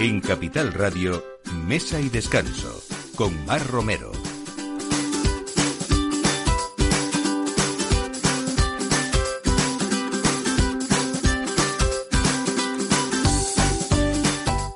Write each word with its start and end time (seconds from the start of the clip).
En 0.00 0.22
Capital 0.22 0.72
Radio, 0.72 1.22
Mesa 1.66 2.00
y 2.00 2.08
Descanso, 2.08 2.82
con 3.16 3.44
Mar 3.44 3.60
Romero. 3.66 4.10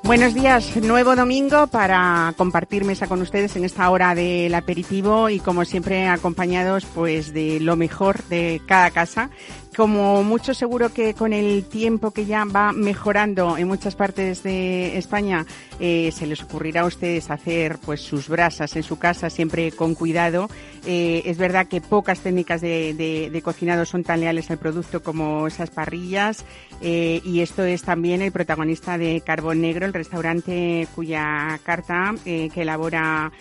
Buenos 0.03 0.35
días, 0.35 0.77
nuevo 0.77 1.15
domingo 1.15 1.65
para 1.65 2.35
compartir 2.37 2.85
mesa 2.85 3.07
con 3.07 3.23
ustedes 3.23 3.55
en 3.55 3.65
esta 3.65 3.89
hora 3.89 4.13
del 4.13 4.53
aperitivo 4.53 5.31
y 5.31 5.39
como 5.39 5.65
siempre 5.65 6.07
acompañados 6.07 6.85
pues 6.85 7.33
de 7.33 7.59
lo 7.59 7.75
mejor 7.75 8.23
de 8.25 8.61
cada 8.67 8.91
casa 8.91 9.31
como 9.75 10.23
mucho 10.23 10.53
seguro 10.53 10.93
que 10.93 11.13
con 11.13 11.33
el 11.33 11.65
tiempo 11.65 12.11
que 12.11 12.25
ya 12.25 12.45
va 12.45 12.71
mejorando 12.71 13.57
en 13.57 13.67
muchas 13.67 13.95
partes 13.95 14.41
de 14.43 14.97
España, 14.97 15.45
eh, 15.79 16.11
se 16.13 16.25
les 16.25 16.41
ocurrirá 16.41 16.81
a 16.81 16.85
ustedes 16.85 17.29
hacer 17.29 17.77
pues 17.83 18.01
sus 18.01 18.29
brasas 18.29 18.75
en 18.75 18.83
su 18.83 18.97
casa 18.97 19.29
siempre 19.29 19.71
con 19.71 19.93
cuidado. 19.93 20.49
Eh, 20.85 21.23
es 21.25 21.37
verdad 21.37 21.67
que 21.67 21.81
pocas 21.81 22.21
técnicas 22.21 22.61
de, 22.61 23.41
cocinado 23.43 23.85
son 23.85 24.03
tan 24.03 24.21
leales 24.21 24.49
al 24.49 24.57
producto 24.57 25.03
como 25.03 25.47
esas 25.47 25.69
parrillas 25.69 26.45
eh, 26.81 27.21
y 27.23 27.41
esto 27.41 27.63
es 27.63 27.83
también 27.83 28.21
el 28.21 28.31
protagonista 28.31 28.97
de 28.97 29.21
Carbón 29.25 29.61
Negro, 29.61 29.85
el 29.85 29.93
restaurante 29.93 30.87
cuya 30.95 31.59
carta 31.63 32.13
que 32.23 32.51
elabora 32.55 33.31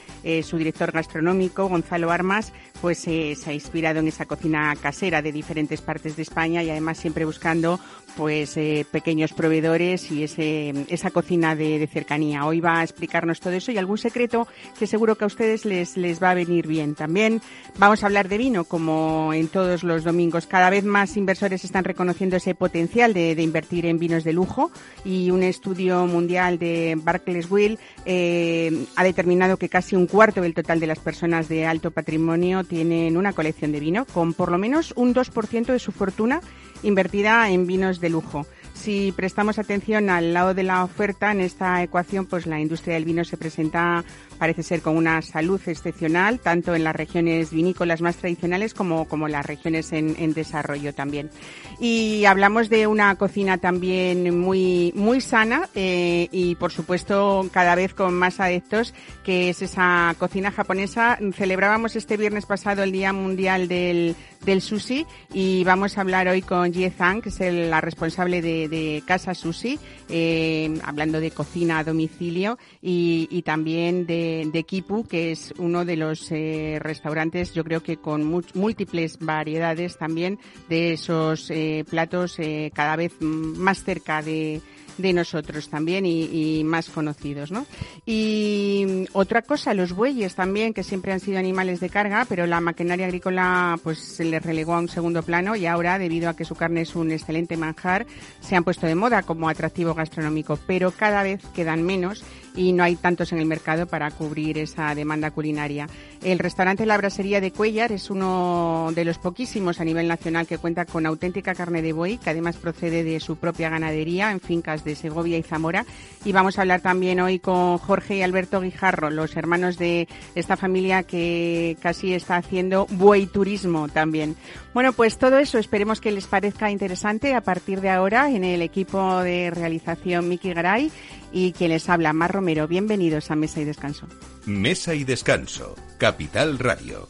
su 0.43 0.57
director 0.57 0.91
gastronómico, 0.91 1.69
Gonzalo 1.69 2.11
Armas, 2.11 2.53
pues 2.85 2.99
se 2.99 3.35
ha 3.47 3.53
inspirado 3.55 4.01
en 4.01 4.09
esa 4.09 4.27
cocina 4.27 4.77
casera 4.79 5.23
de 5.23 5.33
diferentes 5.33 5.81
partes 5.81 6.17
de 6.17 6.23
España 6.23 6.63
y 6.63 6.69
además 6.69 6.99
siempre 6.99 7.25
buscando 7.25 7.81
pues 8.15 8.57
eh, 8.57 8.87
pequeños 8.91 9.33
proveedores 9.33 10.11
y 10.11 10.25
ese, 10.25 10.73
esa 10.89 11.11
cocina 11.11 11.57
de, 11.57 11.89
cercanía. 11.93 12.47
Hoy 12.47 12.61
va 12.61 12.81
a 12.81 12.83
explicarnos 12.83 13.41
todo 13.41 13.55
eso 13.55 13.73
y 13.73 13.79
algún 13.79 13.99
secreto 13.99 14.47
que 14.79 14.87
seguro 14.87 15.17
que 15.17 15.25
a 15.25 15.27
ustedes 15.27 15.65
les, 15.65 15.97
les 15.97 16.23
va 16.23 16.31
a 16.31 16.35
venir 16.35 16.67
bien. 16.67 16.95
También 16.95 17.41
vamos 17.79 18.03
a 18.03 18.07
hablar 18.07 18.29
de 18.29 18.39
vino, 18.39 18.65
como 18.65 19.33
en 19.33 19.49
todos 19.49 19.83
los 19.83 20.05
domingos. 20.05 20.47
Cada 20.47 20.71
vez 20.71 20.85
más 20.85 21.17
inversores 21.17 21.65
están 21.65 21.85
reconociendo 21.85 22.37
ese 22.37 22.55
potencial 22.55 23.15
de, 23.15 23.33
invertir 23.45 23.87
en 23.87 23.99
vinos 23.99 24.25
de 24.25 24.33
lujo 24.33 24.71
y 25.05 25.31
un 25.31 25.43
estudio 25.43 26.07
mundial 26.07 26.59
de 26.59 26.97
Barclays 26.97 27.51
Will 27.51 27.79
eh, 28.05 28.87
ha 28.97 29.05
determinado 29.05 29.57
que 29.57 29.69
casi 29.69 29.97
un 29.97 30.07
cuarto 30.07 30.41
del 30.41 30.55
total 30.55 30.81
de 30.81 30.87
las 30.87 30.99
personas 30.99 31.49
de 31.49 31.67
alto 31.67 31.91
patrimonio 31.91 32.65
tienen 32.75 33.17
una 33.17 33.33
colección 33.33 33.71
de 33.71 33.79
vino, 33.79 34.05
con 34.05 34.35
por 34.35 34.51
lo 34.51 34.59
menos 34.59 34.93
un 34.97 35.15
2% 35.15 35.67
de 35.67 35.79
su 35.79 35.93
fortuna 35.93 36.41
invertida 36.83 37.49
en 37.49 37.69
vinos 37.69 38.01
de 38.01 38.11
lujo. 38.11 38.47
Si 38.73 39.13
prestamos 39.13 39.61
atención 39.61 40.11
al 40.11 40.35
lado 40.35 40.55
de 40.55 40.65
la 40.65 40.83
oferta 40.83 41.31
en 41.31 41.41
esta 41.41 41.81
ecuación, 41.85 42.27
pues 42.27 42.47
la 42.47 42.59
industria 42.59 42.95
del 42.95 43.05
vino 43.05 43.23
se 43.23 43.37
presenta, 43.37 44.03
parece 44.35 44.63
ser, 44.63 44.83
con 44.83 44.97
una 44.97 45.23
salud 45.23 45.61
excepcional, 45.67 46.41
tanto 46.41 46.75
en 46.75 46.85
las 46.85 46.95
regiones 46.95 47.51
vinícolas 47.51 48.01
más 48.01 48.17
tradicionales 48.17 48.75
como, 48.75 49.07
como 49.07 49.29
las 49.29 49.47
regiones 49.47 49.93
en, 49.93 50.35
desarrollo 50.35 50.95
también. 50.95 51.31
Y 51.79 52.25
hablamos 52.25 52.69
de 52.69 52.87
una 52.87 53.15
cocina 53.17 53.59
también 53.59 54.39
muy, 54.39 54.93
muy 54.97 55.21
sana 55.21 55.69
eh, 55.75 56.29
y, 56.33 56.55
por 56.57 56.73
supuesto, 56.73 57.49
cada 57.53 57.75
vez 57.75 57.95
con 57.95 58.15
más 58.15 58.41
adeptos, 58.41 58.95
que 59.25 59.51
es 59.51 59.63
esa 59.63 60.15
cocina 60.19 60.51
japonesa. 60.51 61.19
Celebrábamos 61.35 61.97
este 61.97 62.17
viernes 62.17 62.47
pasado 62.47 62.83
el 62.83 62.93
Día 62.93 63.13
Mundial 63.13 63.69
del, 63.69 64.17
del 64.45 64.61
Sushi 64.61 65.07
y 65.33 65.65
vamos 65.65 65.97
a 65.97 66.03
hablar 66.03 66.29
hoy 66.29 66.43
con 66.43 66.73
Jie 66.73 66.91
Zhang, 66.91 67.23
que 67.23 67.31
es 67.31 67.41
la 67.41 67.81
responsable 67.81 68.43
de, 68.43 69.03
Casa 69.07 69.35
Sushi, 69.35 69.79
eh, 70.09 70.79
hablando 70.85 71.21
de 71.21 71.31
cocina 71.31 71.79
a 71.79 71.85
domicilio 71.85 72.59
y, 72.81 73.43
también 73.43 74.07
de, 74.07 74.24
Kipu, 74.67 75.07
que 75.07 75.33
es 75.33 75.53
uno 75.59 75.85
de 75.85 75.97
los 75.97 76.31
eh, 76.31 76.79
restaurantes, 76.81 77.55
yo 77.55 77.65
creo 77.65 77.83
que 77.83 77.97
con 77.97 78.25
múltiples 78.55 79.19
variedades 79.19 79.97
también 79.97 80.39
de 80.69 80.93
esos 80.93 81.51
eh, 81.51 81.85
platos 81.89 82.39
cada 82.73 82.97
vez 82.97 83.13
más 83.21 83.85
cerca 83.85 84.23
de 84.23 84.61
de 84.99 85.13
nosotros 85.13 85.69
también 85.69 86.07
y, 86.07 86.63
más 86.65 86.89
conocidos, 86.89 87.51
¿no? 87.51 87.67
Y 88.07 89.07
otra 89.13 89.43
cosa, 89.43 89.75
los 89.75 89.93
bueyes 89.93 90.35
también, 90.35 90.73
que 90.73 90.83
siempre 90.83 91.13
han 91.13 91.21
sido 91.21 91.39
animales 91.39 91.81
de 91.81 91.91
carga, 91.91 92.27
pero 92.29 92.47
la 92.47 92.61
maquinaria 92.61 93.07
agrícola 93.07 93.79
pues 93.83 93.99
se 93.99 94.25
les 94.25 94.43
relegó 94.43 94.75
a 94.75 94.79
un 94.79 94.89
segundo 94.89 95.23
plano 95.23 95.57
y 95.57 95.67
ahora, 95.67 95.99
debido 95.99 96.29
a 96.29 96.37
que 96.37 96.45
su 96.45 96.55
carne 96.55 96.83
es 96.83 96.95
un 96.95 97.11
excelente 97.11 97.57
manjar, 97.57 98.07
se 98.41 98.57
han 98.57 98.65
puesto 98.65 98.87
de 98.87 98.95
moda 98.95 99.23
como 99.23 99.49
atractivo 99.49 99.95
gastronómico, 99.95 100.59
pero 100.67 100.91
cada 100.91 101.23
vez 101.23 101.41
quedan 101.55 101.83
menos 101.83 102.25
y 102.57 102.73
no 102.73 102.85
hay 102.85 102.97
tantos 102.97 103.33
en 103.33 103.39
el 103.39 103.47
mercado 103.47 103.87
para 103.87 104.11
cubrir 104.11 104.59
esa 104.59 104.95
demanda 104.95 105.31
culinaria. 105.31 105.89
El 106.23 106.39
restaurante 106.39 106.87
La 106.87 106.97
Brasería 106.97 107.41
de 107.41 107.51
Cuellar 107.51 107.93
es 107.93 108.11
uno 108.11 108.91
de 108.95 109.05
los 109.05 109.19
poquísimos 109.19 109.81
a 109.81 109.85
nivel 109.85 110.09
nacional 110.09 110.47
que 110.47 110.59
cuenta 110.59 110.85
con 110.85 111.07
auténtica 111.07 111.55
carne 111.55 111.83
de 111.83 111.93
buey, 111.93 112.19
que 112.19 112.31
además 112.31 112.57
procede 112.57 113.03
de 113.03 113.21
su 113.21 113.37
propia 113.37 113.71
ganadería 113.71 114.31
en 114.31 114.41
fincas 114.41 114.85
de 114.85 114.95
Segovia 114.95 115.37
y 115.37 115.43
Zamora. 115.43 115.85
Y 116.25 116.33
vamos 116.33 116.59
a 116.59 116.63
hablar 116.63 116.81
también 116.81 117.21
hoy 117.21 117.41
con 117.41 117.79
Jorge 117.79 118.17
y 118.17 118.23
Alberto 118.23 118.61
Guijarro, 118.61 119.11
los 119.11 119.37
hermanos 119.37 119.77
de 119.77 120.09
esta 120.35 120.57
familia 120.57 121.03
que 121.03 121.77
casi 121.81 122.15
está 122.15 122.37
haciendo 122.37 122.87
buey 122.91 123.27
turismo 123.27 123.89
también. 123.89 124.37
Bueno, 124.73 124.93
pues 124.93 125.19
todo 125.19 125.39
eso 125.39 125.59
esperemos 125.59 126.01
que 126.01 126.13
les 126.13 126.27
parezca 126.27 126.71
interesante 126.71 127.35
a 127.35 127.41
partir 127.41 127.81
de 127.81 127.91
ahora 127.91 128.31
en 128.31 128.45
el 128.45 128.63
equipo 128.63 129.21
de 129.21 129.51
realización 129.51 130.29
Miki 130.29 130.53
Garay 130.53 130.91
y 131.35 131.53
quien 131.53 131.71
les 131.71 131.89
habla, 131.89 132.13
Mar 132.13 132.33
Romero. 132.33 132.69
Bienvenidos 132.69 133.31
a 133.33 133.35
Mesa 133.35 133.61
y 133.61 133.65
Descanso. 133.65 134.07
Mesa 134.47 134.95
y 134.95 135.03
Descanso, 135.03 135.75
Capital 135.99 136.61
Radio. 136.61 137.09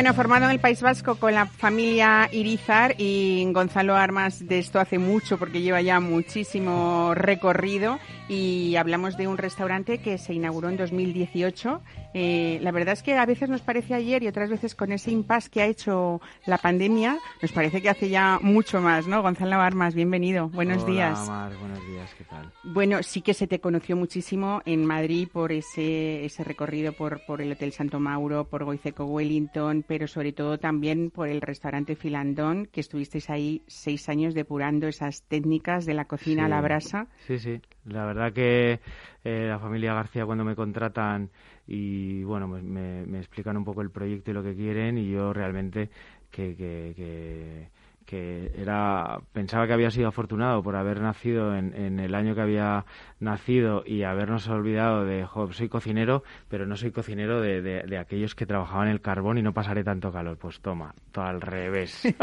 Bueno, 0.00 0.14
formado 0.14 0.46
en 0.46 0.52
el 0.52 0.60
País 0.60 0.80
Vasco 0.80 1.16
con 1.16 1.34
la 1.34 1.44
familia 1.44 2.30
Irizar 2.32 2.94
y 2.96 3.46
Gonzalo 3.52 3.96
Armas 3.96 4.48
de 4.48 4.58
esto 4.58 4.80
hace 4.80 4.98
mucho 4.98 5.36
porque 5.36 5.60
lleva 5.60 5.82
ya 5.82 6.00
muchísimo 6.00 7.12
recorrido 7.12 7.98
y 8.26 8.76
hablamos 8.76 9.18
de 9.18 9.28
un 9.28 9.36
restaurante 9.36 9.98
que 9.98 10.16
se 10.16 10.32
inauguró 10.32 10.70
en 10.70 10.78
2018. 10.78 11.82
Eh, 12.12 12.58
la 12.62 12.72
verdad 12.72 12.92
es 12.92 13.02
que 13.02 13.14
a 13.16 13.26
veces 13.26 13.48
nos 13.48 13.60
parece 13.60 13.94
ayer 13.94 14.22
y 14.22 14.28
otras 14.28 14.50
veces 14.50 14.74
con 14.74 14.92
ese 14.92 15.10
impasse 15.10 15.50
que 15.50 15.62
ha 15.62 15.66
hecho 15.66 16.20
la 16.46 16.58
pandemia, 16.58 17.18
nos 17.40 17.52
parece 17.52 17.80
que 17.80 17.88
hace 17.88 18.08
ya 18.08 18.38
mucho 18.42 18.80
más, 18.80 19.06
¿no? 19.06 19.22
Gonzalo 19.22 19.60
Armas, 19.60 19.94
bienvenido. 19.94 20.48
Buenos 20.48 20.82
Hola, 20.82 20.92
días. 20.92 21.28
Mar, 21.28 21.52
buenos 21.58 21.86
días, 21.86 22.14
¿qué 22.16 22.24
tal? 22.24 22.50
Bueno, 22.64 23.02
sí 23.02 23.22
que 23.22 23.34
se 23.34 23.46
te 23.46 23.60
conoció 23.60 23.96
muchísimo 23.96 24.60
en 24.64 24.84
Madrid 24.84 25.28
por 25.32 25.52
ese, 25.52 26.24
ese 26.24 26.42
recorrido 26.42 26.92
por, 26.92 27.24
por 27.26 27.40
el 27.40 27.52
Hotel 27.52 27.72
Santo 27.72 28.00
Mauro, 28.00 28.44
por 28.44 28.64
Goiceco 28.64 29.04
Wellington, 29.04 29.84
pero 29.86 30.08
sobre 30.08 30.32
todo 30.32 30.58
también 30.58 31.10
por 31.10 31.28
el 31.28 31.40
restaurante 31.40 31.94
Filandón, 31.94 32.66
que 32.66 32.80
estuvisteis 32.80 33.30
ahí 33.30 33.62
seis 33.66 34.08
años 34.08 34.34
depurando 34.34 34.88
esas 34.88 35.22
técnicas 35.22 35.86
de 35.86 35.94
la 35.94 36.06
cocina 36.06 36.46
a 36.46 36.48
la 36.48 36.60
brasa. 36.60 37.06
Sí, 37.26 37.38
sí. 37.38 37.60
La 37.84 38.04
verdad 38.04 38.32
que 38.32 38.80
eh, 39.24 39.46
la 39.48 39.58
familia 39.58 39.94
García 39.94 40.26
cuando 40.26 40.44
me 40.44 40.54
contratan 40.54 41.30
y 41.70 42.24
bueno, 42.24 42.48
pues 42.48 42.64
me, 42.64 43.18
explican 43.18 43.56
un 43.56 43.64
poco 43.64 43.80
el 43.80 43.90
proyecto 43.90 44.32
y 44.32 44.34
lo 44.34 44.42
que 44.42 44.56
quieren 44.56 44.98
y 44.98 45.08
yo 45.08 45.32
realmente 45.32 45.88
que, 46.30 46.56
que, 46.56 46.92
que 46.96 47.68
era 48.12 49.20
pensaba 49.32 49.66
que 49.66 49.72
había 49.72 49.90
sido 49.90 50.08
afortunado 50.08 50.62
por 50.62 50.76
haber 50.76 51.00
nacido 51.00 51.56
en, 51.56 51.74
en 51.74 52.00
el 52.00 52.14
año 52.14 52.34
que 52.34 52.40
había 52.40 52.84
nacido 53.20 53.84
y 53.86 54.02
habernos 54.02 54.48
olvidado 54.48 55.04
de, 55.04 55.24
jo, 55.24 55.52
soy 55.52 55.68
cocinero, 55.68 56.24
pero 56.48 56.66
no 56.66 56.76
soy 56.76 56.90
cocinero 56.90 57.40
de, 57.40 57.60
de, 57.60 57.98
aquellos 57.98 58.34
que 58.34 58.46
trabajaban 58.46 58.88
el 58.88 59.00
carbón 59.00 59.38
y 59.38 59.42
no 59.42 59.52
pasaré 59.52 59.84
tanto 59.84 60.10
calor. 60.10 60.38
Pues 60.38 60.60
toma, 60.60 60.94
todo 61.12 61.26
al 61.26 61.40
revés. 61.40 62.02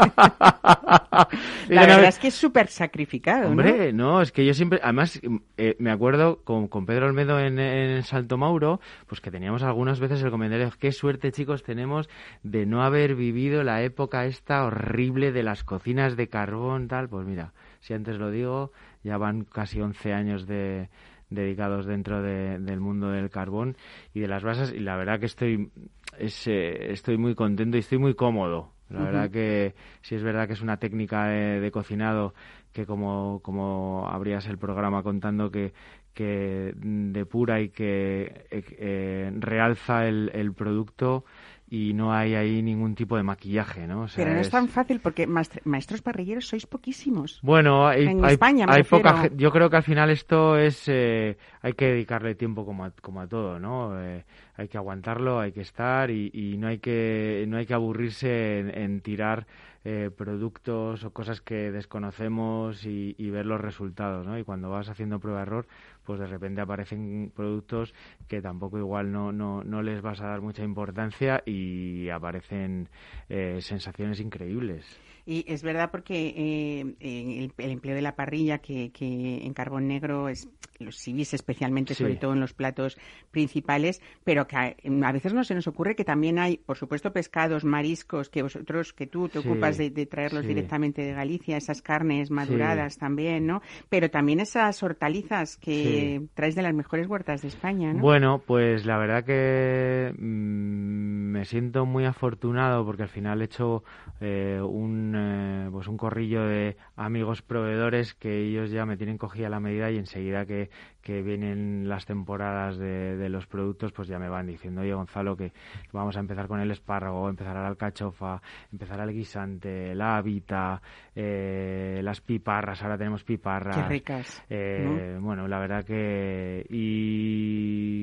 La 1.68 1.86
verdad 1.86 2.04
es 2.06 2.18
que 2.18 2.28
es 2.28 2.34
súper 2.34 2.66
sacrificado. 2.68 3.48
Hombre, 3.48 3.92
¿no? 3.92 4.20
es 4.20 4.32
que 4.32 4.44
yo 4.44 4.54
siempre, 4.54 4.80
además, 4.82 5.20
eh, 5.56 5.76
me 5.78 5.90
acuerdo 5.90 6.42
con, 6.42 6.66
con 6.66 6.84
Pedro 6.84 7.06
Olmedo 7.06 7.38
en, 7.38 7.58
en, 7.58 8.02
Salto 8.02 8.36
Mauro, 8.36 8.80
pues 9.06 9.20
que 9.20 9.30
teníamos 9.30 9.62
algunas 9.62 10.00
veces 10.00 10.22
el 10.22 10.30
comentario, 10.30 10.70
qué 10.78 10.90
suerte 10.92 11.30
chicos 11.30 11.62
tenemos 11.62 12.08
de 12.42 12.66
no 12.66 12.82
haber 12.82 13.14
vivido 13.14 13.62
la 13.62 13.82
época 13.82 14.26
esta 14.26 14.64
horrible 14.64 15.30
de 15.30 15.42
las 15.42 15.62
cocinas 15.78 16.16
de 16.16 16.28
carbón, 16.28 16.88
tal, 16.88 17.08
pues 17.08 17.24
mira, 17.24 17.52
si 17.78 17.94
antes 17.94 18.16
lo 18.18 18.32
digo, 18.32 18.72
ya 19.04 19.16
van 19.16 19.44
casi 19.44 19.80
11 19.80 20.12
años 20.12 20.44
de, 20.48 20.88
dedicados 21.30 21.86
dentro 21.86 22.20
del 22.20 22.80
mundo 22.80 23.10
del 23.10 23.30
carbón 23.30 23.76
y 24.12 24.18
de 24.18 24.26
las 24.26 24.42
brasas 24.42 24.72
y 24.72 24.80
la 24.80 24.96
verdad 24.96 25.20
que 25.20 25.26
estoy 25.26 25.70
eh, 26.18 26.86
estoy 26.90 27.16
muy 27.16 27.36
contento 27.36 27.76
y 27.76 27.80
estoy 27.80 27.98
muy 27.98 28.14
cómodo. 28.14 28.72
La 28.90 29.04
verdad 29.04 29.30
que 29.30 29.74
si 30.00 30.16
es 30.16 30.22
verdad 30.24 30.48
que 30.48 30.54
es 30.54 30.62
una 30.62 30.78
técnica 30.78 31.26
de, 31.26 31.70
cocinado 31.70 32.34
que 32.72 32.86
como, 32.86 33.40
como 33.40 34.08
abrías 34.08 34.46
el 34.46 34.58
programa 34.58 35.04
contando 35.04 35.50
que, 35.50 35.74
que 36.12 36.72
depura 36.74 37.60
y 37.60 37.68
que 37.68 38.46
eh, 38.50 39.30
realza 39.38 40.08
el, 40.08 40.32
el 40.34 40.54
producto 40.54 41.24
y 41.70 41.92
no 41.92 42.12
hay 42.12 42.34
ahí 42.34 42.62
ningún 42.62 42.94
tipo 42.94 43.16
de 43.16 43.22
maquillaje, 43.22 43.86
¿no? 43.86 44.06
Pero 44.16 44.32
no 44.32 44.40
es... 44.40 44.50
tan 44.50 44.68
fácil 44.68 45.00
porque 45.00 45.26
maestros 45.26 46.00
parrilleros 46.00 46.46
sois 46.48 46.66
poquísimos. 46.66 47.40
Bueno, 47.42 47.86
hay, 47.86 48.06
en 48.06 48.24
España, 48.24 48.66
hay 48.68 48.82
poca 48.82 49.28
Yo 49.36 49.50
creo 49.50 49.68
que 49.68 49.76
al 49.76 49.82
final 49.82 50.10
esto 50.10 50.56
es 50.56 50.84
eh, 50.88 51.36
hay 51.60 51.72
que 51.74 51.86
dedicarle 51.86 52.34
tiempo 52.34 52.64
como 52.64 52.84
a, 52.84 52.90
como 53.02 53.20
a 53.20 53.26
todo, 53.26 53.58
¿no? 53.58 54.00
Eh, 54.00 54.24
hay 54.58 54.68
que 54.68 54.76
aguantarlo, 54.76 55.38
hay 55.38 55.52
que 55.52 55.60
estar 55.60 56.10
y, 56.10 56.56
no 56.58 56.66
hay 56.66 56.78
que 56.78 57.46
no 57.48 57.56
hay 57.56 57.64
que 57.64 57.74
aburrirse 57.74 58.58
en, 58.58 59.00
tirar 59.00 59.46
eh, 59.84 60.10
productos 60.14 61.04
o 61.04 61.12
cosas 61.12 61.40
que 61.40 61.70
desconocemos 61.70 62.84
y, 62.84 63.14
y, 63.16 63.30
ver 63.30 63.46
los 63.46 63.60
resultados, 63.60 64.26
¿no? 64.26 64.36
Y 64.36 64.42
cuando 64.42 64.68
vas 64.68 64.88
haciendo 64.88 65.20
prueba 65.20 65.42
error, 65.42 65.68
pues 66.04 66.18
de 66.18 66.26
repente 66.26 66.60
aparecen 66.60 67.32
productos 67.36 67.94
que 68.26 68.42
tampoco 68.42 68.78
igual 68.78 69.12
no, 69.12 69.30
no, 69.30 69.62
no 69.62 69.80
les 69.82 70.02
vas 70.02 70.20
a 70.20 70.26
dar 70.26 70.40
mucha 70.40 70.64
importancia 70.64 71.42
y 71.46 72.08
aparecen 72.08 72.88
eh, 73.28 73.60
sensaciones 73.60 74.18
increíbles. 74.18 74.84
Y 75.30 75.44
es 75.46 75.62
verdad 75.62 75.90
porque 75.90 76.32
eh, 76.38 77.50
el, 77.58 77.70
empleo 77.70 77.94
de 77.94 78.00
la 78.00 78.16
parrilla, 78.16 78.60
que, 78.60 78.90
que 78.92 79.44
en 79.44 79.52
carbón 79.52 79.86
negro 79.86 80.30
es 80.30 80.48
los 80.78 80.96
civis 80.96 81.34
especialmente, 81.34 81.94
sobre 81.94 82.16
todo 82.16 82.32
en 82.32 82.40
los 82.40 82.52
platos 82.52 82.98
principales, 83.30 84.00
pero 84.24 84.46
que 84.46 84.56
a, 84.56 85.12
veces 85.12 85.34
no 85.34 85.44
se 85.44 85.54
nos 85.54 85.66
ocurre 85.66 85.96
que 85.96 86.04
también 86.04 86.38
hay, 86.38 86.58
por 86.58 86.76
supuesto, 86.76 87.12
pescados, 87.12 87.64
mariscos, 87.64 88.28
que 88.28 88.42
vosotros, 88.42 88.92
que 88.92 89.06
tú 89.06 89.28
te 89.28 89.40
ocupas 89.40 89.76
de, 89.76 89.90
traerlos 90.06 90.46
directamente 90.46 91.02
de 91.02 91.12
Galicia, 91.12 91.56
esas 91.56 91.82
carnes 91.82 92.30
maduradas 92.30 92.98
también, 92.98 93.46
¿no? 93.46 93.60
Pero 93.88 94.10
también 94.10 94.40
esas 94.40 94.82
hortalizas 94.82 95.56
que 95.56 96.22
traes 96.34 96.54
de 96.54 96.62
las 96.62 96.74
mejores 96.74 97.08
huertas 97.08 97.42
de 97.42 97.48
España, 97.48 97.92
¿no? 97.92 98.00
Bueno, 98.00 98.42
pues 98.46 98.86
la 98.86 98.98
verdad 98.98 99.24
que 99.24 100.14
mm, 100.16 101.32
me 101.32 101.44
siento 101.44 101.86
muy 101.86 102.04
afortunado 102.04 102.84
porque 102.84 103.02
al 103.02 103.08
final 103.08 103.42
he 103.42 103.46
hecho 103.46 103.82
eh, 104.20 104.60
un 104.62 105.14
eh, 105.18 105.68
pues 105.70 105.88
un 105.88 105.96
corrillo 105.96 106.44
de 106.44 106.76
amigos 106.96 107.42
proveedores 107.42 108.14
que 108.14 108.46
ellos 108.46 108.70
ya 108.70 108.86
me 108.86 108.96
tienen 108.96 109.18
cogida 109.18 109.48
la 109.48 109.60
medida 109.60 109.90
y 109.90 109.98
enseguida 109.98 110.46
que, 110.46 110.70
que 111.02 111.22
vienen 111.22 111.88
las 111.88 112.06
temporadas 112.06 112.78
de, 112.78 113.16
de, 113.16 113.28
los 113.28 113.46
productos, 113.46 113.92
pues 113.92 114.08
ya 114.08 114.18
me 114.18 114.28
van 114.28 114.46
diciendo, 114.46 114.82
oye 114.82 114.94
Gonzalo, 114.94 115.36
que 115.36 115.52
vamos 115.92 116.16
a 116.16 116.20
empezar 116.20 116.48
con 116.48 116.60
el 116.60 116.70
espárrago, 116.70 117.28
empezar 117.28 117.56
a 117.56 117.62
la 117.62 117.68
alcachofa, 117.68 118.40
empezar 118.72 119.00
al 119.00 119.12
guisante, 119.12 119.94
la 119.94 120.16
habita, 120.16 120.80
eh, 121.14 122.00
las 122.02 122.20
piparras, 122.20 122.82
ahora 122.82 122.96
tenemos 122.96 123.24
piparras. 123.24 123.76
Qué 123.76 123.88
ricas. 123.88 124.42
Eh, 124.48 125.18
bueno, 125.20 125.48
la 125.48 125.58
verdad 125.58 125.84
que... 125.84 126.64
Y, 126.70 127.97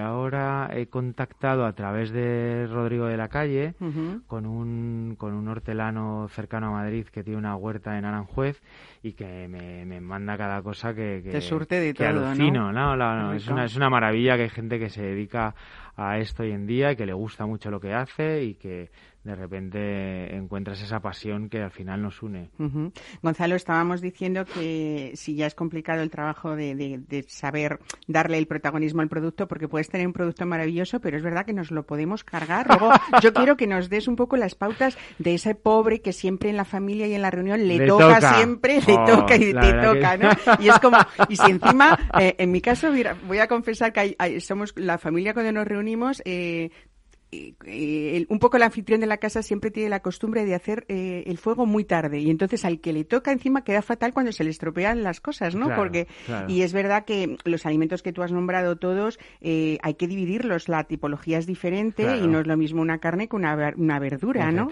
ahora 0.00 0.70
he 0.72 0.86
contactado 0.86 1.64
a 1.64 1.72
través 1.72 2.10
de 2.10 2.66
Rodrigo 2.70 3.06
de 3.06 3.16
la 3.16 3.28
Calle 3.28 3.74
con, 4.26 4.46
un, 4.46 5.14
con 5.16 5.34
un 5.34 5.48
hortelano 5.48 6.28
cercano 6.28 6.68
a 6.68 6.70
Madrid 6.70 7.06
que 7.06 7.22
tiene 7.22 7.38
una 7.38 7.56
huerta 7.56 7.98
en 7.98 8.04
Aranjuez 8.04 8.60
y 9.02 9.12
que 9.12 9.48
me, 9.48 9.84
me 9.86 10.00
manda 10.00 10.36
cada 10.36 10.62
cosa 10.62 10.94
que, 10.94 11.20
que, 11.22 11.30
Te 11.30 11.40
surte 11.40 11.76
de 11.80 11.94
todo, 11.94 12.34
¿no? 12.34 12.72
¿no? 12.72 13.32
es, 13.34 13.48
una, 13.48 13.64
es 13.64 13.76
una 13.76 13.90
maravilla 13.90 14.36
que 14.36 14.44
hay 14.44 14.48
gente 14.48 14.78
que 14.78 14.90
se 14.90 15.02
dedica 15.02 15.54
a 16.00 16.18
esto 16.18 16.42
hoy 16.42 16.52
en 16.52 16.66
día 16.66 16.92
y 16.92 16.96
que 16.96 17.04
le 17.04 17.12
gusta 17.12 17.44
mucho 17.44 17.70
lo 17.70 17.78
que 17.78 17.92
hace 17.92 18.42
y 18.42 18.54
que 18.54 18.90
de 19.22 19.34
repente 19.34 20.34
encuentras 20.34 20.80
esa 20.80 21.00
pasión 21.00 21.50
que 21.50 21.60
al 21.60 21.70
final 21.70 22.00
nos 22.00 22.22
une. 22.22 22.50
Gonzalo, 23.22 23.54
estábamos 23.54 24.00
diciendo 24.00 24.46
que 24.46 25.12
si 25.14 25.34
ya 25.34 25.46
es 25.46 25.54
complicado 25.54 26.00
el 26.02 26.10
trabajo 26.10 26.56
de, 26.56 27.24
saber 27.28 27.80
darle 28.06 28.38
el 28.38 28.46
protagonismo 28.46 29.02
al 29.02 29.08
producto, 29.08 29.46
porque 29.46 29.68
puedes 29.68 29.90
tener 29.90 30.06
un 30.06 30.14
producto 30.14 30.46
maravilloso, 30.46 31.00
pero 31.00 31.18
es 31.18 31.22
verdad 31.22 31.44
que 31.44 31.52
nos 31.52 31.70
lo 31.70 31.84
podemos 31.84 32.24
cargar. 32.24 32.66
Luego, 32.66 32.92
yo 33.22 33.32
quiero 33.34 33.56
que 33.56 33.66
nos 33.66 33.90
des 33.90 34.08
un 34.08 34.16
poco 34.16 34.38
las 34.38 34.54
pautas 34.54 34.96
de 35.18 35.34
ese 35.34 35.54
pobre 35.54 36.00
que 36.00 36.14
siempre 36.14 36.48
en 36.48 36.56
la 36.56 36.64
familia 36.64 37.06
y 37.06 37.12
en 37.12 37.22
la 37.22 37.30
reunión 37.30 37.68
le, 37.68 37.86
toca, 37.86 38.36
siempre, 38.36 38.80
le 38.86 38.94
oh, 38.94 39.04
toca 39.04 39.36
y 39.36 39.52
te 39.52 39.72
toca, 39.74 40.16
¿no? 40.16 40.30
Y 40.60 40.68
es 40.68 40.78
como, 40.78 40.96
y 41.28 41.36
si 41.36 41.50
encima, 41.50 41.98
eh, 42.18 42.34
en 42.38 42.50
mi 42.50 42.60
caso, 42.60 42.90
voy 43.26 43.38
a 43.38 43.48
confesar 43.48 43.92
que 43.92 44.40
somos 44.40 44.72
la 44.76 44.98
familia 44.98 45.34
cuando 45.34 45.52
nos 45.52 45.66
reunimos, 45.66 45.89
eh, 46.24 46.70
eh, 47.32 48.26
un 48.28 48.40
poco 48.40 48.56
el 48.56 48.64
anfitrión 48.64 49.00
de 49.00 49.06
la 49.06 49.18
casa 49.18 49.44
siempre 49.44 49.70
tiene 49.70 49.88
la 49.88 50.00
costumbre 50.00 50.44
de 50.44 50.56
hacer 50.56 50.84
eh, 50.88 51.22
el 51.26 51.38
fuego 51.38 51.64
muy 51.64 51.84
tarde 51.84 52.18
y 52.18 52.28
entonces 52.28 52.64
al 52.64 52.80
que 52.80 52.92
le 52.92 53.04
toca 53.04 53.30
encima 53.30 53.62
queda 53.62 53.82
fatal 53.82 54.12
cuando 54.12 54.32
se 54.32 54.42
le 54.42 54.50
estropean 54.50 55.04
las 55.04 55.20
cosas, 55.20 55.54
¿no? 55.54 55.72
Porque 55.76 56.08
y 56.48 56.62
es 56.62 56.72
verdad 56.72 57.04
que 57.04 57.36
los 57.44 57.66
alimentos 57.66 58.02
que 58.02 58.12
tú 58.12 58.24
has 58.24 58.32
nombrado 58.32 58.76
todos 58.76 59.20
eh, 59.40 59.78
hay 59.82 59.94
que 59.94 60.08
dividirlos, 60.08 60.68
la 60.68 60.84
tipología 60.84 61.38
es 61.38 61.46
diferente 61.46 62.16
y 62.16 62.26
no 62.26 62.40
es 62.40 62.48
lo 62.48 62.56
mismo 62.56 62.82
una 62.82 62.98
carne 62.98 63.28
que 63.28 63.36
una, 63.36 63.74
una 63.76 63.98
verdura, 64.00 64.50
¿no? 64.50 64.68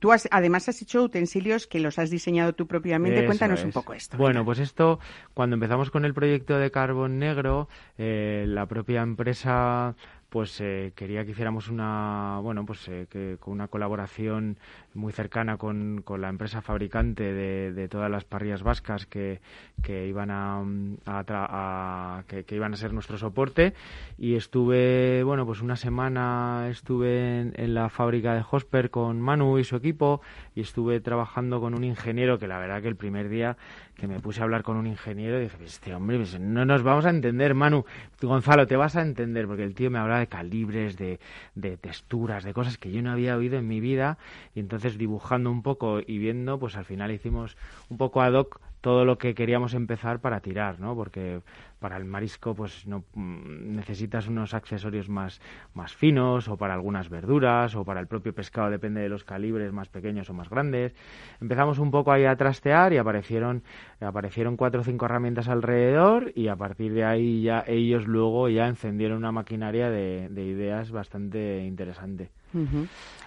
tú 0.00 0.12
has, 0.12 0.26
además 0.32 0.68
has 0.68 0.82
hecho 0.82 1.04
utensilios 1.04 1.68
que 1.68 1.78
los 1.78 2.00
has 2.00 2.10
diseñado 2.10 2.54
tú 2.54 2.66
propiamente. 2.66 3.24
Cuéntanos 3.26 3.62
un 3.62 3.70
poco 3.70 3.94
esto. 3.94 4.16
Bueno, 4.16 4.44
pues 4.44 4.58
esto 4.58 4.98
cuando 5.34 5.54
empezamos 5.54 5.90
con 5.90 6.04
el 6.04 6.14
proyecto 6.14 6.58
de 6.58 6.72
carbón 6.72 7.20
negro, 7.20 7.68
la 7.96 8.66
propia 8.66 9.02
empresa 9.02 9.94
pues 10.32 10.58
eh, 10.62 10.94
quería 10.96 11.26
que 11.26 11.32
hiciéramos 11.32 11.68
una 11.68 12.38
bueno 12.42 12.64
pues 12.64 12.88
eh, 12.88 13.06
que 13.10 13.36
con 13.38 13.52
una 13.52 13.68
colaboración 13.68 14.56
muy 14.94 15.12
cercana 15.12 15.56
con, 15.56 16.02
con 16.02 16.20
la 16.20 16.28
empresa 16.28 16.60
fabricante 16.60 17.32
de, 17.32 17.72
de, 17.72 17.88
todas 17.88 18.10
las 18.10 18.24
parrillas 18.24 18.62
vascas 18.62 19.06
que, 19.06 19.40
que 19.82 20.06
iban 20.06 20.30
a, 20.30 20.62
a, 21.06 22.24
que, 22.26 22.44
iban 22.54 22.74
a 22.74 22.76
ser 22.76 22.92
nuestro 22.92 23.18
soporte 23.18 23.74
y 24.18 24.34
estuve 24.34 25.22
bueno 25.24 25.46
pues 25.46 25.62
una 25.62 25.76
semana 25.76 26.68
estuve 26.70 27.52
en, 27.54 27.74
la 27.74 27.88
fábrica 27.88 28.34
de 28.34 28.44
Hosper 28.48 28.90
con 28.90 29.20
Manu 29.20 29.58
y 29.58 29.64
su 29.64 29.76
equipo 29.76 30.20
y 30.54 30.60
estuve 30.60 31.00
trabajando 31.00 31.60
con 31.60 31.74
un 31.74 31.84
ingeniero 31.84 32.38
que 32.38 32.46
la 32.46 32.58
verdad 32.58 32.82
que 32.82 32.88
el 32.88 32.96
primer 32.96 33.28
día 33.28 33.56
que 34.02 34.08
me 34.08 34.18
puse 34.18 34.40
a 34.40 34.42
hablar 34.42 34.64
con 34.64 34.76
un 34.76 34.88
ingeniero 34.88 35.38
dije, 35.38 35.56
este 35.64 35.94
hombre, 35.94 36.16
pues, 36.16 36.40
no 36.40 36.64
nos 36.64 36.82
vamos 36.82 37.04
a 37.04 37.10
entender, 37.10 37.54
Manu. 37.54 37.84
Gonzalo, 38.20 38.66
te 38.66 38.74
vas 38.74 38.96
a 38.96 39.02
entender, 39.02 39.46
porque 39.46 39.62
el 39.62 39.76
tío 39.76 39.90
me 39.92 39.98
hablaba 40.00 40.18
de 40.18 40.26
calibres, 40.26 40.96
de, 40.96 41.20
de 41.54 41.76
texturas, 41.76 42.42
de 42.42 42.52
cosas 42.52 42.78
que 42.78 42.90
yo 42.90 43.00
no 43.00 43.12
había 43.12 43.36
oído 43.36 43.58
en 43.58 43.68
mi 43.68 43.78
vida. 43.78 44.18
Y 44.56 44.60
entonces 44.60 44.81
dibujando 44.98 45.50
un 45.50 45.62
poco 45.62 46.00
y 46.04 46.18
viendo, 46.18 46.58
pues 46.58 46.76
al 46.76 46.84
final 46.84 47.10
hicimos 47.10 47.56
un 47.88 47.96
poco 47.98 48.20
ad 48.22 48.34
hoc 48.34 48.60
todo 48.82 49.04
lo 49.04 49.16
que 49.16 49.34
queríamos 49.34 49.74
empezar 49.74 50.18
para 50.18 50.40
tirar, 50.40 50.80
¿no? 50.80 50.96
Porque 50.96 51.40
para 51.78 51.96
el 51.96 52.04
marisco 52.04 52.54
pues 52.54 52.84
no 52.86 53.04
mm, 53.14 53.76
necesitas 53.76 54.26
unos 54.26 54.54
accesorios 54.54 55.08
más, 55.08 55.40
más 55.72 55.94
finos 55.94 56.48
o 56.48 56.56
para 56.56 56.74
algunas 56.74 57.08
verduras 57.08 57.76
o 57.76 57.84
para 57.84 58.00
el 58.00 58.08
propio 58.08 58.34
pescado 58.34 58.70
depende 58.70 59.00
de 59.00 59.08
los 59.08 59.22
calibres 59.22 59.72
más 59.72 59.88
pequeños 59.88 60.28
o 60.30 60.34
más 60.34 60.50
grandes. 60.50 60.94
Empezamos 61.40 61.78
un 61.78 61.92
poco 61.92 62.10
ahí 62.10 62.24
a 62.24 62.36
trastear 62.36 62.92
y 62.92 62.98
aparecieron 62.98 63.62
aparecieron 64.00 64.56
cuatro 64.56 64.80
o 64.80 64.84
cinco 64.84 65.06
herramientas 65.06 65.48
alrededor 65.48 66.32
y 66.34 66.48
a 66.48 66.56
partir 66.56 66.92
de 66.92 67.04
ahí 67.04 67.42
ya 67.42 67.62
ellos 67.68 68.08
luego 68.08 68.48
ya 68.48 68.66
encendieron 68.66 69.18
una 69.18 69.30
maquinaria 69.32 69.90
de, 69.90 70.28
de 70.28 70.44
ideas 70.44 70.90
bastante 70.90 71.64
interesante. 71.64 72.30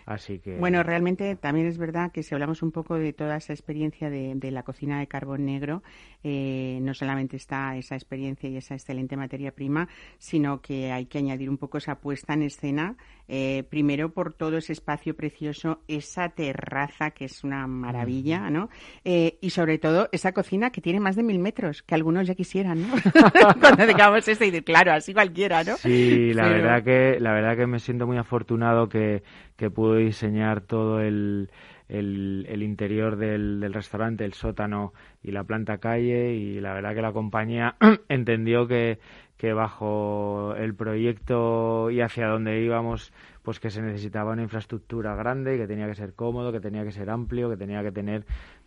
Así 0.05 0.38
que... 0.38 0.58
Bueno, 0.58 0.84
realmente 0.84 1.36
también 1.36 1.65
es 1.65 1.79
verdad 1.79 2.12
que 2.12 2.22
si 2.22 2.36
hablamos 2.36 2.62
un 2.62 2.72
poco 2.72 2.96
de 2.96 3.12
toda 3.12 3.38
esa 3.38 3.53
experiencia 3.53 4.10
de, 4.10 4.34
de 4.36 4.51
la 4.51 4.62
cocina 4.62 5.00
de 5.00 5.08
carbón 5.08 5.46
negro, 5.46 5.82
eh, 6.24 6.77
no 6.82 6.94
solamente 6.94 7.38
está 7.38 7.75
esa 7.75 7.96
experiencia 7.96 8.50
ofrece 8.50 8.58
esa 8.58 8.75
excelente 8.75 9.17
materia 9.17 9.51
prima, 9.51 9.88
sino 10.17 10.62
que 10.62 10.91
hay 10.91 11.05
que 11.05 11.17
añadir 11.17 11.50
un 11.50 11.58
poco 11.58 11.77
esa 11.77 11.96
puesta 11.96 12.34
en 12.34 12.44
escena, 12.44 12.96
eh, 13.27 13.63
primero 13.70 14.10
por 14.13 14.34
todo 14.34 14.58
ese 14.58 14.74
espacio 14.74 15.15
precioso, 15.15 15.82
esa 15.88 16.29
terraza 16.29 17.12
que 17.12 17.25
es 17.25 17.44
una 17.44 17.67
maravilla, 17.67 18.50
¿no? 18.50 18.70
Eh, 19.03 19.38
y 19.41 19.50
sobre 19.50 19.77
todo 19.77 20.10
esa 20.12 20.32
cocina 20.32 20.72
que 20.72 20.82
tiene 20.82 21.00
más 21.00 21.15
de 21.15 21.24
mil 21.24 21.39
metros, 21.39 21.82
que 21.82 21.96
algunos 21.96 22.27
ya 22.27 22.36
quisieran, 22.36 22.82
¿no? 22.82 22.88
Cuando 23.60 23.86
digamos 23.88 24.27
esto 24.27 24.46
y 24.46 24.62
claro, 24.62 24.94
así 24.94 25.13
cualquiera, 25.13 25.63
¿no? 25.63 25.75
Sí, 25.77 26.34
la 26.34 26.48
verdad 26.48 26.84
que 26.84 27.20
la 27.20 27.34
verdad 27.34 27.58
que 27.58 27.67
me 27.67 27.79
siento 27.79 28.08
muy 28.08 28.17
afortunado 28.17 28.89
que, 28.89 29.24
que 29.55 29.70
pude 29.70 30.00
diseñar 30.05 30.62
todo 30.62 31.01
el 31.01 31.50
el, 31.88 32.63
interior 32.63 33.15
del, 33.15 33.60
del, 33.60 33.74
restaurante, 33.74 34.25
el 34.25 34.34
sótano 34.34 34.94
y 35.22 35.32
la 35.32 35.44
planta 35.44 35.77
calle 35.77 36.34
y 36.34 36.60
la 36.60 36.74
verdad 36.74 36.96
que 36.96 37.01
la 37.01 37.13
compañía 37.13 37.75
entendió 38.10 38.67
que, 38.67 39.00
que 39.38 39.54
bajo 39.54 40.56
el 40.58 40.74
proyecto 40.74 41.89
y 41.92 42.01
hacia 42.01 42.27
donde 42.27 42.62
íbamos 42.62 43.12
pues 43.44 43.60
que 43.60 43.70
se 43.70 43.82
necesitaba 43.82 44.32
una 44.32 44.44
infraestructura 44.44 45.15
grande, 45.15 45.58
que 45.58 45.68
tenía 45.68 45.88
que 45.88 45.96
ser 45.96 46.13
cómodo, 46.13 46.51
que 46.51 46.60
tenía 46.60 46.84
que 46.84 46.92
ser 46.92 47.10
amplio, 47.10 47.50
que 47.50 47.58
tenía 47.58 47.84
que 47.84 47.92
tener 47.92 48.25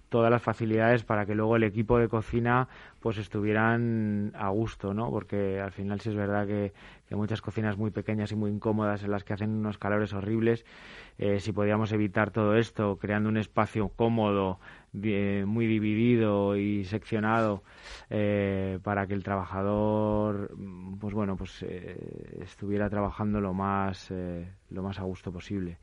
todas 0.08 0.30
las 0.30 0.42
facilidades 0.42 1.04
para 1.04 1.26
que 1.26 1.34
luego 1.34 1.56
el 1.56 1.64
equipo 1.64 1.98
de 1.98 2.08
cocina 2.08 2.68
pues 3.00 3.18
estuvieran 3.18 4.32
a 4.34 4.48
gusto, 4.48 4.94
¿no? 4.94 5.10
Porque 5.10 5.60
al 5.60 5.72
final 5.72 6.00
sí 6.00 6.10
es 6.10 6.16
verdad 6.16 6.46
que, 6.46 6.72
que 7.08 7.16
muchas 7.16 7.40
cocinas 7.40 7.76
muy 7.76 7.90
pequeñas 7.90 8.32
y 8.32 8.36
muy 8.36 8.50
incómodas 8.50 9.02
en 9.02 9.10
las 9.10 9.24
que 9.24 9.32
hacen 9.32 9.50
unos 9.50 9.78
calores 9.78 10.12
horribles, 10.12 10.64
eh, 11.18 11.40
si 11.40 11.52
podíamos 11.52 11.90
evitar 11.92 12.30
todo 12.30 12.54
esto 12.56 12.96
creando 12.96 13.28
un 13.28 13.38
espacio 13.38 13.88
cómodo, 13.88 14.60
muy 14.92 15.66
dividido 15.66 16.56
y 16.56 16.84
seccionado 16.84 17.62
eh, 18.08 18.78
para 18.82 19.06
que 19.06 19.14
el 19.14 19.22
trabajador 19.22 20.50
pues 20.98 21.12
bueno 21.12 21.36
pues 21.36 21.62
eh, 21.62 22.40
estuviera 22.42 22.88
trabajando 22.88 23.38
lo 23.40 23.52
más 23.52 24.10
lo 24.70 24.82
más 24.82 24.98
a 24.98 25.02
gusto 25.02 25.30
posible. 25.30 25.76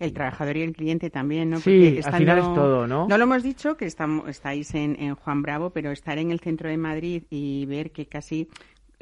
El 0.00 0.12
trabajador 0.12 0.56
y 0.56 0.62
el 0.62 0.72
cliente 0.72 1.08
también 1.08 1.50
no 1.50 1.58
sí 1.58 2.00
al 2.04 2.14
final 2.14 2.38
es 2.38 2.44
todo 2.52 2.86
no 2.86 3.06
no 3.06 3.16
lo 3.16 3.24
hemos 3.24 3.44
dicho 3.44 3.76
que 3.76 3.86
estamos 3.86 4.28
estáis 4.28 4.74
en, 4.74 5.00
en 5.00 5.14
Juan 5.14 5.40
Bravo 5.42 5.70
pero 5.70 5.92
estar 5.92 6.18
en 6.18 6.32
el 6.32 6.40
centro 6.42 6.68
de 6.68 6.76
Madrid 6.76 7.22
y 7.30 7.64
ver 7.66 7.92
que 7.92 8.06
casi 8.06 8.48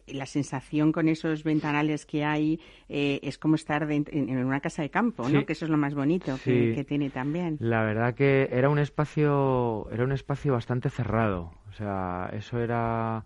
la 0.07 0.27
sensación 0.27 0.93
con 0.93 1.09
esos 1.09 1.45
ventanales 1.45 2.07
que 2.07 2.25
hay 2.25 2.61
eh, 2.89 3.21
es 3.23 3.39
como 3.39 3.55
estar 3.55 3.91
en, 3.91 4.07
una 4.45 4.61
casa 4.61 4.83
de 4.83 4.91
campo, 4.91 5.29
¿no? 5.29 5.47
Que 5.47 5.53
eso 5.53 5.65
es 5.65 5.71
lo 5.71 5.77
más 5.77 5.95
bonito 5.95 6.39
que, 6.45 6.85
tiene 6.87 7.11
también. 7.11 7.57
La 7.61 7.83
verdad 7.83 8.15
que 8.15 8.49
era 8.51 8.69
un 8.69 8.79
espacio, 8.79 9.89
era 9.93 10.05
un 10.05 10.13
espacio 10.13 10.53
bastante 10.53 10.91
cerrado. 10.91 11.53
O 11.69 11.73
sea, 11.73 12.31
eso 12.33 12.59
era 12.59 13.25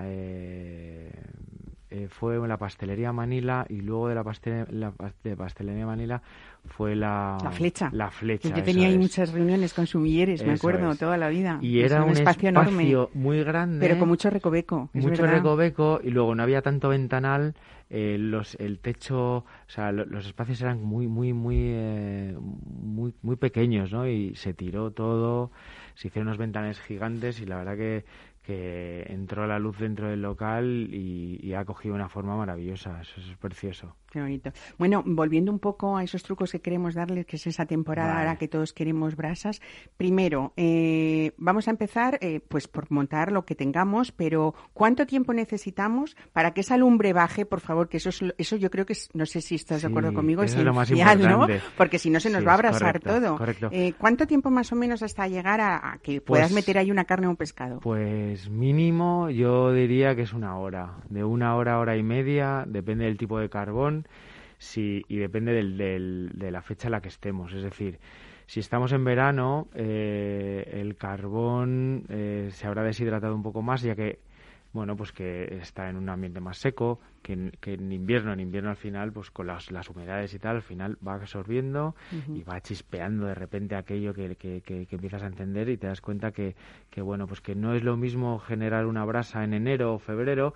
eh, 0.00 1.10
eh, 1.90 2.08
fue 2.08 2.36
la 2.48 2.56
pastelería 2.56 3.12
Manila 3.12 3.66
y 3.68 3.80
luego 3.80 4.08
de 4.08 4.14
la, 4.14 4.92
de 5.22 5.36
pastelería 5.36 5.86
Manila 5.86 6.22
fue 6.64 6.96
la, 6.96 7.38
la 7.42 7.50
flecha. 7.50 7.90
La 7.92 8.10
flecha. 8.10 8.48
Yo 8.48 8.62
tenía 8.62 8.88
ahí 8.88 8.98
muchas 8.98 9.32
reuniones 9.32 9.74
con 9.74 9.86
sumilleres, 9.86 10.44
me 10.44 10.54
acuerdo, 10.54 10.94
toda 10.96 11.16
la 11.16 11.28
vida. 11.28 11.58
Y 11.60 11.80
era 11.80 12.02
un, 12.02 12.12
espacio, 12.12 12.48
enorme, 12.48 12.96
muy 13.12 13.44
grande. 13.44 13.86
Pero 13.86 13.98
con 13.98 14.08
mucho 14.08 14.30
recoveco. 14.30 14.88
Mucho 14.94 15.26
recoveco 15.26 16.00
y 16.02 16.10
luego 16.10 16.34
no 16.34 16.42
había 16.42 16.62
tanto 16.62 16.88
ventanal. 16.88 17.54
Eh, 17.90 18.16
los, 18.18 18.54
el 18.56 18.80
techo, 18.80 19.36
o 19.36 19.44
sea, 19.66 19.92
los 19.92 20.26
espacios 20.26 20.60
eran 20.62 20.82
muy, 20.82 21.06
muy, 21.06 21.32
muy, 21.34 21.58
eh, 21.58 22.34
muy, 22.40 23.14
muy 23.20 23.36
pequeños, 23.36 23.92
¿no? 23.92 24.08
Y 24.08 24.34
se 24.34 24.54
tiró 24.54 24.90
todo, 24.90 25.52
se 25.94 26.08
hicieron 26.08 26.28
unos 26.28 26.38
ventanales 26.38 26.80
gigantes 26.80 27.40
y 27.40 27.46
la 27.46 27.58
verdad 27.58 27.76
que 27.76 28.04
que 28.44 29.04
entró 29.08 29.46
la 29.46 29.58
luz 29.58 29.78
dentro 29.78 30.08
del 30.08 30.22
local 30.22 30.88
y, 30.92 31.54
ha 31.54 31.64
cogido 31.64 31.94
una 31.94 32.08
forma 32.08 32.36
maravillosa. 32.36 33.00
Eso 33.00 33.20
es 33.20 33.36
precioso. 33.38 33.96
Qué 34.14 34.20
bonito. 34.20 34.52
Bueno, 34.78 35.02
volviendo 35.04 35.50
un 35.50 35.58
poco 35.58 35.96
a 35.96 36.04
esos 36.04 36.22
trucos 36.22 36.52
que 36.52 36.60
queremos 36.60 36.94
darles, 36.94 37.26
que 37.26 37.34
es 37.34 37.48
esa 37.48 37.66
temporada 37.66 38.20
ahora 38.20 38.36
que 38.36 38.46
todos 38.46 38.72
queremos 38.72 39.16
brasas. 39.16 39.60
Primero, 39.96 40.52
eh, 40.56 41.32
vamos 41.36 41.66
a 41.66 41.72
empezar 41.72 42.18
eh, 42.20 42.38
pues 42.38 42.68
por 42.68 42.92
montar 42.92 43.32
lo 43.32 43.44
que 43.44 43.56
tengamos, 43.56 44.12
pero 44.12 44.54
¿cuánto 44.72 45.04
tiempo 45.04 45.32
necesitamos 45.32 46.16
para 46.32 46.54
que 46.54 46.60
esa 46.60 46.76
lumbre 46.76 47.12
baje? 47.12 47.44
Por 47.44 47.58
favor, 47.58 47.88
que 47.88 47.96
eso 47.96 48.10
eso 48.38 48.54
yo 48.54 48.70
creo 48.70 48.86
que 48.86 48.94
no 49.14 49.26
sé 49.26 49.40
si 49.40 49.56
estás 49.56 49.82
de 49.82 49.88
acuerdo 49.88 50.14
conmigo, 50.14 50.44
es, 50.44 50.56
lo 50.56 50.72
más 50.72 50.88
¿no? 50.92 51.48
Porque 51.76 51.98
si 51.98 52.08
no 52.08 52.20
se 52.20 52.30
nos 52.30 52.46
va 52.46 52.52
a 52.52 52.54
abrasar 52.54 53.00
todo. 53.00 53.36
Eh, 53.72 53.94
¿Cuánto 53.98 54.28
tiempo 54.28 54.48
más 54.48 54.70
o 54.70 54.76
menos 54.76 55.02
hasta 55.02 55.26
llegar 55.26 55.60
a, 55.60 55.98
que 56.04 56.20
puedas 56.20 56.52
pues 56.52 56.54
meter 56.54 56.78
ahí 56.78 56.92
una 56.92 57.04
carne 57.04 57.26
o 57.26 57.30
un 57.30 57.36
pescado? 57.36 57.80
Pues 57.80 58.48
mínimo 58.48 59.28
yo 59.30 59.72
diría 59.72 60.14
que 60.14 60.22
es 60.22 60.32
una 60.32 60.56
hora, 60.56 60.98
de 61.08 61.24
una 61.24 61.56
hora, 61.56 61.80
hora 61.80 61.96
y 61.96 62.04
media, 62.04 62.62
depende 62.68 63.06
del 63.06 63.16
tipo 63.16 63.40
de 63.40 63.50
carbón 63.50 64.03
si, 64.58 65.02
y 65.08 65.16
depende 65.16 65.52
del, 65.52 65.76
del, 65.76 66.30
de 66.34 66.50
la 66.50 66.62
fecha 66.62 66.88
en 66.88 66.92
la 66.92 67.00
que 67.00 67.08
estemos. 67.08 67.52
Es 67.52 67.62
decir, 67.62 67.98
si 68.46 68.60
estamos 68.60 68.92
en 68.92 69.04
verano, 69.04 69.68
eh, 69.74 70.70
el 70.74 70.96
carbón 70.96 72.04
eh, 72.08 72.48
se 72.52 72.66
habrá 72.66 72.82
deshidratado 72.82 73.34
un 73.34 73.42
poco 73.42 73.62
más, 73.62 73.82
ya 73.82 73.94
que 73.94 74.18
bueno, 74.74 74.96
pues 74.96 75.12
que 75.12 75.58
está 75.60 75.88
en 75.88 75.96
un 75.96 76.08
ambiente 76.08 76.40
más 76.40 76.58
seco, 76.58 76.98
que 77.22 77.32
en, 77.32 77.92
invierno, 77.92 78.32
en 78.32 78.40
invierno 78.40 78.70
al 78.70 78.76
final, 78.76 79.12
pues 79.12 79.30
con 79.30 79.46
las, 79.46 79.70
las 79.70 79.88
humedades 79.88 80.34
y 80.34 80.40
tal, 80.40 80.56
al 80.56 80.62
final 80.62 80.98
va 81.06 81.14
absorbiendo 81.14 81.94
y 82.28 82.42
va 82.42 82.60
chispeando 82.60 83.26
de 83.26 83.36
repente 83.36 83.76
aquello 83.76 84.12
que, 84.12 84.34
que, 84.34 84.62
que, 84.62 84.88
empiezas 84.90 85.22
a 85.22 85.28
entender 85.28 85.68
y 85.68 85.76
te 85.76 85.86
das 85.86 86.00
cuenta 86.00 86.32
que, 86.32 86.56
que, 86.90 87.00
bueno, 87.02 87.28
pues 87.28 87.40
que 87.40 87.54
no 87.54 87.72
es 87.72 87.84
lo 87.84 87.96
mismo 87.96 88.40
generar 88.40 88.86
una 88.86 89.04
brasa 89.04 89.44
en 89.44 89.54
enero 89.54 89.94
o 89.94 89.98
febrero 90.00 90.54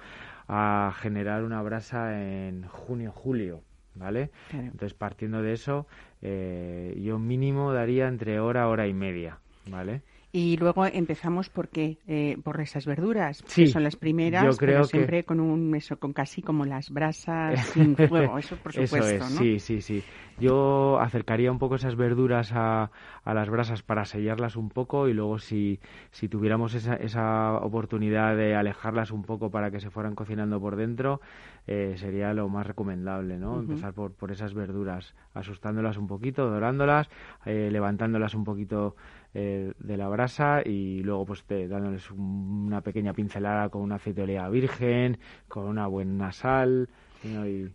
a 0.49 0.93
generar 0.97 1.45
una 1.45 1.62
brasa 1.62 2.21
en 2.21 2.67
junio 2.67 3.12
julio. 3.12 3.62
¿Vale? 3.95 4.31
Entonces, 4.52 4.95
partiendo 4.95 5.43
de 5.43 5.52
eso, 5.55 5.88
eh, 6.23 6.97
yo 7.02 7.19
mínimo 7.19 7.73
daría 7.73 8.07
entre 8.07 8.38
hora, 8.38 8.69
hora 8.69 8.87
y 8.87 8.95
media, 8.95 9.38
¿vale? 9.69 10.02
Y 10.30 10.58
luego 10.58 10.85
empezamos 10.85 11.49
porque 11.49 11.97
eh, 12.06 12.37
por 12.44 12.61
esas 12.61 12.85
verduras, 12.85 13.42
que 13.42 13.66
son 13.66 13.82
las 13.82 13.97
primeras, 13.97 14.44
yo 14.44 14.50
creo 14.58 14.76
pero 14.76 14.85
siempre 14.85 15.25
con 15.25 15.40
un 15.40 15.75
eso, 15.75 15.99
con 15.99 16.12
casi 16.12 16.42
como 16.42 16.66
las 16.66 16.90
brasas 16.90 17.58
sin 17.73 17.97
fuego, 17.97 18.37
eso 18.37 18.56
por 18.56 18.75
supuesto, 18.75 19.25
Sí, 19.25 19.58
sí, 19.58 19.80
sí. 19.80 20.02
Yo 20.38 21.00
acercaría 21.00 21.50
un 21.50 21.58
poco 21.58 21.76
esas 21.76 21.97
verduras 21.97 22.52
a, 22.52 22.90
a 23.25 23.35
las 23.35 23.49
brasas 23.49 23.82
para 23.82 24.04
sellarlas 24.04 24.56
un 24.56 24.68
poco 24.68 25.08
y 25.08 25.14
luego 25.14 25.38
si, 25.38 25.80
si 26.11 26.28
tuviéramos 26.28 26.75
esa, 26.75 26.94
esa 26.97 27.56
oportunidad 27.56 28.37
de 28.37 28.54
alejarlas 28.54 29.11
un 29.11 29.23
poco 29.23 29.50
para 29.50 29.70
que 29.70 29.80
se 29.80 29.90
fueran 29.90 30.14
cocinando 30.14 30.61
por 30.61 30.76
dentro, 30.76 31.23
eh, 31.66 31.94
sería 31.97 32.35
lo 32.35 32.49
más 32.49 32.66
recomendable, 32.66 33.38
¿no? 33.38 33.61
Empezar 33.61 33.94
por, 33.94 34.12
por 34.12 34.30
esas 34.30 34.54
verduras, 34.54 35.14
asustándolas 35.35 35.97
un 35.97 36.06
poquito, 36.06 36.49
dorándolas, 36.49 37.08
eh, 37.47 37.70
levantándolas 37.73 38.35
un 38.35 38.44
poquito 38.44 38.94
eh, 39.35 39.73
de 39.78 39.97
la 39.97 40.08
brasa 40.08 40.62
y 40.64 41.02
luego 41.02 41.26
pues 41.26 41.44
dándoles 41.47 42.11
una 42.11 42.80
pequeña 42.80 43.12
pincelada 43.12 43.68
con 43.68 43.82
un 43.82 43.92
aceite 43.92 44.23
de 44.23 44.25
oliva 44.25 44.49
virgen, 44.49 45.18
con 45.49 45.66
una 45.66 45.87
buena 45.87 46.32
sal. 46.32 46.88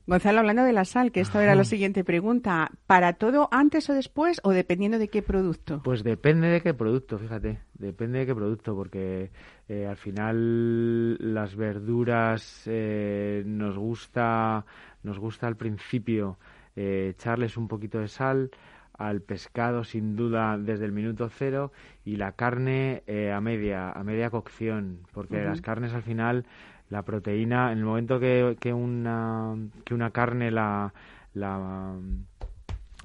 Gonzalo, 0.07 0.39
hablando 0.39 0.63
de 0.63 0.74
la 0.74 0.86
sal, 0.86 1.12
que 1.12 1.19
esto 1.19 1.39
era 1.39 1.53
la 1.53 1.65
siguiente 1.65 2.03
pregunta, 2.03 2.72
¿para 2.88 3.13
todo 3.13 3.50
antes 3.51 3.89
o 3.89 3.93
después 3.93 4.39
o 4.43 4.51
dependiendo 4.51 4.98
de 4.98 5.10
qué 5.10 5.22
producto? 5.22 5.81
Pues 5.83 6.03
depende 6.03 6.48
de 6.48 6.62
qué 6.62 6.74
producto, 6.74 7.17
fíjate, 7.17 7.60
depende 7.74 8.19
de 8.19 8.25
qué 8.25 8.33
producto, 8.33 8.74
porque 8.74 9.31
eh, 9.67 9.86
al 9.86 9.98
final 9.98 11.33
las 11.33 11.55
verduras 11.55 12.63
eh, 12.67 13.43
nos 13.45 13.77
gusta, 13.77 14.65
nos 15.03 15.19
gusta 15.19 15.48
al 15.48 15.57
principio 15.57 16.38
echarles 16.75 17.55
un 17.57 17.67
poquito 17.67 18.00
de 18.00 18.07
sal, 18.07 18.50
al 18.98 19.22
pescado 19.22 19.84
sin 19.84 20.16
duda 20.16 20.58
desde 20.58 20.86
el 20.86 20.92
minuto 20.92 21.30
cero 21.30 21.72
y 22.06 22.18
la 22.18 22.34
carne 22.34 23.04
eh, 23.08 23.32
a 23.32 23.42
media 23.42 23.92
a 23.92 24.04
media 24.04 24.30
cocción 24.30 25.00
porque 25.14 25.44
las 25.44 25.62
carnes 25.62 25.94
al 25.94 26.04
final 26.04 26.46
la 26.90 27.04
proteína 27.04 27.72
en 27.72 27.80
el 27.80 27.86
momento 27.86 28.20
que, 28.20 28.56
que 28.60 28.74
una 28.74 29.56
que 29.84 29.94
una 29.94 30.12
carne 30.12 30.52
la 30.52 30.94
la 31.34 31.96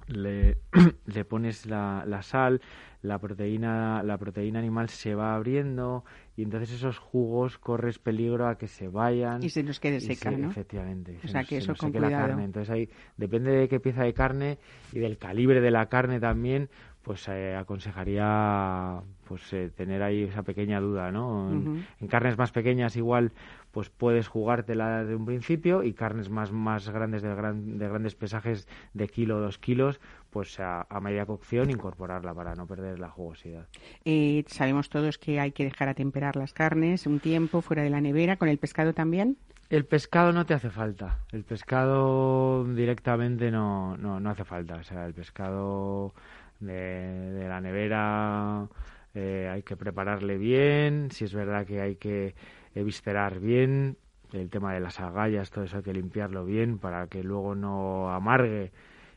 le, 0.08 0.58
le 1.06 1.24
pones 1.24 1.66
la, 1.66 2.04
la 2.06 2.22
sal 2.22 2.60
la 3.02 3.18
proteína 3.18 4.02
la 4.02 4.18
proteína 4.18 4.58
animal 4.58 4.88
se 4.90 5.14
va 5.14 5.34
abriendo 5.34 6.04
y 6.38 6.42
entonces 6.42 6.70
esos 6.70 6.98
jugos 6.98 7.58
corres 7.58 7.98
peligro 7.98 8.46
a 8.46 8.56
que 8.56 8.68
se 8.68 8.86
vayan 8.86 9.42
y 9.42 9.48
se 9.48 9.64
nos 9.64 9.80
quede 9.80 9.98
seca, 9.98 10.30
¿no? 10.30 10.48
Efectivamente. 10.48 11.18
O 11.24 11.26
sea, 11.26 11.42
que 11.42 11.56
eso 11.56 11.74
con 11.74 11.90
cuidado. 11.90 12.12
La 12.12 12.16
carne. 12.16 12.44
Entonces 12.44 12.70
ahí 12.70 12.88
depende 13.16 13.50
de 13.50 13.68
qué 13.68 13.80
pieza 13.80 14.04
de 14.04 14.14
carne 14.14 14.58
y 14.92 15.00
del 15.00 15.18
calibre 15.18 15.60
de 15.60 15.72
la 15.72 15.86
carne 15.86 16.20
también, 16.20 16.68
pues 17.02 17.26
eh, 17.26 17.56
aconsejaría 17.56 19.00
pues 19.26 19.52
eh, 19.52 19.72
tener 19.74 20.00
ahí 20.04 20.22
esa 20.22 20.44
pequeña 20.44 20.78
duda, 20.78 21.10
¿no? 21.10 21.50
En, 21.50 22.06
carnes 22.06 22.38
más 22.38 22.52
pequeñas 22.52 22.94
igual 22.94 23.32
pues 23.72 23.90
puedes 23.90 24.28
jugártela 24.28 25.04
de 25.04 25.16
un 25.16 25.26
principio 25.26 25.82
y 25.82 25.92
carnes 25.92 26.30
más, 26.30 26.52
más 26.52 26.88
grandes 26.88 27.20
de, 27.20 27.30
de 27.30 27.88
grandes 27.88 28.14
pesajes 28.14 28.68
de 28.94 29.08
kilo 29.08 29.38
o 29.38 29.40
dos 29.40 29.58
kilos, 29.58 30.00
pues 30.38 30.60
a, 30.60 30.86
media 31.02 31.26
cocción 31.26 31.68
incorporarla 31.68 32.32
para 32.32 32.54
no 32.54 32.64
perder 32.64 33.00
la 33.00 33.08
jugosidad. 33.08 33.66
Eh, 34.04 34.44
sabemos 34.46 34.88
todos 34.88 35.18
que 35.18 35.40
hay 35.40 35.50
que 35.50 35.64
dejar 35.64 35.88
a 35.88 35.94
temperar 35.94 36.36
las 36.36 36.52
carnes 36.52 37.08
un 37.08 37.18
tiempo 37.18 37.60
fuera 37.60 37.82
de 37.82 37.90
la 37.90 38.00
nevera, 38.00 38.36
con 38.36 38.48
el 38.48 38.56
pescado 38.56 38.92
también. 38.92 39.36
El 39.68 39.84
pescado 39.84 40.32
no 40.32 40.46
te 40.46 40.54
hace 40.54 40.70
falta. 40.70 41.18
El 41.32 41.42
pescado 41.42 42.64
directamente 42.72 43.50
no, 43.50 43.96
no, 43.96 44.20
no 44.20 44.30
hace 44.30 44.44
falta. 44.44 44.76
O 44.76 44.84
sea, 44.84 45.06
el 45.06 45.12
pescado 45.12 46.14
de, 46.60 47.44
la 47.48 47.60
nevera 47.60 48.68
eh, 49.16 49.50
hay 49.52 49.64
que 49.64 49.76
prepararle 49.76 50.38
bien. 50.38 51.08
Si 51.10 51.24
es 51.24 51.34
verdad 51.34 51.66
que 51.66 51.80
hay 51.80 51.96
que 51.96 52.36
eviscerar 52.76 53.40
bien. 53.40 53.96
El 54.32 54.50
tema 54.50 54.72
de 54.72 54.78
las 54.78 55.00
agallas, 55.00 55.50
todo 55.50 55.64
eso 55.64 55.78
hay 55.78 55.82
que 55.82 55.94
limpiarlo 55.94 56.44
bien 56.44 56.78
para 56.78 57.08
que 57.08 57.24
luego 57.24 57.56
no 57.56 58.12
amargue 58.12 58.70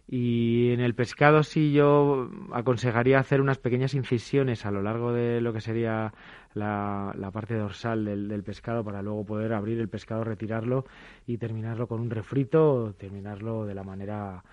y 0.08 0.72
en 0.72 0.82
el 0.82 0.94
pescado 0.94 1.44
sí 1.44 1.72
yo 1.72 2.30
aconsejaría 2.52 3.20
hacer 3.20 3.42
unas 3.42 3.60
pequeñas 3.60 3.94
incisiones 3.94 4.66
a 4.66 4.72
lo 4.72 4.82
largo 4.82 5.14
de 5.14 5.42
lo 5.42 5.54
que 5.54 5.62
sería 5.62 6.14
la, 6.54 7.14
la 7.18 7.32
parte 7.32 7.56
dorsal 7.56 8.04
del, 8.04 8.28
del, 8.28 8.44
pescado 8.44 8.84
para 8.84 9.02
luego 9.02 9.26
poder 9.26 9.54
abrir 9.54 9.80
el 9.80 9.88
pescado, 9.88 10.24
retirarlo 10.24 10.86
y 11.26 11.38
terminarlo 11.38 11.88
con 11.88 12.02
un 12.02 12.10
refrito 12.10 12.74
o 12.74 12.94
terminarlo 12.94 13.66
de 13.66 13.74
la 13.74 13.84
manera 13.84 14.44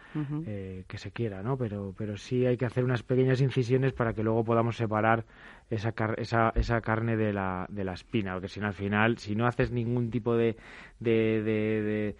eh, 0.46 0.84
que 0.86 0.98
se 0.98 1.10
quiera, 1.10 1.42
¿no? 1.42 1.56
Pero, 1.56 1.94
pero 1.96 2.16
sí 2.16 2.46
hay 2.46 2.56
que 2.56 2.66
hacer 2.66 2.84
unas 2.84 3.02
pequeñas 3.02 3.40
incisiones 3.40 3.92
para 3.92 4.14
que 4.14 4.22
luego 4.22 4.44
podamos 4.44 4.76
separar 4.76 5.24
esa, 5.70 5.92
esa, 6.18 6.52
esa 6.54 6.80
carne 6.80 7.16
de 7.16 7.32
la, 7.32 7.66
de 7.68 7.84
la 7.84 7.94
espina, 7.94 8.34
porque 8.34 8.48
si 8.48 8.60
no 8.60 8.68
al 8.68 8.74
final, 8.74 9.18
si 9.18 9.34
no 9.34 9.46
haces 9.46 9.72
ningún 9.72 10.10
tipo 10.10 10.36
de, 10.36 10.56
de, 11.00 11.42
de 11.42 11.82
de, 11.82 12.16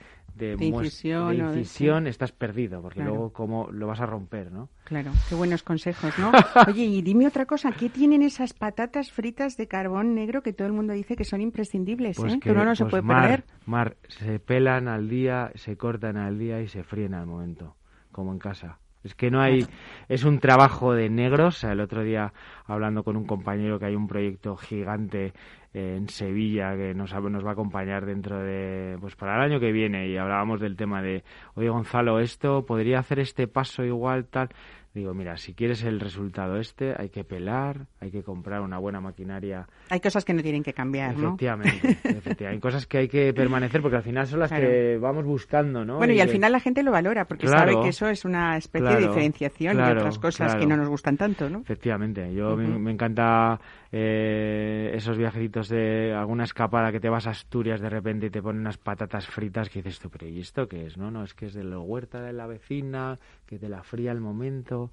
incisión, 0.47 2.07
estás 2.07 2.33
perdido, 2.33 2.81
porque 2.83 3.03
luego 3.03 3.33
cómo 3.33 3.69
lo 3.71 3.87
vas 3.87 4.01
a 4.01 4.07
romper, 4.07 4.51
¿no? 4.51 4.69
Claro, 4.85 5.13
qué 5.29 5.35
buenos 5.35 5.63
consejos, 5.63 6.19
¿no? 6.19 6.33
Oye, 6.69 6.85
y 6.85 7.03
dime 7.03 7.27
otra 7.27 7.47
cosa, 7.47 7.73
¿qué 7.73 7.89
tienen 7.89 8.23
esas 8.23 8.55
patatas 8.55 9.13
fritas 9.13 9.57
de 9.57 9.69
carbón 9.69 10.15
negro 10.15 10.43
que 10.43 10.53
todo 10.53 10.67
el 10.67 10.75
mundo 10.75 10.93
dice 10.93 11.17
que 11.17 11.25
son 11.25 11.41
imprescindibles, 11.41 12.17
pues 12.17 12.35
eh? 12.35 12.41
Que, 12.41 12.51
uno 12.51 12.65
no 12.65 12.75
se 12.75 12.85
pues 12.85 13.03
puede 13.03 13.21
perder. 13.21 13.45
Mar, 13.67 13.97
se 14.09 14.39
pelan 14.39 14.89
al 14.89 15.09
día, 15.09 15.53
se 15.55 15.77
cortan 15.77 16.17
al 16.17 16.39
día 16.39 16.61
y 16.63 16.69
se 16.69 16.83
fríen 16.83 17.15
al 17.15 17.27
momento, 17.27 17.77
como 18.13 18.33
en 18.33 18.39
casa. 18.39 18.79
Es 19.05 19.15
que 19.15 19.31
no 19.31 19.41
hay, 19.41 19.67
es 20.09 20.25
un 20.25 20.41
trabajo 20.41 20.93
de 20.93 21.09
negros. 21.09 21.65
el 21.65 21.81
otro 21.81 22.03
día 22.03 22.33
hablando 22.67 23.05
con 23.05 23.17
un 23.17 23.27
compañero 23.27 23.79
que 23.79 23.87
hay 23.87 23.95
un 23.95 24.09
proyecto 24.09 24.57
gigante 24.57 25.33
en 25.75 26.09
Sevilla 26.09 26.75
que 26.77 26.95
nos, 26.95 27.13
nos 27.13 27.45
va 27.45 27.51
a 27.51 27.53
acompañar 27.53 28.07
dentro 28.07 28.39
de, 28.39 28.97
pues 29.01 29.17
para 29.17 29.37
el 29.37 29.53
año 29.53 29.61
que 29.61 29.71
viene 29.71 30.09
y 30.09 30.17
hablábamos 30.17 30.61
del 30.61 30.77
tema 30.77 31.03
de, 31.03 31.25
oye 31.55 31.69
Gonzalo, 31.69 32.21
esto 32.21 32.65
podría 32.65 32.99
hacer 32.99 33.19
este 33.21 33.47
paso 33.47 33.85
igual 33.85 34.27
tal. 34.27 34.49
Digo, 34.95 35.13
mira, 35.15 35.37
si 35.37 35.55
quieres 35.55 35.85
el 35.85 36.01
resultado 36.01 36.57
este, 36.57 36.95
hay 36.97 37.11
que 37.11 37.23
pelar, 37.23 37.87
hay 38.01 38.11
que 38.11 38.23
comprar 38.23 38.63
una 38.63 38.79
buena 38.79 39.01
maquinaria. 39.01 39.69
Hay 39.91 40.01
cosas 40.01 40.25
que 40.25 40.33
no 40.33 40.43
tienen 40.43 40.63
que 40.63 40.73
cambiar, 40.73 41.13
efectivamente, 41.13 41.81
¿no? 41.83 42.11
efectivamente. 42.11 42.47
Hay 42.47 42.59
cosas 42.59 42.87
que 42.87 42.99
hay 42.99 43.09
que 43.09 43.33
permanecer 43.35 43.83
porque 43.83 43.99
al 43.99 44.03
final 44.03 44.27
son 44.27 44.41
las 44.41 44.51
que 44.51 44.99
vamos 44.99 45.25
buscando, 45.25 45.85
¿no? 45.85 45.99
Bueno, 45.99 46.15
y, 46.15 46.21
al 46.21 46.31
final 46.31 46.53
la 46.53 46.61
gente 46.61 46.83
lo 46.83 46.91
valora 46.91 47.27
porque 47.27 47.47
sabe 47.47 47.79
que 47.83 47.89
eso 47.89 48.09
es 48.09 48.25
una 48.25 48.57
especie 48.57 48.89
de 48.89 49.09
diferenciación 49.09 49.77
de 49.77 49.93
otras 49.93 50.19
cosas 50.19 50.57
que 50.57 50.67
no 50.67 50.77
nos 50.77 50.89
gustan 50.89 51.17
tanto, 51.17 51.51
¿no? 51.51 51.61
Efectivamente. 51.61 52.33
Yo 52.33 52.57
me, 52.57 52.91
encanta 52.91 53.61
eh, 53.91 54.91
esos 54.95 55.17
viajecitos 55.17 55.69
de 55.69 56.13
alguna 56.15 56.45
escapada 56.45 56.93
que 56.93 57.01
te 57.01 57.09
vas 57.09 57.27
a 57.27 57.31
Asturias 57.31 57.81
de 57.81 57.89
repente 57.89 58.27
y 58.27 58.31
te 58.31 58.43
ponen 58.43 58.61
unas 58.61 58.77
patatas 58.77 59.27
fritas 59.27 59.71
que 59.71 59.83
dices 59.83 59.99
tú, 59.99 60.11
pero 60.11 60.27
¿y 60.27 60.41
esto 60.41 60.69
qué 60.69 60.87
es? 60.87 60.97
No, 60.97 61.11
no, 61.11 61.25
es 61.25 61.35
que 61.35 61.47
es 61.47 61.55
de 61.55 61.65
la 61.65 61.79
huerta 61.79 62.21
de 62.21 62.33
la 62.33 62.47
vecina, 62.47 63.19
que 63.47 63.59
te 63.59 63.69
la 63.69 63.83
fría 63.83 64.11
al 64.11 64.21
momento. 64.21 64.91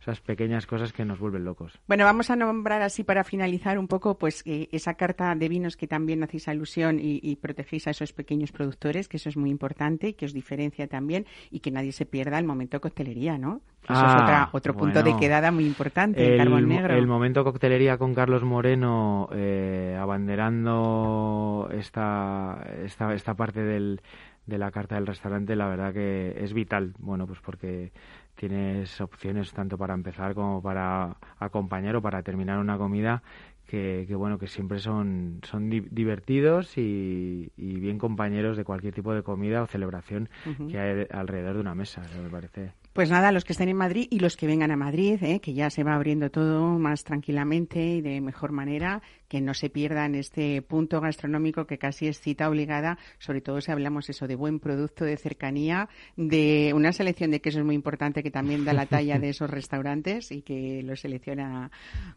Esas 0.00 0.20
pequeñas 0.20 0.66
cosas 0.66 0.92
que 0.92 1.04
nos 1.04 1.18
vuelven 1.18 1.44
locos. 1.44 1.78
Bueno, 1.86 2.04
vamos 2.04 2.30
a 2.30 2.36
nombrar 2.36 2.82
así 2.82 3.04
para 3.04 3.24
finalizar 3.24 3.78
un 3.78 3.88
poco 3.88 4.18
pues 4.18 4.42
eh, 4.46 4.68
esa 4.72 4.94
carta 4.94 5.34
de 5.34 5.48
vinos 5.48 5.76
que 5.76 5.86
también 5.86 6.22
hacéis 6.22 6.48
alusión 6.48 6.98
y, 6.98 7.20
y, 7.22 7.36
protegéis 7.36 7.86
a 7.86 7.90
esos 7.90 8.12
pequeños 8.12 8.52
productores, 8.52 9.08
que 9.08 9.16
eso 9.16 9.28
es 9.28 9.36
muy 9.36 9.50
importante 9.50 10.08
y 10.08 10.12
que 10.14 10.26
os 10.26 10.32
diferencia 10.32 10.86
también 10.88 11.26
y 11.50 11.60
que 11.60 11.70
nadie 11.70 11.92
se 11.92 12.06
pierda 12.06 12.38
el 12.38 12.44
momento 12.44 12.80
coctelería, 12.80 13.38
¿no? 13.38 13.60
Eso 13.84 14.06
es 14.06 14.14
otra, 14.14 14.48
otro 14.52 14.74
punto 14.74 15.02
de 15.02 15.16
quedada 15.16 15.52
muy 15.52 15.66
importante, 15.66 16.32
el, 16.32 16.38
carbón 16.38 16.68
negro. 16.68 16.94
El 16.94 17.06
momento 17.06 17.44
coctelería 17.44 17.98
con 17.98 18.14
Carlos 18.14 18.42
Moreno 18.42 19.28
eh, 19.32 19.96
abanderando 20.00 21.68
esta, 21.72 22.64
esta, 22.82 23.12
esta 23.12 23.34
parte 23.34 23.62
del, 23.62 24.00
de 24.46 24.58
la 24.58 24.70
carta 24.70 24.94
del 24.94 25.06
restaurante, 25.06 25.54
la 25.56 25.68
verdad 25.68 25.92
que 25.92 26.34
es 26.38 26.52
vital. 26.52 26.94
Bueno, 26.98 27.26
pues 27.26 27.40
porque 27.40 27.92
tienes 28.34 29.00
opciones 29.00 29.52
tanto 29.52 29.78
para 29.78 29.94
empezar 29.94 30.34
como 30.34 30.62
para 30.62 31.16
acompañar 31.38 31.96
o 31.96 32.02
para 32.02 32.22
terminar 32.22 32.58
una 32.58 32.76
comida 32.78 33.22
que, 33.66 34.06
bueno 34.14 34.38
que 34.38 34.46
siempre 34.46 34.78
son 34.78 35.40
son 35.42 35.68
divertidos 35.70 36.76
y, 36.78 37.50
bien 37.56 37.98
compañeros 37.98 38.56
de 38.56 38.64
cualquier 38.64 38.94
tipo 38.94 39.14
de 39.14 39.22
comida 39.22 39.62
o 39.62 39.66
celebración 39.66 40.28
que 40.70 40.78
hay 40.78 41.06
alrededor 41.10 41.54
de 41.54 41.60
una 41.60 41.74
mesa 41.74 42.02
me 42.22 42.28
parece 42.28 42.72
pues 42.94 43.10
nada, 43.10 43.32
los 43.32 43.44
que 43.44 43.52
estén 43.52 43.68
en 43.68 43.76
Madrid 43.76 44.06
y 44.08 44.20
los 44.20 44.36
que 44.36 44.46
vengan 44.46 44.70
a 44.70 44.76
Madrid, 44.76 45.20
¿eh? 45.24 45.40
que 45.40 45.52
ya 45.52 45.68
se 45.68 45.82
va 45.82 45.96
abriendo 45.96 46.30
todo 46.30 46.78
más 46.78 47.02
tranquilamente 47.02 47.84
y 47.84 48.00
de 48.00 48.20
mejor 48.20 48.52
manera, 48.52 49.02
que 49.34 49.40
no 49.40 49.52
se 49.52 49.68
pierdan 49.68 50.14
este 50.14 50.62
punto 50.62 51.00
gastronómico 51.00 51.66
que 51.66 51.76
casi 51.76 52.06
es 52.06 52.20
cita 52.20 52.48
obligada, 52.48 52.98
sobre 53.18 53.40
todo 53.40 53.60
si 53.60 53.72
hablamos 53.72 54.08
eso 54.08 54.28
de 54.28 54.36
buen 54.36 54.60
producto, 54.60 55.04
de 55.04 55.16
cercanía, 55.16 55.88
de 56.16 56.70
una 56.72 56.92
selección 56.92 57.32
de 57.32 57.40
quesos 57.40 57.64
muy 57.64 57.74
importante 57.74 58.22
que 58.22 58.30
también 58.30 58.64
da 58.64 58.72
la 58.72 58.86
talla 58.86 59.18
de 59.18 59.30
esos 59.30 59.50
restaurantes 59.50 60.30
y 60.30 60.42
que 60.42 60.84
lo 60.84 60.94
selecciona 60.94 61.72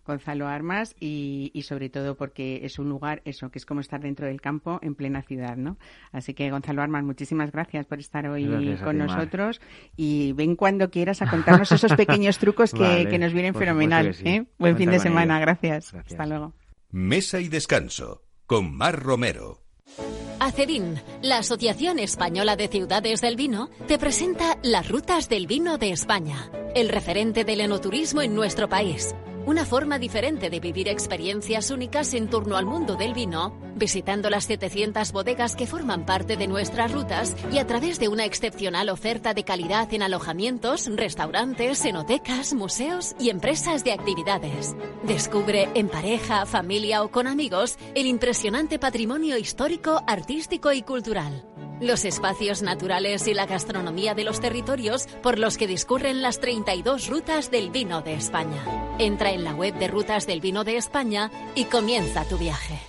Gonzalo 0.05 0.47
Armas 0.47 0.95
y, 0.99 1.49
y 1.55 1.63
sobre 1.63 1.89
todo 1.89 2.15
porque 2.15 2.59
es 2.63 2.77
un 2.77 2.87
lugar, 2.87 3.23
eso, 3.25 3.49
que 3.49 3.57
es 3.57 3.65
como 3.65 3.81
estar 3.81 3.99
dentro 3.99 4.27
del 4.27 4.39
campo 4.39 4.77
en 4.83 4.93
plena 4.93 5.23
ciudad, 5.23 5.57
¿no? 5.57 5.77
Así 6.11 6.35
que 6.35 6.51
Gonzalo 6.51 6.83
Armas, 6.83 7.03
muchísimas 7.03 7.51
gracias 7.51 7.87
por 7.87 7.97
estar 7.97 8.27
hoy 8.27 8.77
con 8.83 8.99
nosotros 8.99 9.59
y 9.95 10.33
ven 10.33 10.55
cuando 10.55 10.91
quieras 10.91 11.23
a 11.23 11.31
contarnos 11.31 11.71
esos 11.71 11.95
pequeños 11.95 12.37
trucos 12.37 12.73
que, 12.73 13.17
nos 13.17 13.33
vienen 13.33 13.55
fenomenal. 13.55 14.15
¿eh? 14.23 14.45
Buen 14.59 14.77
fin 14.77 14.91
de 14.91 14.99
semana, 14.99 15.39
gracias. 15.39 15.95
Hasta 15.95 16.27
luego. 16.27 16.53
Mesa 16.89 17.41
y 17.41 17.49
descanso 17.49 18.23
con 18.45 18.73
Mar 18.73 19.03
Romero. 19.03 19.61
ACEVIN, 20.39 21.01
la 21.21 21.39
Asociación 21.39 21.99
Española 21.99 22.55
de 22.55 22.69
Ciudades 22.69 23.19
del 23.19 23.35
Vino, 23.35 23.69
te 23.89 23.97
presenta 23.97 24.57
las 24.63 24.87
rutas 24.87 25.27
del 25.27 25.47
vino 25.47 25.77
de 25.77 25.91
España, 25.91 26.49
el 26.75 26.87
referente 26.87 27.43
del 27.43 27.59
enoturismo 27.59 28.21
en 28.21 28.33
nuestro 28.33 28.69
país 28.69 29.13
una 29.47 29.63
forma 29.63 29.97
diferente 29.97 30.49
de 30.49 30.59
vivir 30.59 30.89
experiencias 30.89 31.71
únicas 31.71 32.13
en 32.13 32.29
torno 32.29 32.57
al 32.57 32.65
mundo 32.65 32.97
del 32.97 33.13
vino, 33.13 33.57
visitando 33.75 34.29
las 34.29 34.43
700 34.43 35.13
bodegas 35.13 35.55
que 35.55 35.65
forman 35.65 36.05
parte 36.05 36.35
de 36.35 36.47
nuestras 36.47 36.91
rutas 36.91 37.33
y 37.49 37.59
a 37.59 37.65
través 37.65 37.97
de 37.97 38.09
una 38.09 38.25
excepcional 38.25 38.89
oferta 38.89 39.33
de 39.33 39.45
calidad 39.45 39.93
en 39.93 40.03
alojamientos, 40.03 40.89
restaurantes, 40.93 41.85
enotecas, 41.85 42.53
museos 42.53 43.15
y 43.21 43.29
empresas 43.29 43.85
de 43.85 43.93
actividades. 43.93 44.75
Descubre 45.03 45.69
en 45.75 45.87
pareja, 45.87 46.45
familia 46.45 47.01
o 47.01 47.09
con 47.09 47.25
amigos 47.25 47.77
el 47.95 48.05
impresionante 48.05 48.79
patrimonio 48.79 49.37
histórico, 49.37 50.03
artístico 50.05 50.73
y 50.73 50.81
cultural 50.81 51.45
los 51.81 52.05
espacios 52.05 52.61
naturales 52.61 53.27
y 53.27 53.33
la 53.33 53.45
gastronomía 53.45 54.13
de 54.13 54.23
los 54.23 54.39
territorios 54.39 55.07
por 55.21 55.39
los 55.39 55.57
que 55.57 55.67
discurren 55.67 56.21
las 56.21 56.39
32 56.39 57.07
rutas 57.07 57.51
del 57.51 57.69
vino 57.69 58.01
de 58.01 58.15
España. 58.15 58.63
Entra 58.99 59.31
en 59.31 59.43
la 59.43 59.53
web 59.53 59.75
de 59.75 59.87
Rutas 59.87 60.27
del 60.27 60.41
Vino 60.41 60.63
de 60.63 60.77
España 60.77 61.31
y 61.55 61.65
comienza 61.65 62.27
tu 62.27 62.37
viaje. 62.37 62.79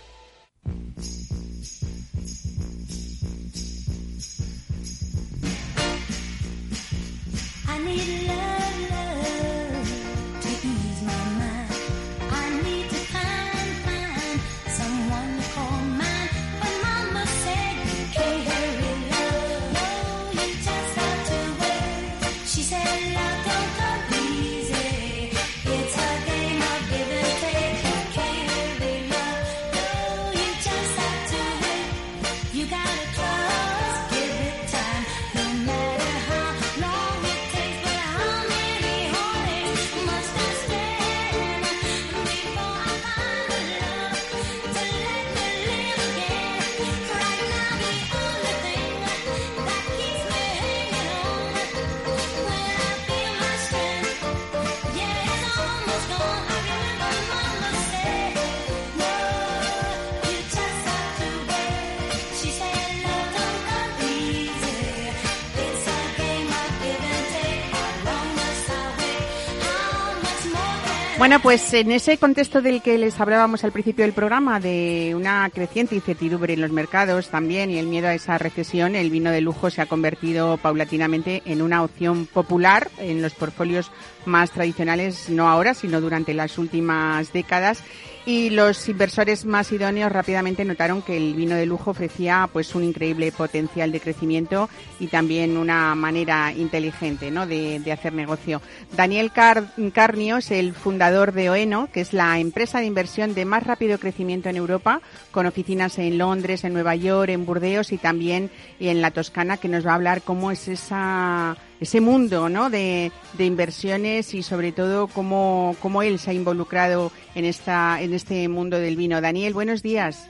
Bueno, 71.28 71.42
pues 71.42 71.74
en 71.74 71.92
ese 71.92 72.16
contexto 72.16 72.62
del 72.62 72.80
que 72.80 72.96
les 72.96 73.20
hablábamos 73.20 73.62
al 73.62 73.70
principio 73.70 74.06
del 74.06 74.14
programa, 74.14 74.60
de 74.60 75.12
una 75.14 75.50
creciente 75.50 75.94
incertidumbre 75.94 76.54
en 76.54 76.62
los 76.62 76.72
mercados 76.72 77.28
también 77.28 77.70
y 77.70 77.76
el 77.76 77.86
miedo 77.86 78.08
a 78.08 78.14
esa 78.14 78.38
recesión, 78.38 78.96
el 78.96 79.10
vino 79.10 79.30
de 79.30 79.42
lujo 79.42 79.68
se 79.68 79.82
ha 79.82 79.86
convertido 79.86 80.56
paulatinamente 80.56 81.42
en 81.44 81.60
una 81.60 81.82
opción 81.82 82.24
popular 82.24 82.88
en 82.96 83.20
los 83.20 83.34
portfolios 83.34 83.92
más 84.24 84.52
tradicionales, 84.52 85.28
no 85.28 85.50
ahora, 85.50 85.74
sino 85.74 86.00
durante 86.00 86.32
las 86.32 86.56
últimas 86.56 87.30
décadas 87.30 87.84
y 88.28 88.50
los 88.50 88.86
inversores 88.90 89.46
más 89.46 89.72
idóneos 89.72 90.12
rápidamente 90.12 90.62
notaron 90.62 91.00
que 91.00 91.16
el 91.16 91.32
vino 91.32 91.56
de 91.56 91.64
lujo 91.64 91.92
ofrecía 91.92 92.46
pues 92.52 92.74
un 92.74 92.84
increíble 92.84 93.32
potencial 93.32 93.90
de 93.90 94.00
crecimiento 94.00 94.68
y 95.00 95.06
también 95.06 95.56
una 95.56 95.94
manera 95.94 96.52
inteligente 96.52 97.30
¿no? 97.30 97.46
de, 97.46 97.80
hacer 97.90 98.12
negocio. 98.12 98.60
Daniel 98.94 99.32
Carnio 99.32 100.36
es 100.36 100.50
el 100.50 100.74
fundador 100.74 101.32
de 101.32 101.48
Oeno, 101.48 101.88
que 101.90 102.02
es 102.02 102.12
la 102.12 102.38
empresa 102.38 102.80
de 102.80 102.84
inversión 102.84 103.32
de 103.32 103.46
más 103.46 103.62
rápido 103.62 103.98
crecimiento 103.98 104.50
en 104.50 104.56
Europa, 104.56 105.00
con 105.30 105.46
oficinas 105.46 105.98
en 105.98 106.18
Londres, 106.18 106.64
en 106.64 106.74
Nueva 106.74 106.96
York, 106.96 107.30
en 107.30 107.46
Burdeos 107.46 107.92
y 107.92 107.96
también 107.96 108.50
en 108.78 109.00
la 109.00 109.10
Toscana, 109.10 109.56
que 109.56 109.68
nos 109.68 109.86
va 109.86 109.92
a 109.92 109.94
hablar 109.94 110.20
cómo 110.20 110.50
es 110.50 110.68
esa 110.68 111.56
ese 111.80 112.00
mundo 112.00 112.48
¿no? 112.48 112.70
de, 112.70 113.12
de 113.36 113.44
inversiones 113.44 114.34
y 114.34 114.42
sobre 114.42 114.72
todo 114.72 115.06
cómo, 115.06 115.76
cómo 115.80 116.02
él 116.02 116.18
se 116.18 116.30
ha 116.30 116.34
involucrado 116.34 117.12
en, 117.34 117.44
esta, 117.44 118.00
en 118.02 118.14
este 118.14 118.48
mundo 118.48 118.78
del 118.78 118.96
vino. 118.96 119.20
Daniel, 119.20 119.54
buenos 119.54 119.82
días. 119.82 120.28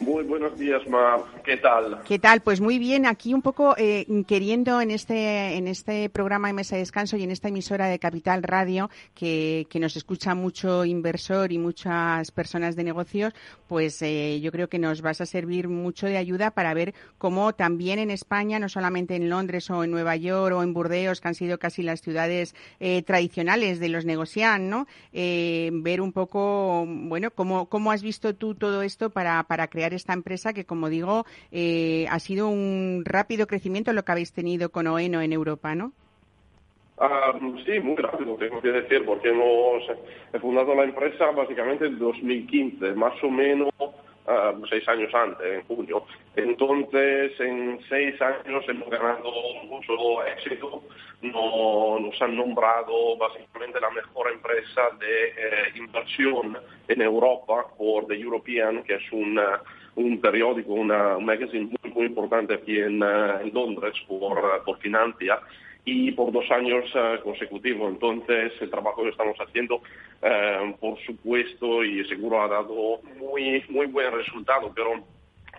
Muy 0.00 0.24
buenos 0.24 0.58
días, 0.58 0.86
Ma. 0.88 1.16
¿Qué 1.42 1.56
tal? 1.56 2.02
¿Qué 2.06 2.18
tal? 2.18 2.42
Pues 2.42 2.60
muy 2.60 2.78
bien. 2.78 3.06
Aquí 3.06 3.32
un 3.32 3.40
poco 3.40 3.74
eh, 3.78 4.06
queriendo 4.26 4.82
en 4.82 4.90
este 4.90 5.56
en 5.56 5.68
este 5.68 6.10
programa 6.10 6.48
de 6.48 6.54
mesa 6.54 6.76
de 6.76 6.80
descanso 6.80 7.16
y 7.16 7.22
en 7.22 7.30
esta 7.30 7.48
emisora 7.48 7.86
de 7.86 7.98
Capital 7.98 8.42
Radio 8.42 8.90
que, 9.14 9.66
que 9.70 9.80
nos 9.80 9.96
escucha 9.96 10.34
mucho 10.34 10.84
inversor 10.84 11.50
y 11.50 11.58
muchas 11.58 12.30
personas 12.30 12.76
de 12.76 12.84
negocios, 12.84 13.32
pues 13.68 14.02
eh, 14.02 14.38
yo 14.40 14.52
creo 14.52 14.68
que 14.68 14.78
nos 14.78 15.00
vas 15.00 15.22
a 15.22 15.26
servir 15.26 15.68
mucho 15.68 16.06
de 16.06 16.18
ayuda 16.18 16.50
para 16.50 16.74
ver 16.74 16.92
cómo 17.16 17.54
también 17.54 17.98
en 17.98 18.10
España, 18.10 18.58
no 18.58 18.68
solamente 18.68 19.16
en 19.16 19.30
Londres 19.30 19.70
o 19.70 19.82
en 19.82 19.90
Nueva 19.90 20.16
York 20.16 20.54
o 20.54 20.62
en 20.62 20.74
Burdeos, 20.74 21.22
que 21.22 21.28
han 21.28 21.34
sido 21.34 21.58
casi 21.58 21.82
las 21.82 22.02
ciudades 22.02 22.54
eh, 22.80 23.02
tradicionales 23.02 23.80
de 23.80 23.88
los 23.88 24.04
negocian, 24.04 24.68
¿no? 24.68 24.86
ver 25.12 26.00
un 26.00 26.12
poco, 26.12 26.84
bueno, 26.86 27.30
cómo, 27.30 27.66
cómo 27.68 27.92
has 27.92 28.02
visto 28.02 28.34
tú 28.34 28.54
todo 28.54 28.82
esto 28.82 29.10
para, 29.10 29.42
para 29.44 29.68
crear 29.68 29.85
esta 29.92 30.12
empresa 30.12 30.52
que, 30.52 30.64
como 30.64 30.88
digo, 30.88 31.24
eh, 31.52 32.06
ha 32.10 32.18
sido 32.18 32.48
un 32.48 33.02
rápido 33.04 33.46
crecimiento 33.46 33.92
lo 33.92 34.04
que 34.04 34.12
habéis 34.12 34.32
tenido 34.32 34.70
con 34.70 34.86
Oeno 34.86 35.20
en 35.20 35.32
Europa, 35.32 35.74
¿no? 35.74 35.92
Ah, 36.98 37.38
sí, 37.66 37.78
muy 37.80 37.96
rápido, 37.96 38.36
tengo 38.36 38.60
que 38.62 38.68
decir, 38.68 39.04
porque 39.04 39.28
hemos 39.28 39.82
fundado 40.40 40.74
la 40.74 40.84
empresa 40.84 41.30
básicamente 41.30 41.86
en 41.86 41.98
2015, 41.98 42.94
más 42.94 43.22
o 43.22 43.30
menos 43.30 43.70
Ah, 44.28 44.52
seis 44.68 44.86
años 44.88 45.14
antes, 45.14 45.46
en 45.46 45.62
junio. 45.68 46.04
Entonces, 46.34 47.38
en 47.38 47.78
seis 47.88 48.20
años 48.20 48.64
hemos 48.68 48.90
ganado 48.90 49.30
mucho 49.68 50.26
éxito. 50.26 50.82
nos 51.22 52.20
han 52.22 52.36
nombrado 52.36 53.16
básicamente 53.16 53.80
la 53.80 53.90
mejor 53.90 54.32
empresa 54.32 54.82
de 54.98 55.28
eh, 55.28 55.72
inversión 55.76 56.58
en 56.88 57.02
Europa 57.02 57.66
por 57.78 58.08
The 58.08 58.16
European, 58.16 58.82
que 58.82 58.96
es 58.96 59.12
un 59.12 59.38
periódico, 60.20 60.74
una, 60.74 61.16
un 61.16 61.24
magazine 61.24 61.70
muy, 61.82 61.92
muy 61.92 62.06
importante 62.06 62.54
aquí 62.54 62.78
en, 62.78 63.02
eh, 63.02 63.50
Londres 63.52 63.94
por, 64.06 64.62
por 64.64 64.78
Financia 64.78 65.40
y 65.86 66.10
por 66.12 66.32
dos 66.32 66.50
años 66.50 66.84
eh, 66.94 67.20
consecutivos. 67.22 67.92
Entonces, 67.92 68.52
el 68.60 68.70
trabajo 68.70 69.04
que 69.04 69.10
estamos 69.10 69.36
haciendo, 69.38 69.80
eh, 70.20 70.74
por 70.80 70.98
supuesto, 71.06 71.84
y 71.84 72.04
seguro 72.08 72.42
ha 72.42 72.48
dado 72.48 73.00
muy, 73.18 73.64
muy 73.68 73.86
buen 73.86 74.12
resultado, 74.12 74.72
pero 74.74 75.04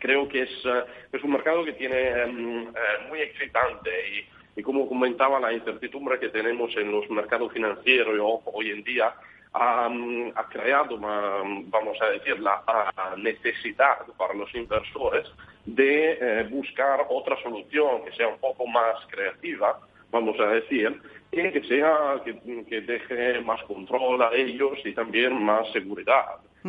creo 0.01 0.27
que 0.27 0.41
es, 0.41 0.65
eh, 0.65 0.83
es 1.13 1.23
un 1.23 1.31
mercado 1.31 1.63
que 1.63 1.71
tiene 1.73 2.09
em, 2.09 2.65
muy 3.07 3.21
excitante 3.21 3.89
y, 4.13 4.59
y, 4.59 4.63
como 4.63 4.87
comentaba, 4.89 5.39
la 5.39 5.53
incertidumbre 5.53 6.19
que 6.19 6.27
tenemos 6.27 6.75
en 6.75 6.91
los 6.91 7.09
mercados 7.09 7.53
financieros 7.53 8.41
hoy 8.45 8.71
en 8.71 8.83
día 8.83 9.13
ha, 9.57 9.85
ha 10.35 10.49
creado, 10.49 10.97
vamos 10.97 12.01
a 12.01 12.09
decir, 12.09 12.39
la 12.39 12.61
necesidad 13.17 14.05
para 14.17 14.33
los 14.33 14.53
inversores 14.55 15.27
de 15.65 16.47
buscar 16.49 17.05
otra 17.09 17.35
solución 17.41 18.05
que 18.05 18.15
sea 18.15 18.27
un 18.27 18.39
poco 18.39 18.65
más 18.67 18.95
creativa 19.09 19.79
vamos 20.11 20.39
a 20.39 20.47
decir, 20.47 20.99
y 21.31 21.51
que 21.51 21.63
sea 21.63 22.21
que, 22.23 22.81
deje 22.81 23.41
más 23.41 23.61
control 23.63 24.21
a 24.21 24.33
ellos 24.33 24.77
y 24.85 24.93
también 24.93 25.41
más 25.43 25.71
seguridad. 25.71 26.25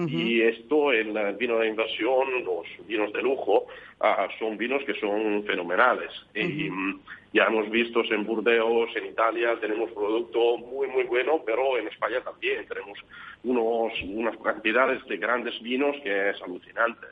Y 0.06 0.42
esto, 0.42 0.92
el 0.92 1.12
vino 1.38 1.58
de 1.58 1.66
inversión, 1.66 2.44
los 2.44 2.86
vinos 2.86 3.12
de 3.12 3.20
lujo, 3.20 3.66
ah, 3.98 4.28
son 4.38 4.56
vinos 4.56 4.80
que 4.84 4.94
son 4.94 5.42
fenomenales. 5.42 6.12
Y 6.36 6.70
mm, 6.70 7.00
ya 7.32 7.44
hemos 7.44 7.68
visto 7.70 8.02
en 8.04 8.24
Burdeos, 8.24 8.90
en 8.96 9.06
Italia, 9.06 9.58
tenemos 9.60 9.90
producto 9.92 10.56
muy, 10.58 10.86
muy 10.88 11.04
bueno, 11.04 11.42
pero 11.44 11.76
en 11.78 11.88
España 11.88 12.22
también 12.22 12.66
tenemos 12.66 12.98
unos, 13.44 13.92
unas 14.02 14.36
cantidades 14.38 15.04
de 15.06 15.16
grandes 15.18 15.60
vinos 15.62 15.96
que 16.02 16.30
es 16.30 16.42
alucinante. 16.42 17.06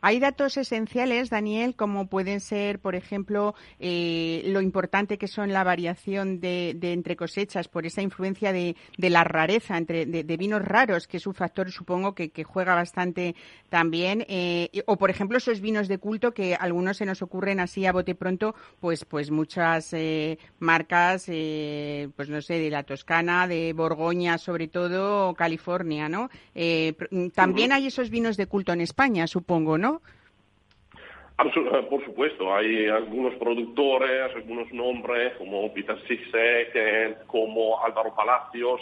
Hay 0.00 0.20
datos 0.20 0.56
esenciales, 0.56 1.30
Daniel, 1.30 1.74
como 1.74 2.06
pueden 2.06 2.40
ser, 2.40 2.78
por 2.78 2.94
ejemplo, 2.94 3.54
eh, 3.78 4.42
lo 4.46 4.60
importante 4.60 5.18
que 5.18 5.28
son 5.28 5.52
la 5.52 5.64
variación 5.64 6.40
de, 6.40 6.76
entre 6.82 7.16
cosechas 7.16 7.68
por 7.68 7.86
esa 7.86 8.02
influencia 8.02 8.52
de, 8.52 8.76
la 8.98 9.24
rareza 9.24 9.76
entre 9.76 10.06
de, 10.06 10.36
vinos 10.36 10.62
raros, 10.62 11.06
que 11.06 11.16
es 11.18 11.26
un 11.26 11.34
factor, 11.34 11.70
supongo, 11.70 12.14
que, 12.14 12.30
juega 12.44 12.74
bastante 12.74 13.34
también. 13.68 14.24
Eh, 14.28 14.70
o, 14.86 14.96
por 14.96 15.10
ejemplo, 15.10 15.38
esos 15.38 15.60
vinos 15.60 15.88
de 15.88 15.98
culto 15.98 16.32
que 16.32 16.54
algunos 16.54 16.96
se 16.96 17.06
nos 17.06 17.22
ocurren 17.22 17.60
así 17.60 17.86
a 17.86 17.92
bote 17.92 18.14
pronto, 18.14 18.54
pues, 18.80 19.04
pues 19.04 19.30
muchas 19.30 19.92
eh, 19.92 20.38
marcas, 20.58 21.26
pues 21.26 22.28
no 22.28 22.42
sé, 22.42 22.54
de 22.58 22.70
la 22.70 22.82
Toscana, 22.82 23.46
de 23.46 23.72
Borgoña 23.72 24.38
sobre 24.38 24.68
todo, 24.68 25.34
California, 25.34 26.08
¿no? 26.08 26.30
Eh, 26.54 26.94
mm, 27.10 27.28
también 27.28 27.72
hay 27.72 27.86
esos 27.86 28.10
vinos 28.10 28.36
de 28.36 28.46
culto 28.46 28.72
en 28.72 28.80
España, 28.80 29.26
supongo, 29.32 29.78
¿no? 29.78 30.02
Eh, 31.38 31.86
por 31.88 32.04
supuesto, 32.04 32.54
hay 32.54 32.86
algunos 32.86 33.34
productores, 33.34 34.34
algunos 34.36 34.70
nombres 34.72 35.32
como 35.38 35.72
Peter 35.72 35.98
Sisek, 36.06 37.26
como 37.26 37.82
Álvaro 37.82 38.14
Palacios, 38.14 38.80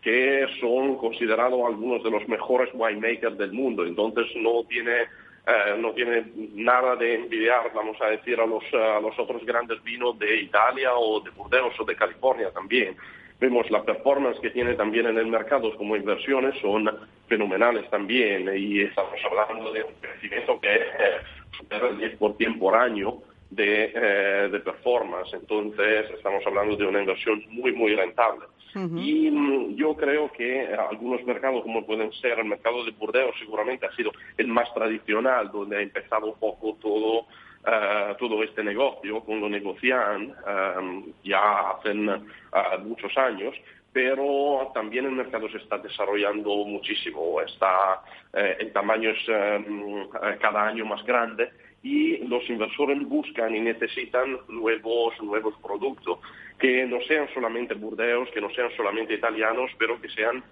que 0.00 0.46
son 0.60 0.96
considerados 0.96 1.60
algunos 1.66 2.02
de 2.04 2.10
los 2.10 2.26
mejores 2.28 2.70
winemakers 2.72 3.36
del 3.36 3.52
mundo. 3.52 3.84
Entonces 3.84 4.26
no 4.36 4.64
tiene, 4.64 5.02
eh, 5.02 5.76
no 5.78 5.92
tiene 5.92 6.24
nada 6.54 6.94
de 6.96 7.16
envidiar, 7.16 7.72
vamos 7.74 7.96
a 8.00 8.06
decir, 8.10 8.40
a 8.40 8.46
los, 8.46 8.62
a 8.72 9.00
los 9.00 9.18
otros 9.18 9.44
grandes 9.44 9.82
vinos 9.82 10.18
de 10.18 10.40
Italia 10.40 10.94
o 10.94 11.20
de 11.20 11.30
Burdeos 11.30 11.78
o 11.80 11.84
de 11.84 11.96
California 11.96 12.50
también 12.52 12.96
vemos 13.40 13.70
la 13.70 13.84
performance 13.84 14.40
que 14.40 14.50
tiene 14.50 14.74
también 14.74 15.06
en 15.06 15.18
el 15.18 15.26
mercado 15.26 15.74
como 15.76 15.96
inversiones 15.96 16.58
son 16.60 16.90
fenomenales 17.28 17.88
también 17.90 18.50
y 18.56 18.80
estamos 18.80 19.18
hablando 19.24 19.72
de 19.72 19.84
un 19.84 19.92
crecimiento 20.00 20.60
que 20.60 20.74
eh, 20.74 21.20
supera 21.56 21.88
el 21.88 22.18
10% 22.18 22.58
por 22.58 22.74
año 22.74 23.18
de, 23.50 23.92
eh, 23.94 24.48
de, 24.50 24.60
performance. 24.60 25.32
Entonces 25.34 26.10
estamos 26.10 26.46
hablando 26.46 26.76
de 26.76 26.86
una 26.86 27.00
inversión 27.00 27.42
muy, 27.48 27.72
muy 27.72 27.94
rentable. 27.94 28.46
Y 28.74 29.30
mm, 29.30 29.76
yo 29.76 29.96
creo 29.96 30.30
que 30.30 30.68
algunos 30.68 31.24
mercados, 31.24 31.62
como 31.62 31.84
pueden 31.84 32.12
ser 32.12 32.38
el 32.38 32.44
mercado 32.44 32.84
de 32.84 32.92
Burdeos, 32.92 33.34
seguramente 33.38 33.86
ha 33.86 33.96
sido 33.96 34.12
el 34.36 34.46
más 34.46 34.72
tradicional, 34.74 35.50
donde 35.50 35.78
ha 35.78 35.80
empezado 35.80 36.26
un 36.26 36.38
poco 36.38 36.76
todo 36.80 37.26
eh, 37.70 38.14
todo 38.18 38.42
este 38.42 38.64
negocio 38.64 39.20
con 39.20 39.40
lo 39.40 39.48
negocian 39.48 40.32
eh, 40.46 41.12
ya 41.22 41.70
hace 41.70 41.90
eh, 41.90 42.78
muchos 42.82 43.14
años, 43.18 43.54
pero 43.92 44.70
también 44.72 45.04
el 45.04 45.12
mercado 45.12 45.50
se 45.50 45.58
está 45.58 45.76
desarrollando 45.76 46.48
muchísimo. 46.64 47.42
Está, 47.42 48.00
el 48.32 48.72
tamaño 48.72 49.10
es 49.10 50.38
cada 50.40 50.68
año 50.68 50.86
más 50.86 51.04
grande 51.04 51.50
y 51.82 52.18
los 52.28 52.48
inversores 52.48 53.02
buscan 53.06 53.54
y 53.54 53.60
necesitan 53.60 54.38
nuevos, 54.48 55.20
nuevos 55.20 55.54
productos 55.62 56.20
que 56.58 56.86
no 56.86 57.00
sean 57.02 57.28
solamente 57.34 57.74
burdeos, 57.74 58.30
que 58.30 58.40
no 58.40 58.50
sean 58.50 58.70
solamente 58.76 59.14
italianos, 59.14 59.70
pero 59.78 60.00
que 60.00 60.08
sean 60.10 60.44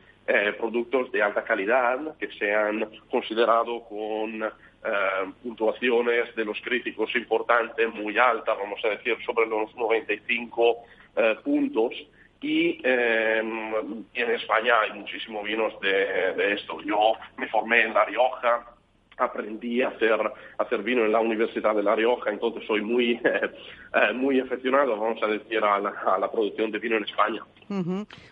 productos 0.59 1.13
de 1.13 1.23
alta 1.23 1.45
calidad, 1.45 2.17
que 2.19 2.29
sean 2.33 2.89
considerados 3.11 3.83
con 3.89 4.43
eh, 4.87 5.33
puntuaciones 5.43 6.35
de 6.37 6.45
los 6.45 6.61
críticos 6.61 7.15
importantes, 7.17 7.93
muy 7.93 8.17
altas, 8.19 8.57
vamos 8.57 8.79
a 8.85 8.89
decir, 8.91 9.17
sobre 9.27 9.47
los 9.47 9.75
95 9.75 10.77
eh, 11.17 11.37
puntos. 11.43 11.93
Y 12.41 12.81
em, 12.85 14.05
en 14.15 14.31
España 14.31 14.81
hay 14.83 14.93
muchísimos 14.93 15.43
vinos 15.43 15.73
de, 15.81 16.53
esto. 16.53 16.81
Yo 16.83 17.15
me 17.37 17.49
formé 17.49 17.83
en 17.83 17.95
La 17.95 18.05
Rioja, 18.05 18.76
aprendí 19.17 19.83
a 19.83 19.89
hacer, 19.89 20.21
hacer 20.59 20.83
vino 20.83 21.05
en 21.05 21.13
la 21.13 21.21
Universidad 21.21 21.75
de 21.75 21.83
La 21.83 21.95
Rioja, 21.95 22.31
entonces 22.31 22.65
soy 22.67 22.83
muy, 22.83 23.13
eh, 23.25 24.13
muy 24.15 24.41
aficionado, 24.41 24.99
vamos 24.99 25.23
a 25.23 25.27
decir, 25.27 25.59
a 25.63 25.79
la, 25.81 26.31
producción 26.31 26.71
de 26.71 26.79
vino 26.79 26.97
en 26.97 27.05
España. 27.05 27.43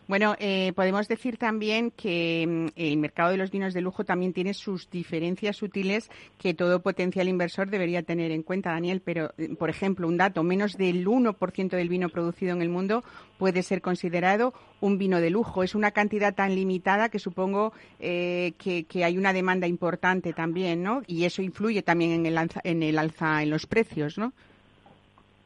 Bueno, 0.07 0.35
eh, 0.39 0.73
podemos 0.77 1.09
decir 1.09 1.39
también 1.39 1.91
que 1.91 2.45
mm, 2.47 2.67
el 2.77 2.97
mercado 2.99 3.31
de 3.31 3.39
los 3.39 3.51
vinos 3.51 3.73
de 3.73 3.81
lujo 3.81 4.05
también 4.05 4.33
tiene 4.33 4.53
sus 4.53 4.91
diferencias 4.91 5.57
sutiles 5.57 6.11
que 6.39 6.55
todo 6.55 6.83
potencial 6.83 7.29
inversor 7.29 7.71
debería 7.71 8.03
tener 8.03 8.31
en 8.31 8.43
cuenta, 8.43 8.71
Daniel, 8.71 9.01
pero, 9.03 9.31
eh, 9.39 9.55
por 9.59 9.71
ejemplo, 9.71 10.07
un 10.07 10.19
dato, 10.19 10.43
menos 10.43 10.77
del 10.77 11.07
1% 11.07 11.69
del 11.71 11.89
vino 11.89 12.09
producido 12.11 12.53
en 12.53 12.63
el 12.63 12.69
mundo 12.69 13.03
puede 13.39 13.63
ser 13.63 13.81
considerado 13.81 14.53
un 14.81 14.99
vino 14.99 15.21
de 15.21 15.31
lujo. 15.31 15.63
Es 15.63 15.75
una 15.75 15.93
cantidad 15.93 16.35
tan 16.35 16.55
limitada 16.55 17.09
que 17.09 17.19
supongo 17.19 17.73
que, 17.99 18.55
que 18.89 19.05
hay 19.05 19.17
una 19.17 19.33
demanda 19.33 19.67
importante 19.67 20.33
también. 20.33 20.74
Y 21.07 21.25
eso 21.25 21.43
influye 21.43 21.83
también 21.83 22.13
en 22.13 22.27
el, 22.27 22.39
alza, 22.39 22.61
en 22.65 22.83
el 22.83 22.99
alza 22.99 23.43
en 23.43 23.51
los 23.51 23.67
precios, 23.67 24.19
¿no? 24.19 24.33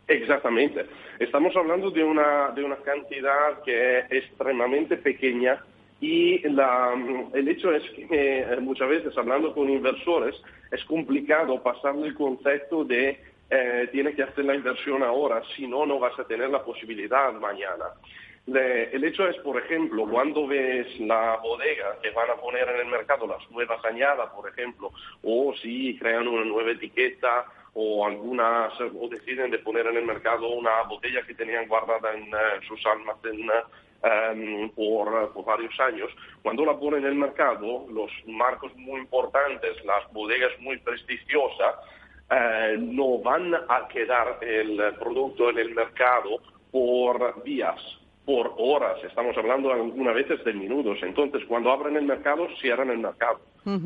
Exactamente. 0.06 0.86
Estamos 1.18 1.54
hablando 1.56 1.90
de 1.90 2.02
una, 2.02 2.50
de 2.54 2.64
una 2.64 2.76
cantidad 2.76 3.62
que 3.64 3.98
es 3.98 4.04
extremadamente 4.10 4.96
pequeña 4.96 5.62
y 6.00 6.40
el 6.46 7.48
hecho 7.48 7.72
es 7.72 7.82
que 7.90 8.06
eh, 8.40 8.56
muchas 8.60 8.88
veces 8.88 9.18
hablando 9.18 9.52
con 9.52 9.68
inversores 9.68 10.34
es 10.70 10.84
complicado 10.84 11.60
pasarle 11.62 12.06
el 12.06 12.14
concepto 12.14 12.84
de 12.84 13.20
eh, 13.50 13.88
tiene 13.90 14.14
que 14.14 14.22
hacer 14.22 14.44
la 14.44 14.54
inversión 14.54 15.02
ahora, 15.02 15.42
si 15.56 15.66
no, 15.66 15.84
no 15.86 15.98
vas 15.98 16.16
a 16.18 16.24
tener 16.24 16.50
la 16.50 16.62
posibilidad 16.62 17.32
mañana 17.32 17.86
el 18.56 19.04
hecho 19.04 19.28
es, 19.28 19.36
por 19.38 19.58
ejemplo, 19.62 20.06
cuando 20.08 20.46
ves 20.46 20.98
la 21.00 21.36
bodega 21.36 21.98
que 22.02 22.10
van 22.10 22.30
a 22.30 22.36
poner 22.36 22.68
en 22.68 22.80
el 22.80 22.86
mercado 22.86 23.26
las 23.26 23.48
nuevas 23.50 23.84
añadas, 23.84 24.30
por 24.30 24.48
ejemplo, 24.48 24.90
o 25.22 25.54
si 25.60 25.98
crean 25.98 26.26
una 26.26 26.44
nueva 26.44 26.70
etiqueta 26.70 27.44
o 27.74 28.06
algunas 28.06 28.72
o 28.80 29.08
deciden 29.08 29.50
de 29.50 29.58
poner 29.58 29.86
en 29.86 29.98
el 29.98 30.04
mercado 30.04 30.48
una 30.48 30.82
botella 30.82 31.22
que 31.26 31.34
tenían 31.34 31.68
guardada 31.68 32.14
en, 32.14 32.24
eh, 32.24 32.60
sus 32.66 32.84
almacenes 32.86 33.64
em, 34.02 34.70
por, 34.70 35.44
varios 35.44 35.78
años. 35.80 36.10
Cuando 36.42 36.64
la 36.64 36.78
ponen 36.78 37.00
en 37.00 37.10
el 37.10 37.14
mercado, 37.16 37.86
los 37.92 38.10
marcos 38.26 38.74
muy 38.76 39.00
importantes, 39.00 39.84
las 39.84 40.10
bodegas 40.12 40.52
muy 40.60 40.78
prestigiosas, 40.78 41.74
eh, 42.30 42.76
no 42.78 43.18
van 43.18 43.54
a 43.54 43.88
quedar 43.88 44.38
el 44.42 44.94
producto 44.98 45.50
en 45.50 45.58
el 45.58 45.74
mercado 45.74 46.40
por 46.70 47.42
días 47.42 47.80
por 48.28 48.52
horas, 48.58 49.02
estamos 49.04 49.34
hablando 49.38 49.72
algunas 49.72 50.14
veces 50.14 50.44
de 50.44 50.52
minutos. 50.52 50.98
Entonces, 51.00 51.42
cuando 51.48 51.72
abren 51.72 51.96
el 51.96 52.04
mercado, 52.04 52.46
cierran 52.60 52.90
el 52.90 52.98
mercado. 52.98 53.40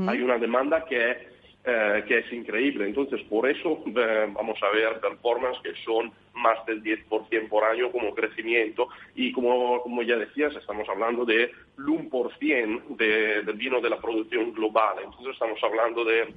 Hay 0.09 0.21
una 0.21 0.37
demanda 0.37 0.85
que, 0.85 1.29
eh, 1.65 2.05
que 2.09 2.19
es 2.19 2.33
increíble. 2.33 2.87
Entonces, 2.87 3.23
por 3.31 3.49
eso 3.49 3.85
eh, 3.87 4.27
vamos 4.33 4.59
a 4.61 4.75
ver 4.75 4.99
performance 4.99 5.61
que 5.63 5.73
son 5.85 6.11
más 6.35 6.59
del 6.67 6.83
10% 6.83 7.49
por 7.49 7.63
año 7.63 7.93
como 7.93 8.13
crecimiento. 8.17 8.89
Y 9.15 9.31
como, 9.31 9.81
como 9.81 10.03
ya 10.03 10.17
decías, 10.17 10.57
estamos 10.57 10.89
hablando 10.89 11.25
de 11.25 11.53
1% 11.79 12.97
de, 12.97 13.43
del 13.43 13.57
vino 13.57 13.81
de 13.81 13.91
la 13.91 14.01
producción 14.01 14.53
global. 14.53 14.97
Entonces, 15.05 15.35
estamos 15.35 15.63
hablando 15.63 16.05
de 16.05 16.35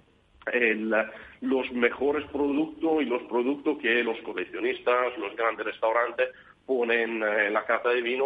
los 1.41 1.71
mejores 1.71 2.23
productos 2.27 3.01
y 3.01 3.05
los 3.05 3.23
productos 3.23 3.79
que 3.79 4.03
los 4.03 4.19
coleccionistas, 4.19 5.17
los 5.17 5.35
grandes 5.35 5.65
restaurantes 5.65 6.29
ponen 6.65 7.21
en 7.23 7.53
la 7.53 7.65
carta 7.65 7.89
de 7.89 8.01
vino 8.01 8.25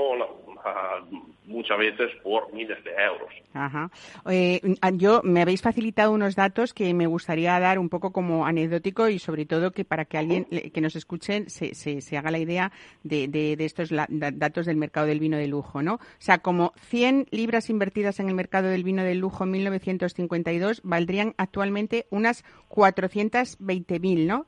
muchas 1.45 1.77
veces 1.77 2.11
por 2.21 2.53
miles 2.53 2.81
de 2.83 2.91
euros. 2.91 3.29
Ajá. 3.53 3.89
Eh, 4.29 4.61
yo 4.93 5.21
me 5.23 5.41
habéis 5.41 5.61
facilitado 5.61 6.11
unos 6.11 6.35
datos 6.35 6.73
que 6.73 6.93
me 6.93 7.07
gustaría 7.07 7.59
dar 7.59 7.79
un 7.79 7.89
poco 7.89 8.11
como 8.11 8.45
anecdótico 8.45 9.09
y 9.09 9.19
sobre 9.19 9.45
todo 9.45 9.71
que 9.71 9.83
para 9.83 10.05
que 10.05 10.17
alguien 10.17 10.45
que 10.45 10.81
nos 10.81 10.95
escuche 10.95 11.49
se, 11.49 11.73
se, 11.73 12.17
haga 12.17 12.31
la 12.31 12.39
idea 12.39 12.71
de, 13.03 13.27
de, 13.27 13.55
estos 13.65 13.89
datos 13.89 14.65
del 14.65 14.77
mercado 14.77 15.07
del 15.07 15.19
vino 15.19 15.37
de 15.37 15.47
lujo, 15.47 15.81
¿no? 15.81 15.95
O 15.95 15.99
sea, 16.19 16.37
como 16.39 16.73
100 16.75 17.27
libras 17.31 17.69
invertidas 17.69 18.19
en 18.19 18.29
el 18.29 18.35
mercado 18.35 18.69
del 18.69 18.83
vino 18.83 19.03
de 19.03 19.15
lujo 19.15 19.43
en 19.43 19.51
1952 19.51 20.81
valdrían 20.83 21.33
actualmente 21.37 22.05
unas 22.11 22.43
420.000, 22.69 24.27
¿no? 24.27 24.45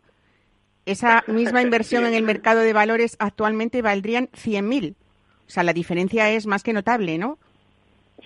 Esa 0.85 1.23
misma 1.27 1.61
inversión 1.61 2.05
en 2.05 2.13
el 2.13 2.23
mercado 2.23 2.61
de 2.61 2.73
valores 2.73 3.15
actualmente 3.19 3.81
valdrían 3.81 4.27
100.000. 4.29 4.93
O 4.93 5.49
sea, 5.49 5.63
la 5.63 5.73
diferencia 5.73 6.29
es 6.31 6.47
más 6.47 6.63
que 6.63 6.73
notable, 6.73 7.17
¿no? 7.17 7.37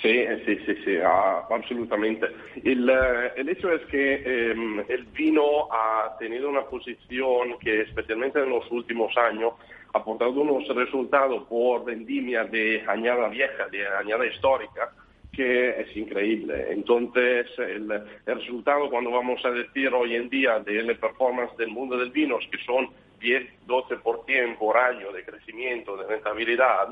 Sí, 0.01 0.25
sí, 0.45 0.57
sí, 0.65 0.75
sí, 0.83 0.97
ah, 1.03 1.47
absolutamente. 1.49 2.27
El, 2.63 2.89
el, 2.89 3.49
hecho 3.49 3.71
es 3.71 3.81
que 3.85 4.51
em, 4.51 4.83
el 4.89 5.05
vino 5.05 5.71
ha 5.71 6.17
tenido 6.19 6.49
una 6.49 6.63
posición 6.63 7.57
que 7.59 7.81
especialmente 7.81 8.39
en 8.39 8.49
los 8.49 8.69
últimos 8.71 9.15
años 9.17 9.53
ha 9.93 9.99
aportado 9.99 10.31
unos 10.31 10.67
resultados 10.75 11.43
por 11.47 11.85
vendimia 11.85 12.43
de 12.43 12.83
añada 12.87 13.29
vieja, 13.29 13.67
de 13.71 13.87
añada 13.87 14.25
histórica, 14.25 14.91
que 15.35 15.81
es 15.81 15.95
increíble. 15.97 16.67
Entonces, 16.71 17.47
el, 17.57 17.89
resultado 18.25 18.89
cuando 18.89 19.11
vamos 19.11 19.43
a 19.45 19.51
decir 19.51 19.93
hoy 19.93 20.15
en 20.15 20.29
día 20.29 20.59
de 20.59 20.83
la 20.83 20.93
performance 20.95 21.55
del 21.57 21.69
mundo 21.69 21.97
del 21.97 22.11
vino, 22.11 22.37
que 22.39 22.57
son 22.65 22.89
10-12% 23.19 24.57
por 24.57 24.77
año 24.77 25.11
de 25.11 25.23
crecimiento, 25.23 25.97
de 25.97 26.07
rentabilidad 26.07 26.89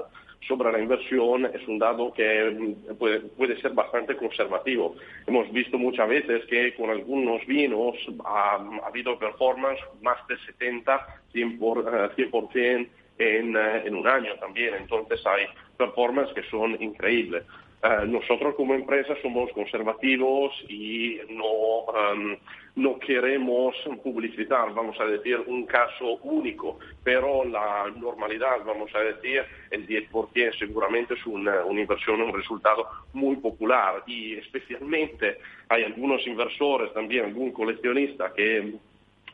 sobre 0.48 0.72
la 0.72 0.80
inversión, 0.80 1.46
es 1.46 1.66
un 1.68 1.80
dado 1.80 2.14
que 2.14 2.76
puede, 3.00 3.62
ser 3.62 3.72
bastante 3.72 4.16
conservativo. 4.18 4.96
Hemos 5.26 5.52
visto 5.54 5.78
muchas 5.78 6.10
veces 6.10 6.46
que 6.46 6.74
con 6.76 6.90
algunos 6.90 7.46
vinos 7.46 7.96
ha, 8.26 8.56
habido 8.86 9.18
performance 9.18 9.80
más 10.02 10.18
de 10.28 10.38
70, 10.38 11.22
100%, 11.34 12.88
en, 13.20 13.56
eh, 13.56 13.84
en 13.86 13.96
un 13.96 14.08
año 14.08 14.36
también. 14.40 14.74
Entonces 14.76 15.26
hay 15.26 15.46
performances 15.78 16.34
que 16.34 16.50
son 16.50 16.82
increíbles. 16.82 17.44
Eh, 17.84 18.06
nosotros 18.08 18.56
como 18.56 18.74
empresa 18.74 19.14
somos 19.22 19.52
conservativos 19.52 20.54
y 20.70 21.20
no, 21.32 21.84
em, 22.14 22.38
no 22.78 22.98
queremos 22.98 23.76
publicitar, 24.02 24.74
vamos 24.74 24.98
a 25.02 25.06
decir, 25.06 25.38
un 25.48 25.66
caso 25.66 26.16
único, 26.24 26.80
pero 27.04 27.44
la 27.44 27.92
normalidad, 27.94 28.64
vamos 28.66 28.90
a 28.96 29.00
decir, 29.00 29.44
el 29.70 29.86
10% 29.86 30.58
seguramente 30.58 31.16
es 31.16 31.26
una, 31.26 31.66
una 31.66 31.82
inversión, 31.82 32.22
un 32.22 32.34
resultado 32.34 32.88
muy 33.12 33.36
popular. 33.36 34.04
Y 34.08 34.36
especialmente 34.36 35.40
hay 35.68 35.84
algunos 35.84 36.26
inversores, 36.26 36.94
también 36.94 37.26
algún 37.26 37.52
coleccionista 37.52 38.32
que, 38.34 38.76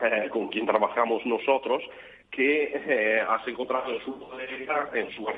eh, 0.00 0.28
con 0.28 0.48
quien 0.48 0.66
trabajamos 0.66 1.24
nosotros, 1.24 1.84
que 2.32 2.72
eh, 2.74 3.20
has 3.20 3.46
encontrado 3.46 3.92
en 3.92 4.00
su 4.00 4.28
en 4.92 5.10
su 5.12 5.28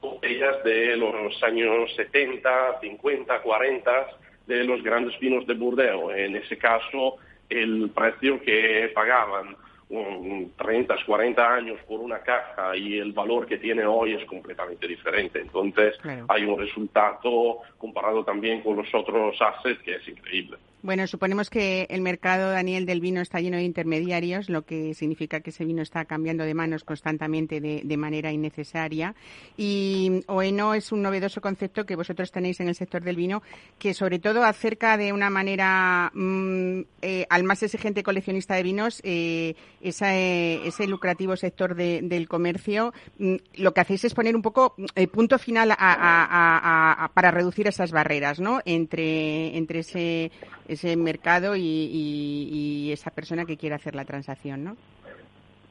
botellas 0.00 0.62
de 0.64 0.96
los 0.96 1.42
años 1.42 1.94
70, 1.96 2.80
50, 2.80 3.42
40 3.42 4.06
de 4.46 4.64
los 4.64 4.82
grandes 4.82 5.18
vinos 5.18 5.46
de 5.46 5.54
Burdeos. 5.54 6.14
En 6.14 6.36
ese 6.36 6.56
caso, 6.56 7.16
el 7.48 7.90
precio 7.94 8.40
que 8.40 8.90
pagaban 8.94 9.56
un 9.88 10.52
30, 10.56 10.96
40 11.06 11.54
años 11.54 11.78
por 11.86 12.00
una 12.00 12.18
caja 12.18 12.76
y 12.76 12.98
el 12.98 13.12
valor 13.12 13.46
que 13.46 13.58
tiene 13.58 13.86
hoy 13.86 14.14
es 14.14 14.24
completamente 14.24 14.88
diferente. 14.88 15.40
Entonces, 15.40 15.96
hay 16.28 16.44
un 16.44 16.58
resultado 16.58 17.58
comparado 17.78 18.24
también 18.24 18.62
con 18.62 18.76
los 18.76 18.92
otros 18.92 19.36
assets 19.40 19.80
que 19.82 19.96
es 19.96 20.08
increíble. 20.08 20.56
Bueno, 20.82 21.06
suponemos 21.06 21.50
que 21.50 21.86
el 21.90 22.00
mercado, 22.00 22.50
Daniel, 22.50 22.86
del 22.86 23.00
vino 23.00 23.20
está 23.20 23.40
lleno 23.40 23.56
de 23.56 23.64
intermediarios, 23.64 24.48
lo 24.48 24.62
que 24.62 24.94
significa 24.94 25.40
que 25.40 25.50
ese 25.50 25.64
vino 25.64 25.82
está 25.82 26.04
cambiando 26.04 26.44
de 26.44 26.54
manos 26.54 26.84
constantemente 26.84 27.60
de, 27.60 27.96
manera 27.96 28.30
innecesaria. 28.30 29.14
Y 29.56 30.22
OENO 30.26 30.74
es 30.74 30.92
un 30.92 31.02
novedoso 31.02 31.40
concepto 31.40 31.86
que 31.86 31.96
vosotros 31.96 32.30
tenéis 32.30 32.60
en 32.60 32.68
el 32.68 32.74
sector 32.74 33.02
del 33.02 33.16
vino, 33.16 33.42
que 33.78 33.94
sobre 33.94 34.18
todo 34.18 34.44
acerca 34.44 34.96
de 34.98 35.12
una 35.12 35.30
manera 35.30 36.12
mm, 36.14 36.80
eh, 37.00 37.26
al 37.30 37.44
más 37.44 37.62
exigente 37.62 38.02
coleccionista 38.02 38.54
de 38.54 38.62
vinos 38.62 39.00
eh, 39.02 39.54
ese 39.80 40.86
lucrativo 40.86 41.36
sector 41.36 41.74
del 41.74 42.28
comercio. 42.28 42.92
Mm, 43.18 43.36
lo 43.54 43.72
que 43.72 43.80
hacéis 43.80 44.04
es 44.04 44.14
poner 44.14 44.36
un 44.36 44.42
poco 44.42 44.74
el 44.94 45.04
eh, 45.04 45.08
punto 45.08 45.38
final 45.38 45.70
para 45.70 47.30
reducir 47.30 47.66
esas 47.66 47.92
barreras, 47.92 48.38
¿no? 48.38 48.60
Entre, 48.66 49.56
entre 49.56 49.80
ese 49.80 50.30
ese 50.68 50.96
mercado 50.96 51.54
y, 51.56 52.90
esa 52.92 53.10
persona 53.10 53.44
que 53.44 53.56
quiere 53.56 53.74
hacer 53.74 53.94
la 53.94 54.04
transacción, 54.04 54.64
¿no? 54.64 54.76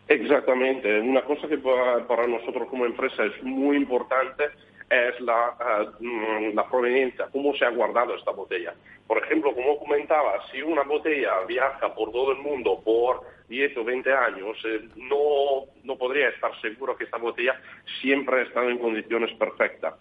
Exactamente. 0.07 0.99
Una 0.99 1.23
cosa 1.23 1.47
que 1.47 1.57
para, 1.57 2.27
nosotros 2.27 2.67
como 2.69 2.85
empresa 2.85 3.25
es 3.25 3.43
muy 3.43 3.77
importante 3.77 4.43
es 4.89 5.19
la, 5.21 5.89
uh, 5.99 6.53
la 6.53 6.69
proveniencia, 6.69 7.27
cómo 7.31 7.55
se 7.55 7.65
ha 7.65 7.69
guardado 7.69 8.15
esta 8.15 8.31
botella. 8.31 8.73
Por 9.07 9.17
ejemplo, 9.23 9.53
como 9.53 9.79
comentaba, 9.79 10.39
si 10.51 10.61
una 10.61 10.83
botella 10.83 11.39
viaja 11.47 11.93
por 11.93 12.11
todo 12.11 12.31
el 12.33 12.39
mundo 12.39 12.81
por 12.83 13.21
10 13.49 13.77
o 13.77 13.83
20 13.83 14.13
años, 14.13 14.57
eh, 14.65 14.87
no, 14.95 15.65
no 15.83 15.97
podría 15.97 16.29
estar 16.29 16.51
seguro 16.61 16.95
que 16.95 17.05
esta 17.05 17.17
botella 17.17 17.59
siempre 18.01 18.39
ha 18.39 18.43
estado 18.43 18.69
en 18.69 18.77
condiciones 18.77 19.31
perfectas. 19.37 19.95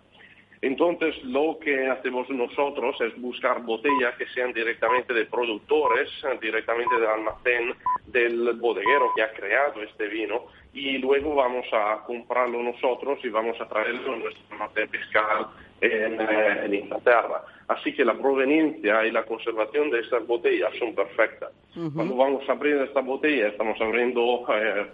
Entonces, 0.64 1.14
lo 1.24 1.59
que 1.59 1.88
hacemos 1.88 2.27
nosotros 2.31 2.98
es 3.03 3.20
buscar 3.20 3.61
botellas 3.61 4.16
que 4.16 4.27
sean 4.29 4.50
directamente 4.55 5.12
de 5.12 5.27
productores, 5.27 6.09
directamente 6.40 6.94
del 6.94 7.07
almacén 7.07 7.74
del 8.07 8.55
bodeguero 8.55 9.12
que 9.14 9.22
ha 9.22 9.31
creado 9.35 9.83
este 9.83 10.09
vino 10.09 10.46
y 10.72 10.96
luego 10.96 11.35
vamos 11.35 11.66
a 11.70 12.03
comprarlo 12.07 12.62
nosotros 12.62 13.18
y 13.22 13.29
vamos 13.29 13.61
a 13.61 13.68
traerlo 13.68 14.14
en 14.14 14.22
nuestro 14.22 14.42
almacén 14.53 14.88
fiscal 14.88 15.48
en, 15.85 16.20
eh, 16.20 16.64
en, 16.64 16.75
Inglaterra. 16.75 17.44
Así 17.68 17.94
que 17.94 18.05
la 18.05 18.14
proveniencia 18.14 19.07
y 19.07 19.11
la 19.11 19.25
conservación 19.25 19.90
de 19.90 20.01
estas 20.01 20.27
botellas 20.27 20.70
son 20.79 20.94
perfectas. 20.94 21.51
Cuando 21.94 22.14
vamos 22.14 22.49
a 22.49 22.53
abrir 22.53 22.77
esta 22.77 23.01
botella, 23.01 23.49
estamos 23.49 23.81
abriendo 23.81 24.44
eh, 24.55 24.87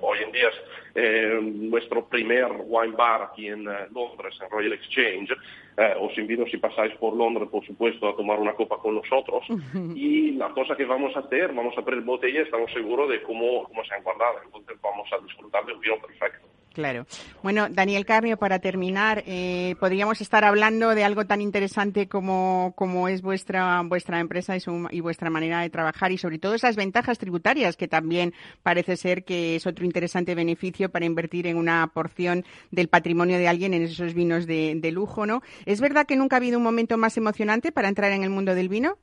hoy 0.00 0.18
en 0.24 0.32
día 0.32 0.48
eh, 0.94 1.38
nuestro 1.42 2.06
primer 2.06 2.46
wine 2.64 2.96
bar 2.96 3.30
aquí 3.30 3.48
en 3.48 3.64
Londres, 3.64 4.38
en 4.42 4.50
Royal 4.50 4.72
Exchange. 4.72 5.32
os 6.00 6.16
invito 6.16 6.46
si 6.46 6.56
pasáis 6.56 6.94
por 6.94 7.14
Londres, 7.14 7.48
por 7.50 7.66
supuesto, 7.66 8.08
a 8.08 8.16
tomar 8.16 8.38
una 8.38 8.54
copa 8.54 8.78
con 8.78 8.94
nosotros. 8.94 9.44
Y 9.94 10.32
la 10.32 10.48
cosa 10.50 10.76
que 10.76 10.84
vamos 10.84 11.14
a 11.16 11.20
hacer, 11.20 11.52
vamos 11.52 11.76
a 11.76 11.80
abrir 11.80 12.00
botella, 12.00 12.42
estamos 12.42 12.72
seguros 12.72 13.10
de 13.10 13.20
cómo, 13.22 13.64
cómo 13.64 13.84
se 13.84 13.94
han 13.94 14.02
guardado. 14.02 14.38
Entonces 14.44 14.78
vamos 14.80 15.06
a 15.12 15.22
disfrutar 15.22 15.66
de 15.66 15.72
un 15.74 15.80
vino 15.80 15.96
perfecto. 15.98 16.53
Claro. 16.74 17.06
Bueno, 17.40 17.68
Daniel 17.70 18.04
Carmio, 18.04 18.36
para 18.36 18.58
terminar, 18.58 19.22
eh, 19.28 19.76
podríamos 19.78 20.20
estar 20.20 20.44
hablando 20.44 20.96
de 20.96 21.04
algo 21.04 21.24
tan 21.24 21.40
interesante 21.40 22.08
como, 22.08 22.74
como 22.76 23.06
es 23.06 23.22
vuestra, 23.22 23.80
vuestra 23.82 24.18
empresa 24.18 24.56
y, 24.56 24.60
su, 24.60 24.88
y, 24.90 24.98
vuestra 24.98 25.30
manera 25.30 25.60
de 25.60 25.70
trabajar 25.70 26.10
y 26.10 26.18
sobre 26.18 26.40
todo 26.40 26.54
esas 26.54 26.74
ventajas 26.74 27.18
tributarias 27.18 27.76
que 27.76 27.86
también 27.86 28.34
parece 28.64 28.96
ser 28.96 29.24
que 29.24 29.54
es 29.54 29.68
otro 29.68 29.84
interesante 29.84 30.34
beneficio 30.34 30.90
para 30.90 31.06
invertir 31.06 31.46
en 31.46 31.58
una 31.58 31.86
porción 31.94 32.44
del 32.72 32.88
patrimonio 32.88 33.38
de 33.38 33.46
alguien 33.46 33.72
en 33.72 33.82
esos 33.82 34.12
vinos 34.12 34.44
de, 34.46 34.74
de 34.76 34.90
lujo, 34.90 35.26
¿no? 35.26 35.42
¿Es 35.66 35.80
verdad 35.80 36.06
que 36.06 36.16
nunca 36.16 36.34
ha 36.34 36.38
habido 36.38 36.58
un 36.58 36.64
momento 36.64 36.98
más 36.98 37.16
emocionante 37.16 37.70
para 37.70 37.86
entrar 37.86 38.10
en 38.10 38.24
el 38.24 38.30
mundo 38.30 38.56
del 38.56 38.68
vino? 38.68 38.98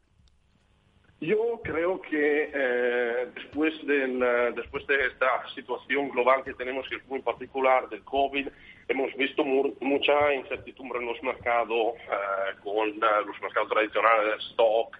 Yo 1.21 1.61
creo 1.63 2.01
que 2.01 2.49
eh, 2.51 3.27
después, 3.35 3.75
del, 3.85 4.19
después 4.55 4.87
de 4.87 5.05
esta 5.05 5.47
situación 5.53 6.09
global 6.09 6.43
que 6.43 6.55
tenemos, 6.55 6.89
que 6.89 6.95
es 6.95 7.07
muy 7.07 7.21
particular 7.21 7.87
del 7.89 8.01
COVID, 8.01 8.47
hemos 8.87 9.15
visto 9.15 9.43
mucha 9.43 10.33
incertidumbre 10.33 10.97
en 10.97 11.05
los 11.05 11.21
mercados, 11.21 11.93
eh, 11.95 12.55
con 12.63 12.89
eh, 12.89 13.25
los 13.27 13.39
mercados 13.39 13.69
tradicionales, 13.69 14.43
stock, 14.49 14.97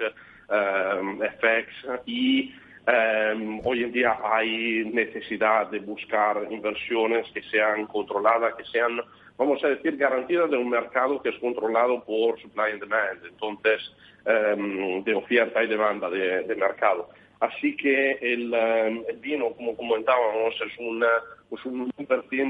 FX, 0.48 2.04
y 2.06 2.54
hoy 3.64 3.84
en 3.84 3.92
día 3.92 4.20
hay 4.24 4.86
necesidad 4.94 5.72
de 5.72 5.80
buscar 5.80 6.46
inversiones 6.52 7.26
que 7.32 7.42
sean 7.44 7.88
controladas, 7.88 8.54
que 8.56 8.66
sean, 8.66 9.02
vamos 9.38 9.64
a 9.64 9.70
decir, 9.70 9.98
garantidas 9.98 10.50
de 10.50 10.58
un 10.58 10.70
mercado 10.70 11.22
que 11.22 11.30
es 11.30 11.38
controlado 11.40 12.04
por 12.04 12.40
supply 12.40 12.72
and 12.72 12.82
demand. 12.82 13.26
Entonces, 13.26 13.92
Em, 14.24 15.04
de 15.04 15.16
oferta 15.16 15.64
y 15.64 15.68
demanda 15.68 16.08
de, 16.08 16.56
mercado. 16.56 17.10
Así 17.40 17.76
que 17.76 18.12
el, 18.22 18.54
em, 18.54 19.04
vino, 19.20 19.50
como 19.54 19.76
comentábamos, 19.76 20.54
es 20.62 20.78
una, 20.78 21.08
pues 21.50 21.66
un 21.66 21.92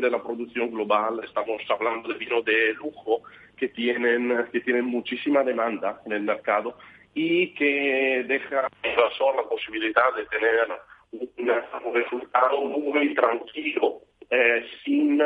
de 0.01 0.11
la 0.11 0.21
producción 0.21 0.69
global. 0.69 1.21
Estamos 1.23 1.61
hablando 1.69 2.09
de 2.09 2.19
vino 2.19 2.41
de 2.41 2.73
lujo 2.73 3.21
que 3.55 3.69
tienen, 3.69 4.47
que 4.51 4.59
tienen 4.59 4.83
muchísima 4.83 5.43
demanda 5.43 6.01
en 6.05 6.11
el 6.11 6.23
mercado 6.23 6.77
y 7.13 7.53
que 7.53 8.25
deja 8.27 8.67
a 8.67 9.35
la 9.35 9.49
posibilidad 9.49 10.13
de 10.17 10.25
tener 10.25 10.67
un 11.13 11.93
resultado 11.93 12.61
muy 12.65 13.13
tranquilo, 13.13 14.01
eh, 14.29 14.65
sin, 14.83 15.21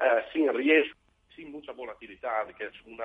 eh, 0.00 0.22
sin 0.32 0.52
riesgo 0.52 0.96
sin 1.34 1.50
mucha 1.50 1.72
volatilidad, 1.72 2.46
que 2.56 2.64
es 2.66 2.72
una, 2.86 3.04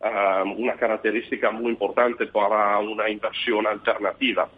ah, 0.00 0.44
una 0.56 0.74
característica 0.74 1.50
muy 1.50 1.72
importante 1.72 2.26
para 2.26 2.78
una 2.78 3.08
inversión 3.08 3.66
alternativa. 3.66 4.48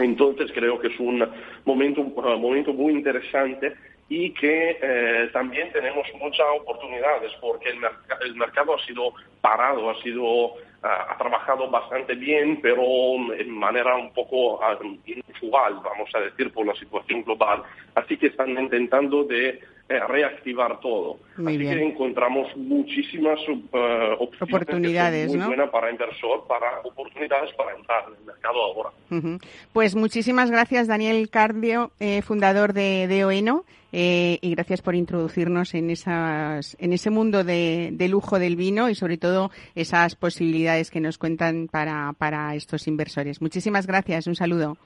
Entonces 0.00 0.50
creo 0.52 0.78
que 0.78 0.88
es 0.88 0.98
un 0.98 1.26
momento, 1.64 2.00
un 2.00 2.40
momento 2.40 2.72
muy 2.72 2.94
interesante 2.94 3.74
y 4.08 4.30
que 4.30 4.78
eh, 4.80 5.28
también 5.32 5.72
tenemos 5.72 6.06
muchas 6.20 6.46
oportunidades 6.60 7.32
porque 7.40 7.70
el, 7.70 7.78
el, 8.24 8.36
mercado 8.36 8.74
ha 8.74 8.86
sido 8.86 9.12
parado, 9.40 9.90
ha 9.90 10.00
sido 10.02 10.54
ha 10.82 11.16
trabajado 11.18 11.68
bastante 11.68 12.14
bien, 12.14 12.60
pero 12.60 12.80
en 13.34 13.50
manera 13.50 13.96
un 13.96 14.12
poco 14.12 14.60
uh, 14.60 14.98
inusual, 15.04 15.80
vamos 15.82 16.08
a 16.14 16.20
decir, 16.20 16.52
por 16.52 16.64
la 16.64 16.74
situación 16.74 17.24
global. 17.24 17.64
Así 17.96 18.16
que 18.16 18.28
están 18.28 18.50
intentando 18.50 19.24
de 19.24 19.60
eh, 19.88 20.00
reactivar 20.08 20.80
todo. 20.80 21.18
Así 21.38 21.58
que 21.58 21.82
encontramos 21.82 22.48
muchísimas 22.56 23.38
uh, 23.48 24.24
oportunidades 24.40 25.34
muy 25.34 25.46
buenas 25.46 25.70
para 25.70 25.92
inversor, 25.92 26.44
para 26.48 26.80
oportunidades 26.80 27.54
para 27.54 27.76
entrar 27.76 28.04
en 28.08 28.14
el 28.18 28.24
mercado 28.24 28.62
ahora. 28.62 28.90
Pues 29.72 29.94
muchísimas 29.94 30.50
gracias, 30.50 30.88
Daniel 30.88 31.30
Cardio, 31.30 31.92
eh, 32.00 32.22
fundador 32.22 32.72
de, 32.72 33.06
de 33.06 33.24
OENO. 33.24 33.64
Eh, 33.92 34.38
y 34.42 34.50
gracias 34.50 34.82
por 34.82 34.96
introducirnos 34.96 35.72
en, 35.74 35.90
esas, 35.90 36.76
en 36.80 36.92
ese 36.92 37.10
mundo 37.10 37.44
de, 37.44 37.90
de, 37.92 38.08
lujo 38.08 38.38
del 38.40 38.56
vino 38.56 38.90
y 38.90 38.96
sobre 38.96 39.16
todo 39.16 39.50
esas 39.76 40.16
posibilidades 40.16 40.90
que 40.90 41.00
nos 41.00 41.16
cuentan 41.16 41.68
para, 41.68 42.12
para 42.18 42.54
estos 42.56 42.88
inversores. 42.88 43.40
Muchísimas 43.40 43.86
gracias. 43.86 44.26
Un 44.26 44.34
saludo. 44.34 44.76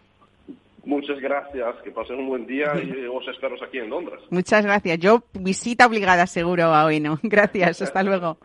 Muchas 0.85 1.21
gracias, 1.21 1.77
que 1.85 1.91
pasen 1.91 2.19
un 2.21 2.29
buen 2.29 2.47
día 2.47 2.73
y 2.83 3.07
os 3.13 3.27
espero 3.29 3.57
aquí 3.63 3.79
en 3.79 3.91
Londres. 3.91 4.21
Muchas 4.31 4.65
gracias. 4.65 4.99
Yo 4.99 5.23
visita 5.33 5.87
obligada 5.87 6.27
seguro 6.27 6.65
a 6.65 6.85
Oeno. 6.85 7.19
Gracias, 7.23 7.83
hasta 7.83 8.03
luego. 8.03 8.39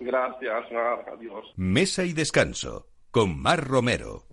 Gracias, 0.00 0.72
Mar, 0.72 1.04
adiós. 1.12 1.52
Mesa 1.56 2.04
y 2.04 2.12
descanso 2.12 2.86
con 3.10 3.40
Mar 3.40 3.64
Romero. 3.64 4.24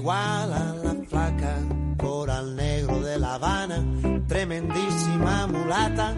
Igual 0.00 0.52
a 0.54 0.74
la 0.82 0.94
flaca, 1.06 1.58
coral 1.98 2.56
negro 2.56 3.00
de 3.00 3.18
La 3.18 3.34
Habana, 3.34 3.84
tremendísima 4.26 5.46
mulata, 5.46 6.14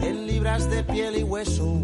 100 0.00 0.26
libras 0.26 0.70
de 0.70 0.82
piel 0.84 1.18
y 1.18 1.22
hueso, 1.22 1.76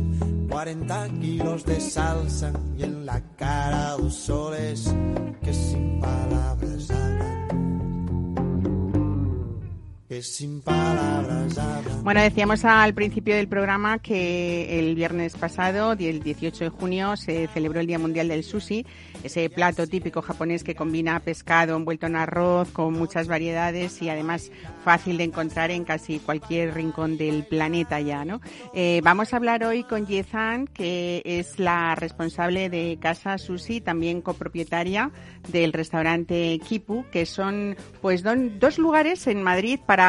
40 0.49 1.09
kilos 1.21 1.65
de 1.67 1.79
salsa 1.79 2.53
y 2.79 2.85
en 2.85 3.05
la 3.05 3.21
cara 3.37 3.97
dos 3.99 4.15
soles 4.15 4.95
que 5.43 5.53
sin 5.53 6.01
palabras 6.01 6.87
palabras 6.89 7.42
Bueno, 12.03 12.21
decíamos 12.21 12.65
al 12.65 12.95
principio 12.95 13.37
del 13.37 13.49
programa 13.49 13.99
que 14.01 14.79
el 14.79 14.95
viernes 14.95 15.37
pasado, 15.37 15.93
el 15.93 16.23
18 16.23 16.65
de 16.65 16.71
junio, 16.71 17.17
se 17.17 17.47
celebró 17.49 17.81
el 17.81 17.87
Día 17.87 17.99
Mundial 17.99 18.29
del 18.29 18.43
Sushi, 18.43 18.85
ese 19.23 19.49
plato 19.49 19.87
típico 19.87 20.21
japonés 20.21 20.65
que 20.65 20.75
combina 20.75 21.21
pescado 21.21 21.77
envuelto 21.77 22.07
en 22.07 22.17
arroz 22.17 22.71
con 22.73 22.93
muchas 22.93 23.29
variedades 23.29 24.03
y 24.03 24.09
además 24.09 24.51
fácil 24.85 25.17
de 25.17 25.25
encontrar 25.25 25.71
en 25.71 25.85
casi 25.85 26.19
cualquier 26.19 26.75
rincón 26.75 27.17
del 27.17 27.45
planeta 27.45 28.01
ya, 28.01 28.25
¿no? 28.25 28.41
Eh, 28.75 29.01
vamos 29.05 29.33
a 29.33 29.37
hablar 29.37 29.65
hoy 29.65 29.85
con 29.85 30.07
Yezan, 30.07 30.67
que 30.67 31.23
es 31.25 31.59
la 31.61 31.95
responsable 31.95 32.69
de 32.69 32.99
Casa 33.01 33.39
Sushi, 33.39 33.81
también 33.81 34.23
copropietaria 34.23 35.13
del 35.49 35.73
restaurante 35.73 36.59
Kipu, 36.67 37.05
que 37.13 37.27
son 37.27 37.77
pues 38.01 38.25
dos 38.25 38.79
lugares 38.79 39.27
en 39.29 39.43
Madrid 39.43 39.79
para, 39.87 40.02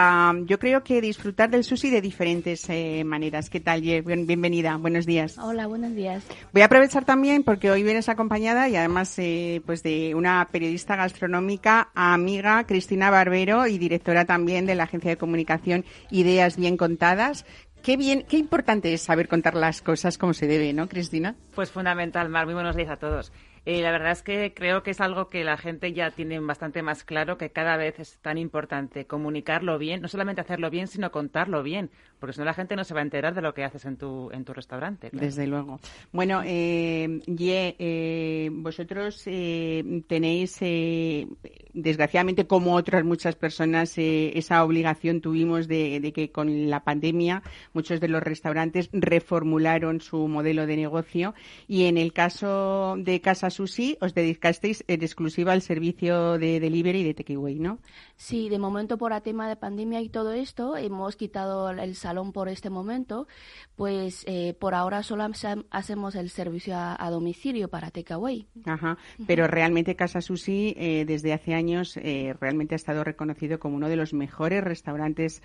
yo 0.46 0.60
creo 0.60 0.84
que 0.84 1.02
disfrutar 1.02 1.50
del 1.50 1.64
sushi 1.64 1.90
de 1.90 2.02
diferentes 2.02 2.70
eh, 2.70 3.04
maneras. 3.06 3.50
¿Qué 3.50 3.60
tal, 3.60 3.82
Bienvenida, 3.82 4.78
buenos 4.78 5.06
días. 5.06 5.38
Hola, 5.38 5.68
buenos 5.68 5.96
días. 5.96 6.24
Voy 6.52 6.62
a 6.62 6.66
aprovechar 6.66 7.06
también 7.06 7.44
porque 7.44 7.72
hoy 7.72 7.84
vienes 7.84 8.10
acompañada 8.10 8.70
y 8.70 8.76
además 8.76 9.14
eh, 9.20 9.62
pues 9.66 9.84
de 9.84 10.16
una 10.16 10.48
periodista 10.52 10.96
gastronómica, 10.96 11.90
amiga, 11.96 12.66
Cristina 12.66 13.10
Barbero 13.10 13.68
y 13.68 13.78
directora 13.78 14.26
también 14.26 14.66
de 14.66 14.76
la 14.76 14.84
agencia 14.84 15.12
de 15.12 15.18
comunicación 15.18 15.86
Ideas 16.12 16.58
Bien 16.58 16.78
Contadas. 16.78 17.46
Qué 17.82 17.98
bien, 17.98 18.26
qué 18.30 18.38
importante 18.38 18.94
es 18.94 19.02
saber 19.02 19.28
contar 19.28 19.56
las 19.56 19.82
cosas 19.82 20.18
como 20.18 20.34
se 20.34 20.48
debe, 20.48 20.72
¿no, 20.72 20.88
Cristina? 20.88 21.36
Pues 21.54 21.70
fundamental, 21.70 22.30
Mar. 22.30 22.46
Muy 22.46 22.54
buenos 22.54 22.78
días 22.78 22.90
a 22.90 22.96
todos. 22.96 23.34
Eh, 23.66 23.82
la 23.82 23.92
verdad 23.92 24.12
es 24.12 24.24
que 24.24 24.54
creo 24.54 24.84
que 24.84 24.92
es 24.92 25.00
algo 25.00 25.30
que 25.30 25.46
la 25.46 25.56
gente 25.58 25.94
ya 25.94 26.12
tiene 26.12 26.38
bastante 26.40 26.82
más 26.82 27.06
claro, 27.06 27.38
que 27.38 27.52
cada 27.54 27.78
vez 27.78 27.98
es 27.98 28.20
tan 28.20 28.38
importante 28.38 29.08
comunicarlo 29.08 29.78
bien, 29.78 30.02
no 30.02 30.10
solamente 30.10 30.42
hacerlo 30.42 30.70
bien, 30.70 30.88
sino 30.88 31.12
contarlo 31.12 31.64
bien, 31.64 31.90
porque 32.24 32.36
si 32.36 32.40
no 32.40 32.46
la 32.46 32.54
gente 32.54 32.78
no 32.78 32.86
se 32.86 32.94
va 32.94 33.02
a 33.02 33.04
enterar 33.04 33.36
de 33.36 33.42
lo 33.42 33.54
que 33.54 33.66
haces 33.66 33.84
en 33.84 33.98
tu, 33.98 34.32
en 34.32 34.46
tu 34.46 34.54
restaurante. 34.54 35.10
Desde 35.12 35.46
luego. 35.46 35.82
Bueno, 36.14 36.42
eh, 36.46 37.20
Ye, 37.26 37.76
eh, 37.78 38.50
vosotros 38.50 39.24
eh, 39.26 40.04
tenéis, 40.08 40.56
eh, 40.62 41.28
desgraciadamente, 41.74 42.48
como 42.48 42.76
otras 42.76 43.04
muchas 43.04 43.36
personas, 43.36 43.96
esa 43.98 44.64
obligación 44.64 45.20
tuvimos 45.20 45.68
de, 45.68 46.00
de, 46.00 46.14
que 46.14 46.32
con 46.32 46.70
la 46.70 46.86
pandemia 46.86 47.44
muchos 47.74 48.00
de 48.00 48.08
los 48.08 48.24
restaurantes 48.24 48.90
reformularon 48.94 50.00
su 50.00 50.30
modelo 50.30 50.66
de 50.66 50.78
negocio 50.78 51.34
y 51.68 51.88
en 51.88 51.98
el 51.98 52.14
caso 52.14 52.96
de 53.00 53.20
Casa 53.20 53.50
Susi 53.50 53.98
os 54.00 54.14
dedicasteis 54.14 54.86
en 54.88 55.02
exclusiva 55.02 55.52
al 55.52 55.62
servicio 55.62 56.38
de 56.38 56.62
delivery 56.62 57.02
y 57.02 57.04
de 57.04 57.16
takeaway, 57.16 57.56
¿no? 57.56 57.80
Sí, 58.24 58.48
de 58.48 58.58
momento 58.58 58.98
por 58.98 59.12
el 59.12 59.22
tema 59.22 59.50
de 59.50 59.58
pandemia 59.58 60.00
y 60.00 60.08
todo 60.08 60.32
esto 60.32 60.78
hemos 60.78 61.18
quitado 61.18 61.70
el 61.72 61.94
salón 61.94 62.32
por 62.32 62.48
este 62.48 62.70
momento, 62.70 63.28
pues 63.76 64.24
eh, 64.28 64.54
por 64.58 64.76
ahora 64.76 65.04
solo 65.04 65.26
hacemos 65.72 66.16
el 66.16 66.30
servicio 66.30 66.74
a, 66.78 67.10
domicilio 67.12 67.68
para 67.68 67.92
takeaway. 67.92 68.48
Ajá, 68.64 68.98
pero 69.28 69.48
realmente 69.48 69.98
Casa 69.98 70.22
Sushi 70.22 70.74
eh, 70.78 71.04
desde 71.06 71.34
hace 71.34 71.54
años 71.54 71.98
eh, 71.98 72.34
realmente 72.40 72.76
ha 72.76 72.78
estado 72.78 73.04
reconocido 73.04 73.60
como 73.60 73.76
uno 73.76 73.90
de 73.90 73.98
los 73.98 74.14
mejores 74.14 74.64
restaurantes 74.64 75.44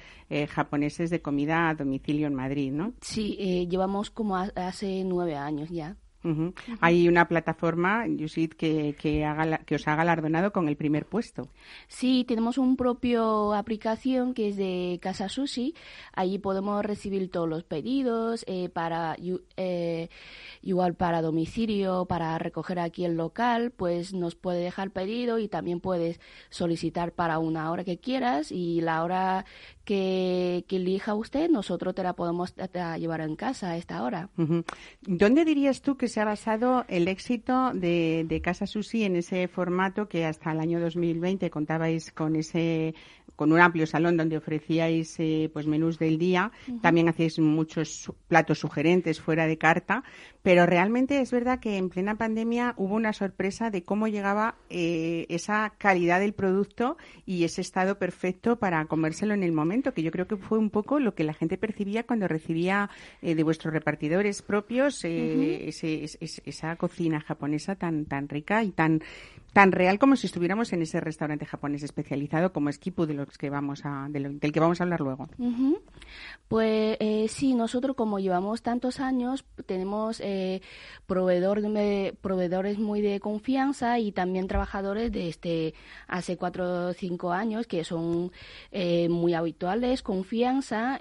japoneses 0.48 1.10
de 1.10 1.20
comida 1.20 1.68
a 1.68 1.74
domicilio 1.74 2.28
en 2.28 2.34
Madrid, 2.34 2.70
¿no? 2.70 2.92
Sí, 3.00 3.66
llevamos 3.68 4.10
como 4.10 4.36
hace 4.36 5.02
nueve 5.02 5.34
años 5.34 5.68
ya. 5.70 5.96
Hay 6.80 7.08
una 7.08 7.28
plataforma, 7.28 8.06
Yusit, 8.06 8.54
que, 8.54 8.96
que, 9.00 9.24
haga, 9.24 9.58
que 9.58 9.76
os 9.76 9.86
ha 9.86 9.94
galardonado 9.94 10.52
con 10.52 10.68
el 10.68 10.76
primer 10.76 11.06
puesto. 11.06 11.48
Sí, 11.86 12.24
tenemos 12.26 12.58
un 12.58 12.76
propio 12.76 13.54
aplicación 13.54 14.34
que 14.34 14.48
es 14.48 14.56
de 14.56 14.98
Casa 15.00 15.28
Sushi. 15.28 15.74
Allí 16.12 16.38
podemos 16.38 16.84
recibir 16.84 17.30
todos 17.30 17.48
los 17.48 17.64
pedidos 17.64 18.44
eh, 18.48 18.68
para 18.68 19.16
eh, 19.56 20.08
igual 20.62 20.94
para 20.94 21.22
domicilio, 21.22 22.06
para 22.06 22.36
recoger 22.38 22.78
aquí 22.78 23.04
el 23.04 23.16
local, 23.16 23.70
pues 23.70 24.12
nos 24.12 24.34
puede 24.34 24.60
dejar 24.60 24.90
pedido 24.90 25.38
y 25.38 25.48
también 25.48 25.80
puedes 25.80 26.20
solicitar 26.50 27.12
para 27.12 27.38
una 27.38 27.70
hora 27.70 27.84
que 27.84 27.98
quieras 27.98 28.50
y 28.52 28.80
la 28.80 29.02
hora 29.04 29.44
que, 29.88 30.66
elija 30.68 31.14
usted, 31.14 31.48
nosotros 31.48 31.94
te 31.94 32.02
la 32.02 32.12
podemos 32.12 32.54
llevar 32.98 33.22
en 33.22 33.36
casa 33.36 33.70
a 33.70 33.76
esta 33.78 34.02
hora. 34.02 34.28
¿Dónde 35.00 35.46
dirías 35.46 35.80
tú 35.80 35.96
que 35.96 36.08
se 36.08 36.20
ha 36.20 36.26
basado 36.26 36.84
el 36.88 37.08
éxito 37.08 37.72
de, 37.72 38.26
de 38.28 38.40
Casa 38.42 38.66
Susi 38.66 39.04
en 39.04 39.16
ese 39.16 39.48
formato 39.48 40.06
que 40.06 40.26
hasta 40.26 40.52
el 40.52 40.60
año 40.60 40.78
2020 40.78 41.48
contabais 41.48 42.12
con 42.12 42.36
ese 42.36 42.94
con 43.38 43.52
un 43.52 43.60
amplio 43.60 43.86
salón 43.86 44.16
donde 44.16 44.36
ofrecíais 44.36 45.14
eh, 45.20 45.48
pues 45.52 45.68
menús 45.68 45.96
del 46.00 46.18
día, 46.18 46.50
también 46.82 47.08
hacíais 47.08 47.38
muchos 47.38 48.12
platos 48.26 48.58
sugerentes 48.58 49.20
fuera 49.20 49.46
de 49.46 49.56
carta, 49.56 50.02
pero 50.42 50.66
realmente 50.66 51.20
es 51.20 51.30
verdad 51.30 51.60
que 51.60 51.76
en 51.76 51.88
plena 51.88 52.16
pandemia 52.16 52.74
hubo 52.76 52.96
una 52.96 53.12
sorpresa 53.12 53.70
de 53.70 53.84
cómo 53.84 54.08
llegaba 54.08 54.56
eh, 54.70 55.24
esa 55.28 55.72
calidad 55.78 56.18
del 56.18 56.32
producto 56.32 56.96
y 57.26 57.44
ese 57.44 57.60
estado 57.60 57.96
perfecto 57.96 58.56
para 58.56 58.84
comérselo 58.86 59.34
en 59.34 59.44
el 59.44 59.52
momento, 59.52 59.94
que 59.94 60.02
yo 60.02 60.10
creo 60.10 60.26
que 60.26 60.36
fue 60.36 60.58
un 60.58 60.70
poco 60.70 60.98
lo 60.98 61.14
que 61.14 61.22
la 61.22 61.32
gente 61.32 61.56
percibía 61.56 62.02
cuando 62.02 62.26
recibía 62.26 62.90
eh, 63.22 63.36
de 63.36 63.42
vuestros 63.44 63.72
repartidores 63.72 64.42
propios 64.42 65.04
esa 65.04 66.74
cocina 66.74 67.20
japonesa 67.20 67.76
tan 67.76 68.04
tan 68.06 68.28
rica 68.28 68.64
y 68.64 68.72
tan 68.72 69.00
tan 69.52 69.72
real 69.72 69.98
como 69.98 70.16
si 70.16 70.26
estuviéramos 70.26 70.72
en 70.72 70.82
ese 70.82 71.00
restaurante 71.00 71.46
japonés 71.46 71.82
especializado 71.82 72.52
como 72.52 72.68
es 72.68 72.78
Kipu, 72.78 73.06
de 73.06 73.14
los 73.14 73.38
que 73.38 73.50
vamos 73.50 73.82
a, 73.84 74.06
del 74.08 74.38
que 74.40 74.60
vamos 74.60 74.80
a 74.80 74.84
hablar 74.84 75.00
luego. 75.00 75.28
Pues 76.48 76.96
eh, 77.00 77.26
sí, 77.28 77.54
nosotros 77.54 77.96
como 77.96 78.18
llevamos 78.18 78.62
tantos 78.62 79.00
años, 79.00 79.44
tenemos 79.66 80.20
eh, 80.20 80.60
proveedor 81.06 81.62
proveedores 82.20 82.78
muy 82.78 83.00
de 83.00 83.20
confianza 83.20 83.98
y 83.98 84.12
también 84.12 84.48
trabajadores 84.48 85.12
de 85.12 85.28
este 85.28 85.74
hace 86.06 86.36
cuatro 86.36 86.88
o 86.88 86.92
cinco 86.92 87.32
años 87.32 87.66
que 87.66 87.84
son 87.84 88.32
eh, 88.70 89.08
muy 89.08 89.34
habituales, 89.34 90.02
confianza. 90.02 90.98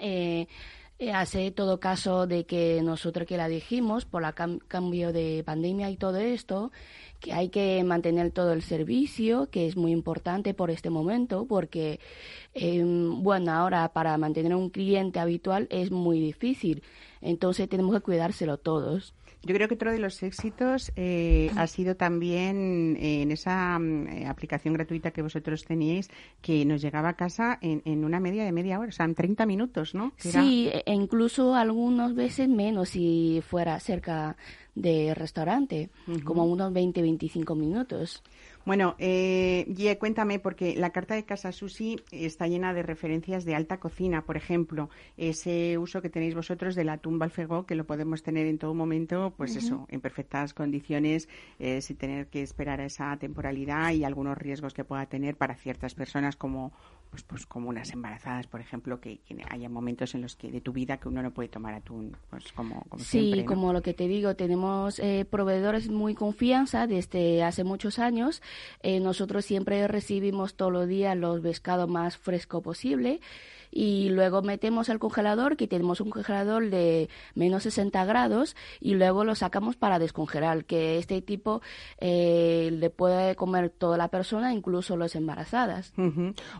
Eh, 1.00 1.12
hace 1.12 1.52
todo 1.52 1.78
caso 1.78 2.26
de 2.26 2.44
que 2.44 2.82
nosotros 2.82 3.24
que 3.26 3.36
la 3.36 3.46
dijimos 3.46 4.04
por 4.04 4.24
el 4.24 4.34
cambio 4.66 5.12
de 5.12 5.44
pandemia 5.46 5.90
y 5.90 5.96
todo 5.96 6.16
esto, 6.16 6.72
que 7.20 7.32
hay 7.32 7.50
que 7.50 7.84
mantener 7.84 8.32
todo 8.32 8.52
el 8.52 8.62
servicio, 8.62 9.48
que 9.48 9.68
es 9.68 9.76
muy 9.76 9.92
importante 9.92 10.54
por 10.54 10.70
este 10.72 10.90
momento, 10.90 11.46
porque, 11.46 12.00
em, 12.54 13.22
bueno, 13.22 13.52
ahora 13.52 13.92
para 13.92 14.18
mantener 14.18 14.54
un 14.56 14.70
cliente 14.70 15.20
habitual 15.20 15.68
es 15.70 15.92
muy 15.92 16.18
difícil, 16.20 16.82
entonces 17.20 17.68
tenemos 17.68 17.94
que 17.94 18.00
cuidárselo 18.02 18.58
todos. 18.58 19.14
Yo 19.44 19.54
creo 19.54 19.68
que 19.68 19.74
otro 19.74 19.92
de 19.92 19.98
los 19.98 20.22
éxitos 20.22 20.92
eh, 20.96 21.50
ha 21.56 21.66
sido 21.66 21.94
también 21.94 22.96
eh, 23.00 23.22
en 23.22 23.30
esa 23.30 23.78
mm, 23.78 24.08
eh, 24.08 24.26
aplicación 24.26 24.74
gratuita 24.74 25.12
que 25.12 25.22
vosotros 25.22 25.64
teníais, 25.64 26.10
que 26.42 26.64
nos 26.64 26.82
llegaba 26.82 27.10
a 27.10 27.14
casa 27.14 27.58
en, 27.60 28.04
una 28.04 28.20
media 28.20 28.44
de 28.44 28.52
media 28.52 28.78
hora, 28.78 28.88
o 28.88 28.92
sea, 28.92 29.06
en 29.06 29.14
30 29.14 29.46
minutos, 29.46 29.94
¿no? 29.94 30.12
Sí, 30.16 30.70
e 30.72 30.92
incluso 30.92 31.54
algunas 31.54 32.14
veces 32.14 32.48
menos 32.48 32.90
si 32.90 33.42
fuera 33.46 33.78
cerca 33.80 34.36
de 34.74 35.14
restaurante, 35.14 35.90
como 36.24 36.44
unos 36.44 36.72
20-25 36.72 37.56
minutos. 37.56 38.22
Bueno, 38.68 38.96
eh, 38.98 39.96
cuéntame, 39.98 40.38
porque 40.40 40.76
la 40.76 40.90
carta 40.90 41.14
de 41.14 41.24
Casa 41.24 41.52
Susi 41.52 41.96
está 42.10 42.48
llena 42.48 42.74
de 42.74 42.82
referencias 42.82 43.46
de 43.46 43.54
alta 43.54 43.80
cocina. 43.80 44.26
Por 44.26 44.36
ejemplo, 44.36 44.90
ese 45.16 45.78
uso 45.78 46.02
que 46.02 46.10
tenéis 46.10 46.34
vosotros 46.34 46.74
de 46.74 46.84
la 46.84 46.98
tumba 46.98 47.24
alfegó, 47.24 47.64
que 47.64 47.74
lo 47.74 47.86
podemos 47.86 48.22
tener 48.22 48.46
en 48.46 48.58
todo 48.58 48.74
momento, 48.74 49.32
pues 49.38 49.56
eso, 49.56 49.86
en 49.88 50.02
perfectas 50.02 50.52
condiciones, 50.52 51.30
eh, 51.58 51.80
sin 51.80 51.96
tener 51.96 52.26
que 52.26 52.42
esperar 52.42 52.82
a 52.82 52.84
esa 52.84 53.16
temporalidad 53.16 53.92
y 53.92 54.04
algunos 54.04 54.36
riesgos 54.36 54.74
que 54.74 54.84
pueda 54.84 55.06
tener 55.06 55.36
para 55.36 55.54
ciertas 55.54 55.94
personas 55.94 56.36
como 56.36 56.74
pues, 57.10 57.22
pues 57.22 57.46
como 57.46 57.68
unas 57.68 57.92
embarazadas, 57.92 58.46
por 58.46 58.60
ejemplo, 58.60 59.00
que, 59.00 59.20
haya 59.50 59.68
momentos 59.68 60.14
en 60.14 60.22
los 60.22 60.36
que 60.36 60.50
de 60.50 60.60
tu 60.60 60.72
vida 60.72 60.98
que 60.98 61.08
uno 61.08 61.22
no 61.22 61.32
puede 61.32 61.48
tomar 61.48 61.74
atún, 61.74 62.16
pues 62.30 62.52
como, 62.52 62.82
como 62.88 63.02
sí, 63.02 63.44
como 63.46 63.72
lo 63.72 63.82
que 63.82 63.94
te 63.94 64.08
digo, 64.08 64.36
tenemos 64.36 64.98
eh, 64.98 65.26
proveedores 65.28 65.88
muy 65.88 66.14
confianza 66.14 66.86
desde 66.86 67.42
hace 67.42 67.64
muchos 67.64 67.98
años. 67.98 68.42
Eh, 68.82 69.00
nosotros 69.00 69.44
siempre 69.44 69.86
recibimos 69.88 70.54
todos 70.54 70.72
los 70.72 70.88
días 70.88 71.16
los 71.16 71.40
pescados 71.40 71.88
más 71.88 72.16
fresco 72.16 72.62
posible 72.62 73.20
y 73.70 74.08
luego 74.10 74.42
metemos 74.42 74.88
al 74.90 74.98
congelador, 74.98 75.56
que 75.56 75.66
tenemos 75.66 76.00
un 76.00 76.10
congelador 76.10 76.70
de 76.70 77.08
menos 77.34 77.64
60 77.64 78.04
grados 78.04 78.56
y 78.80 78.94
luego 78.94 79.24
lo 79.24 79.34
sacamos 79.34 79.76
para 79.76 79.98
descongelar, 79.98 80.64
que 80.64 80.98
este 80.98 81.22
tipo 81.22 81.60
eh, 81.98 82.70
le 82.72 82.90
puede 82.90 83.34
comer 83.36 83.70
toda 83.70 83.96
la 83.96 84.08
persona, 84.08 84.52
incluso 84.52 84.96
las 84.96 85.14
embarazadas. 85.14 85.92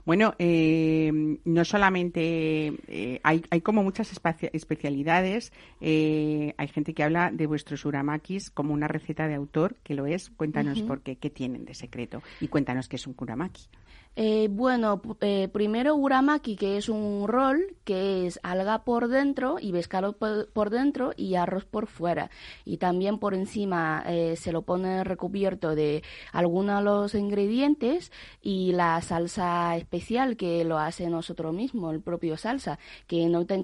Bueno, 0.05 0.35
eh, 0.39 1.39
no 1.45 1.65
solamente 1.65 2.75
eh, 2.89 3.21
hay, 3.23 3.43
hay 3.51 3.61
como 3.61 3.83
muchas 3.83 4.13
especialidades, 4.53 5.53
hay 5.81 6.69
gente 6.69 6.95
que 6.95 7.03
habla 7.03 7.31
de 7.33 7.47
vuestros 7.47 7.85
uramakis 7.85 8.51
como 8.51 8.75
una 8.75 8.89
receta 8.89 9.29
de 9.29 9.35
autor, 9.35 9.77
que 9.83 9.95
lo 9.95 10.07
es. 10.07 10.31
Cuéntanos 10.31 10.83
por 10.83 11.01
qué, 11.01 11.17
qué 11.17 11.31
tienen 11.31 11.65
de 11.65 11.75
secreto 11.75 12.23
y 12.41 12.49
cuéntanos 12.49 12.89
qué 12.89 12.97
es 12.97 13.07
un 13.07 13.15
uramaki. 13.19 13.69
Eh, 14.17 14.49
bueno, 14.51 15.01
eh, 15.21 15.49
primero 15.53 15.95
uramaki, 15.95 16.57
que 16.57 16.77
es 16.77 16.89
un 16.89 17.29
rol 17.29 17.77
que 17.85 18.27
es 18.27 18.41
alga 18.43 18.83
por 18.83 19.07
dentro 19.07 19.59
y 19.61 19.71
pescado 19.71 20.17
por, 20.17 20.71
dentro 20.71 21.13
y 21.17 21.37
arroz 21.37 21.65
por 21.65 21.87
fuera. 21.87 22.29
Y 22.65 22.79
también 22.79 23.19
por 23.19 23.35
encima 23.35 24.03
eh, 24.09 24.35
se 24.37 24.51
lo 24.51 24.63
pone 24.63 25.05
recubierto 25.05 25.77
de 25.77 26.03
algunos 26.33 26.79
de 26.79 26.85
los 26.85 27.15
ingredientes 27.15 28.11
y 28.43 28.73
la 28.73 29.01
salsa 29.03 29.77
especial 29.77 30.37
que 30.37 30.65
lo 30.65 30.79
hace 30.79 31.09
nosotros 31.09 31.55
mismos, 31.55 31.95
el 31.95 32.01
propio 32.01 32.37
salsa, 32.37 32.81
que 33.07 33.29
no 33.29 33.47
te, 33.47 33.63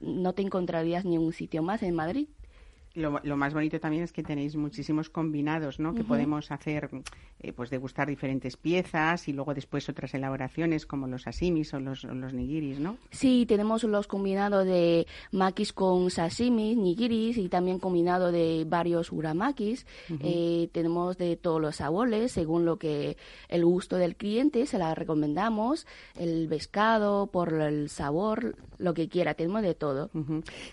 no 0.00 0.34
te 0.34 0.42
encontrarías 0.42 1.06
ni 1.06 1.16
un 1.16 1.32
sitio 1.32 1.62
más 1.62 1.82
en 1.82 1.94
Madrid. 1.94 2.28
Lo, 2.94 3.20
lo, 3.22 3.36
más 3.36 3.54
bonito 3.54 3.78
también 3.78 4.02
es 4.02 4.12
que 4.12 4.22
tenéis 4.22 4.56
muchísimos 4.56 5.08
combinados, 5.08 5.78
¿no? 5.78 5.94
Que 5.94 6.02
podemos 6.02 6.50
hacer, 6.50 6.90
eh, 7.40 7.52
pues 7.52 7.70
degustar 7.70 8.08
diferentes 8.08 8.56
piezas 8.56 9.28
y 9.28 9.32
luego 9.32 9.54
después 9.54 9.88
otras 9.88 10.14
elaboraciones 10.14 10.86
como 10.86 11.06
los 11.06 11.22
sasimis 11.22 11.72
o 11.74 11.80
los, 11.80 12.04
los 12.04 12.32
nigiris, 12.32 12.80
¿no? 12.80 12.96
Sí, 13.10 13.46
tenemos 13.46 13.84
los 13.84 14.06
combinados 14.06 14.66
de 14.66 15.06
makis 15.32 15.72
con 15.72 16.10
sashimi, 16.10 16.74
nigiris 16.74 17.38
y 17.38 17.48
también 17.48 17.78
combinado 17.78 18.32
de 18.32 18.64
varios 18.66 19.12
uramakis. 19.12 19.86
eh, 20.22 20.68
tenemos 20.72 21.16
de 21.18 21.36
todos 21.36 21.60
los 21.60 21.76
sabores 21.76 22.32
según 22.32 22.64
lo 22.64 22.78
que 22.78 23.16
el 23.48 23.64
gusto 23.64 23.96
del 23.96 24.16
cliente 24.16 24.66
se 24.66 24.78
la 24.78 24.94
recomendamos, 24.94 25.86
el 26.18 26.48
pescado 26.48 27.28
por 27.28 27.52
el 27.52 27.88
sabor, 27.88 28.56
lo 28.78 28.94
que 28.94 29.08
quiera, 29.08 29.34
tenemos 29.34 29.62
de 29.62 29.74
todo. 29.74 30.10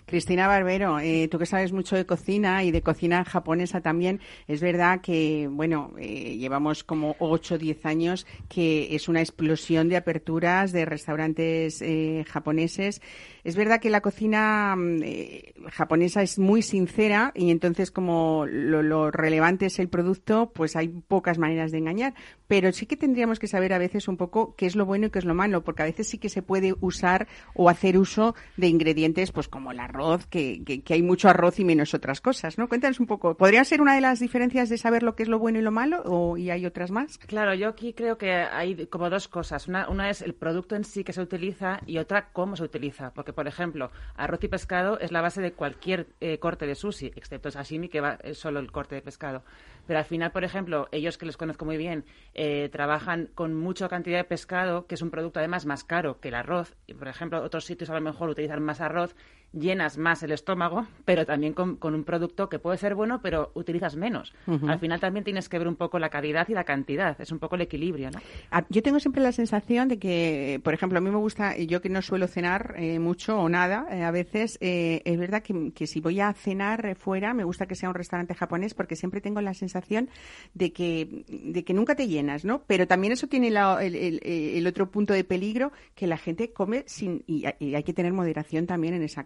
Cristina 0.04 0.46
Barbero, 0.46 0.98
eh, 1.00 1.28
tú 1.28 1.38
que 1.38 1.46
sabes 1.46 1.72
mucho 1.72 1.96
de 1.96 2.06
cocina 2.06 2.64
y 2.64 2.70
de 2.70 2.82
cocina 2.82 3.24
japonesa 3.24 3.80
también, 3.80 4.20
es 4.46 4.60
verdad 4.60 5.00
que, 5.00 5.48
bueno, 5.50 5.92
eh, 5.98 6.36
llevamos 6.56 6.84
como 6.84 7.16
8 7.18 7.56
o 7.56 7.58
10 7.58 7.84
años 7.84 8.26
que 8.48 8.94
es 8.94 9.08
una 9.08 9.20
explosión 9.20 9.90
de 9.90 9.96
aperturas 9.98 10.72
de 10.72 10.86
restaurantes 10.86 11.82
eh, 11.82 12.24
japoneses. 12.26 13.02
Es 13.44 13.56
verdad 13.56 13.78
que 13.78 13.90
la 13.90 14.00
cocina 14.00 14.74
mm, 14.74 15.02
eh, 15.02 15.54
japonesa 15.70 16.22
es 16.22 16.38
muy 16.38 16.62
sincera 16.62 17.32
y 17.34 17.50
entonces 17.50 17.90
como 17.90 18.46
lo, 18.46 19.10
relevante 19.10 19.66
es 19.66 19.78
el 19.78 19.88
producto, 19.88 20.50
pues 20.54 20.76
hay 20.76 20.88
pocas 20.88 21.36
maneras 21.36 21.72
de 21.72 21.78
engañar. 21.78 22.14
Pero 22.48 22.72
sí 22.72 22.86
que 22.86 22.96
tendríamos 22.96 23.38
que 23.38 23.46
saber 23.46 23.72
a 23.72 23.78
veces 23.78 24.08
un 24.08 24.16
poco 24.16 24.54
qué 24.56 24.66
es 24.66 24.76
lo 24.76 24.86
bueno 24.86 25.06
y 25.06 25.10
qué 25.10 25.18
es 25.18 25.24
lo 25.24 25.34
malo, 25.34 25.64
porque 25.64 25.82
a 25.82 25.86
veces 25.86 26.08
sí 26.08 26.18
que 26.18 26.28
se 26.28 26.42
puede 26.42 26.74
usar 26.80 27.26
o 27.54 27.68
hacer 27.68 27.98
uso 27.98 28.34
de 28.56 28.68
ingredientes, 28.68 29.32
pues 29.32 29.48
como 29.48 29.72
el 29.72 29.80
arroz, 29.80 30.26
que, 30.26 30.62
que, 30.64 30.94
hay 30.94 31.02
mucho 31.02 31.28
arroz 31.28 31.58
y 31.58 31.64
menos 31.64 31.94
otras 31.94 32.20
cosas, 32.20 32.58
¿no? 32.58 32.68
Cuéntanos 32.68 33.00
un 33.00 33.06
poco. 33.06 33.36
¿Podría 33.36 33.64
ser 33.64 33.80
una 33.80 33.94
de 33.94 34.00
las 34.00 34.20
diferencias 34.20 34.68
de 34.68 34.78
saber 34.78 35.02
lo 35.02 35.14
que 35.16 35.22
es 35.22 35.28
lo 35.28 35.38
bueno 35.38 35.58
y 35.58 35.62
lo 35.62 35.70
malo 35.70 36.02
o 36.04 36.36
y 36.36 36.50
hay 36.50 36.66
otras 36.66 36.90
más? 36.90 37.18
Claro, 37.18 37.54
yo 37.54 37.68
aquí 37.68 37.92
creo 37.92 38.18
que 38.18 38.32
hay 38.32 38.86
como 38.86 39.10
dos 39.10 39.28
cosas. 39.28 39.68
Una, 39.68 40.10
es 40.10 40.22
el 40.22 40.34
producto 40.34 40.76
en 40.76 40.84
sí 40.84 41.04
que 41.04 41.12
se 41.12 41.20
utiliza 41.20 41.80
y 41.86 41.98
otra 41.98 42.30
cómo 42.32 42.56
se 42.56 42.62
utiliza. 42.62 43.12
Porque, 43.12 43.32
por 43.32 43.46
ejemplo, 43.46 43.90
arroz 44.14 44.42
y 44.44 44.48
pescado 44.48 44.98
es 44.98 45.12
la 45.12 45.20
base 45.20 45.40
de 45.40 45.52
cualquier 45.52 46.08
eh, 46.20 46.38
corte 46.38 46.66
de 46.66 46.74
sushi, 46.74 47.12
excepto 47.16 47.50
sashimi, 47.50 47.88
que 47.88 48.00
va, 48.00 48.18
solo 48.32 48.60
el 48.60 48.70
corte 48.70 48.94
de 48.94 49.02
pescado. 49.02 49.42
Pero 49.86 49.98
al 49.98 50.04
final, 50.04 50.32
por 50.32 50.44
ejemplo, 50.44 50.88
ellos 50.92 51.18
que 51.18 51.26
les 51.26 51.36
conozco 51.36 51.64
muy 51.64 51.76
bien, 51.76 52.04
eh, 52.34 52.68
trabajan 52.70 53.28
con 53.34 53.54
mucha 53.54 53.88
cantidad 53.88 54.18
de 54.18 54.24
pescado, 54.24 54.86
que 54.86 54.96
es 54.96 55.02
un 55.02 55.10
producto 55.10 55.38
además 55.38 55.66
más 55.66 55.84
caro 55.84 56.20
que 56.20 56.28
el 56.28 56.34
arroz. 56.34 56.76
Y, 56.86 56.94
por 56.94 57.08
ejemplo, 57.08 57.42
otros 57.42 57.64
sitios 57.64 57.90
a 57.90 57.94
lo 57.94 58.00
mejor 58.00 58.28
utilizan 58.28 58.62
más 58.62 58.80
arroz 58.80 59.14
llenas 59.52 59.98
más 59.98 60.22
el 60.22 60.32
estómago, 60.32 60.86
pero 61.04 61.24
también 61.24 61.52
con, 61.52 61.78
un 61.82 62.04
producto 62.04 62.48
que 62.48 62.58
puede 62.58 62.78
ser 62.78 62.94
bueno, 62.94 63.20
pero 63.22 63.50
utilizas 63.54 63.96
menos. 63.96 64.34
Al 64.46 64.78
final 64.78 65.00
también 65.00 65.24
tienes 65.24 65.48
que 65.48 65.58
ver 65.58 65.68
un 65.68 65.76
poco 65.76 65.98
la 65.98 66.10
calidad 66.10 66.48
y 66.48 66.52
la 66.52 66.64
cantidad, 66.64 67.18
es 67.20 67.32
un 67.32 67.38
poco 67.38 67.56
el 67.56 67.62
equilibrio, 67.62 68.10
¿no? 68.10 68.20
Ah, 68.50 68.64
yo 68.68 68.82
tengo 68.82 69.00
siempre 69.00 69.22
la 69.22 69.32
sensación 69.32 69.88
de 69.88 69.98
que, 69.98 70.60
por 70.62 70.74
ejemplo, 70.74 70.98
a 70.98 71.00
mí 71.00 71.10
me 71.10 71.16
gusta, 71.16 71.56
yo 71.56 71.80
que 71.80 71.88
no 71.88 72.02
suelo 72.02 72.26
cenar 72.26 72.74
eh, 72.76 72.98
mucho 72.98 73.38
o 73.38 73.48
nada, 73.48 73.86
eh, 73.90 74.02
a 74.02 74.10
veces 74.10 74.58
eh, 74.60 75.02
es 75.04 75.18
verdad 75.18 75.42
que, 75.42 75.86
si 75.86 76.00
voy 76.00 76.20
a 76.20 76.32
cenar 76.32 76.96
fuera, 76.96 77.34
me 77.34 77.44
gusta 77.44 77.66
que 77.66 77.74
sea 77.74 77.88
un 77.88 77.94
restaurante 77.94 78.34
japonés 78.34 78.74
porque 78.74 78.96
siempre 78.96 79.20
tengo 79.20 79.40
la 79.40 79.54
sensación 79.54 80.08
de 80.54 80.72
que, 80.72 81.24
de 81.28 81.64
que 81.64 81.74
nunca 81.74 81.94
te 81.94 82.08
llenas, 82.08 82.44
¿no? 82.44 82.62
Pero 82.66 82.86
también 82.86 83.12
eso 83.12 83.26
tiene 83.26 83.48
el, 83.48 84.66
otro 84.66 84.90
punto 84.90 85.14
de 85.14 85.24
peligro, 85.24 85.72
que 85.94 86.06
la 86.06 86.18
gente 86.18 86.52
come 86.52 86.84
sin, 86.86 87.22
y, 87.26 87.44
y 87.58 87.74
hay 87.74 87.82
que 87.82 87.92
tener 87.92 88.12
moderación 88.12 88.66
también 88.66 88.94
en 88.94 89.02
esa 89.02 89.24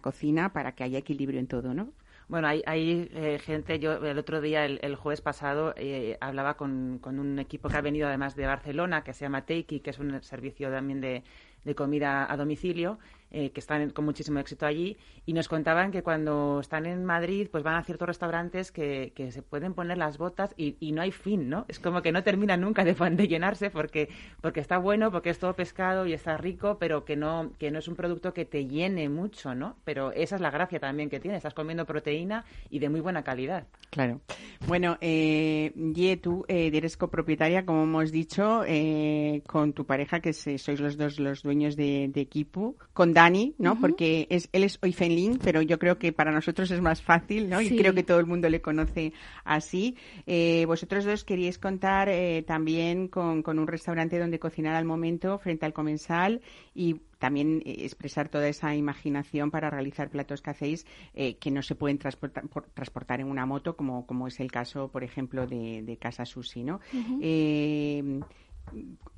para 0.53 0.73
que 0.73 0.83
haya 0.83 0.99
equilibrio 0.99 1.39
en 1.39 1.47
todo, 1.47 1.73
¿no? 1.73 1.93
Bueno, 2.27 2.47
hay, 2.47 2.63
hay 2.65 3.09
eh, 3.13 3.39
gente, 3.43 3.77
yo 3.79 3.93
el 4.05 4.17
otro 4.17 4.39
día, 4.39 4.65
el, 4.65 4.95
jueves 4.95 5.19
pasado, 5.21 5.73
eh, 5.75 6.17
hablaba 6.21 6.55
con, 6.55 7.01
un 7.03 7.39
equipo 7.39 7.67
que 7.67 7.75
ha 7.75 7.81
venido 7.81 8.07
además 8.07 8.35
de 8.35 8.45
Barcelona, 8.45 9.03
que 9.03 9.13
se 9.13 9.25
llama 9.25 9.45
Teiki, 9.45 9.81
que 9.81 9.89
es 9.89 9.99
un 9.99 10.21
servicio 10.23 10.71
también 10.71 11.01
de 11.01 11.75
comida 11.75 12.31
a 12.31 12.37
domicilio, 12.37 12.99
eh, 13.31 13.51
que 13.51 13.59
están 13.59 13.89
con 13.91 14.05
muchísimo 14.05 14.39
éxito 14.39 14.65
allí, 14.65 14.97
y 15.25 15.33
nos 15.33 15.47
contaban 15.47 15.91
que 15.91 16.03
cuando 16.03 16.59
están 16.59 16.85
en 16.85 17.05
Madrid, 17.05 17.47
pues 17.51 17.63
van 17.63 17.75
a 17.75 17.83
ciertos 17.83 18.07
restaurantes 18.07 18.71
que, 18.71 19.13
que 19.15 19.31
se 19.31 19.41
pueden 19.41 19.73
poner 19.73 19.97
las 19.97 20.17
botas 20.17 20.53
y, 20.57 20.75
y, 20.79 20.91
no 20.91 21.01
hay 21.01 21.11
fin, 21.11 21.49
¿no? 21.49 21.65
Es 21.67 21.79
como 21.79 22.01
que 22.01 22.11
no 22.11 22.23
termina 22.23 22.57
nunca 22.57 22.83
de, 22.83 22.93
de, 22.93 23.27
llenarse 23.27 23.69
porque, 23.69 24.09
porque 24.41 24.59
está 24.59 24.77
bueno, 24.77 25.11
porque 25.11 25.29
es 25.29 25.39
todo 25.39 25.53
pescado 25.53 26.05
y 26.05 26.13
está 26.13 26.37
rico, 26.37 26.77
pero 26.79 27.05
que 27.05 27.15
no, 27.15 27.51
que 27.57 27.71
no 27.71 27.79
es 27.79 27.87
un 27.87 27.95
producto 27.95 28.33
que 28.33 28.45
te 28.45 28.67
llene 28.67 29.09
mucho, 29.09 29.55
¿no? 29.55 29.77
Pero 29.83 30.11
esa 30.11 30.35
es 30.35 30.41
la 30.41 30.51
gracia 30.51 30.79
también 30.79 31.09
que 31.09 31.19
tiene, 31.19 31.37
estás 31.37 31.53
comiendo 31.53 31.85
proteína 31.85 32.45
y 32.69 32.79
de 32.79 32.89
muy 32.89 32.99
buena 32.99 33.23
calidad. 33.23 33.67
Claro. 33.89 34.21
Bueno, 34.67 34.97
eh, 35.01 35.73
Ye, 35.75 36.17
tú 36.17 36.45
eh, 36.47 36.71
eres 36.73 36.97
copropietaria, 36.97 37.65
como 37.65 37.83
hemos 37.83 38.11
dicho, 38.11 38.63
eh, 38.65 39.41
con 39.47 39.73
tu 39.73 39.85
pareja, 39.85 40.19
que 40.19 40.33
sois 40.33 40.79
los 40.79 40.97
dos 40.97 41.19
los 41.19 41.43
dueños 41.43 41.75
de, 41.75 42.09
de 42.09 42.25
Kipu, 42.25 42.77
con 42.93 43.13
Dani, 43.21 43.53
¿no? 43.59 43.79
Porque 43.79 44.25
es, 44.31 44.49
él 44.51 44.63
es 44.63 44.79
Oifenlin, 44.81 45.37
pero 45.37 45.61
yo 45.61 45.77
creo 45.77 45.99
que 45.99 46.11
para 46.11 46.31
nosotros 46.31 46.71
es 46.71 46.81
más 46.81 47.03
fácil, 47.03 47.51
¿no? 47.51 47.61
Y 47.61 47.77
creo 47.77 47.93
que 47.93 48.01
todo 48.01 48.19
el 48.19 48.25
mundo 48.25 48.49
le 48.49 48.61
conoce 48.61 49.13
así. 49.43 49.95
Eh, 50.25 50.65
vosotros 50.65 51.05
dos 51.05 51.23
queríais 51.23 51.59
contar 51.59 52.09
eh, 52.09 52.43
también 52.47 53.07
con, 53.07 53.43
con 53.43 53.59
un 53.59 53.67
restaurante 53.67 54.17
donde 54.17 54.39
cocinar 54.39 54.73
al 54.73 54.85
momento 54.85 55.37
frente 55.37 55.67
al 55.67 55.73
comensal 55.73 56.41
y 56.73 56.95
también 57.19 57.61
eh, 57.63 57.85
expresar 57.85 58.27
toda 58.27 58.47
esa 58.47 58.73
imaginación 58.75 59.51
para 59.51 59.69
realizar 59.69 60.09
platos 60.09 60.41
que 60.41 60.49
hacéis 60.49 60.87
eh, 61.13 61.35
que 61.35 61.51
no 61.51 61.61
se 61.61 61.75
pueden 61.75 61.99
transportar, 61.99 62.43
transportar 62.73 63.21
en 63.21 63.27
una 63.27 63.45
moto, 63.45 63.77
como, 63.77 64.07
como 64.07 64.27
es 64.27 64.39
el 64.39 64.51
caso, 64.51 64.87
por 64.87 65.03
ejemplo, 65.03 65.45
de, 65.45 65.97
Casa 66.01 66.25
Susi, 66.25 66.63
¿no? 66.63 66.79
Eh, 67.21 68.19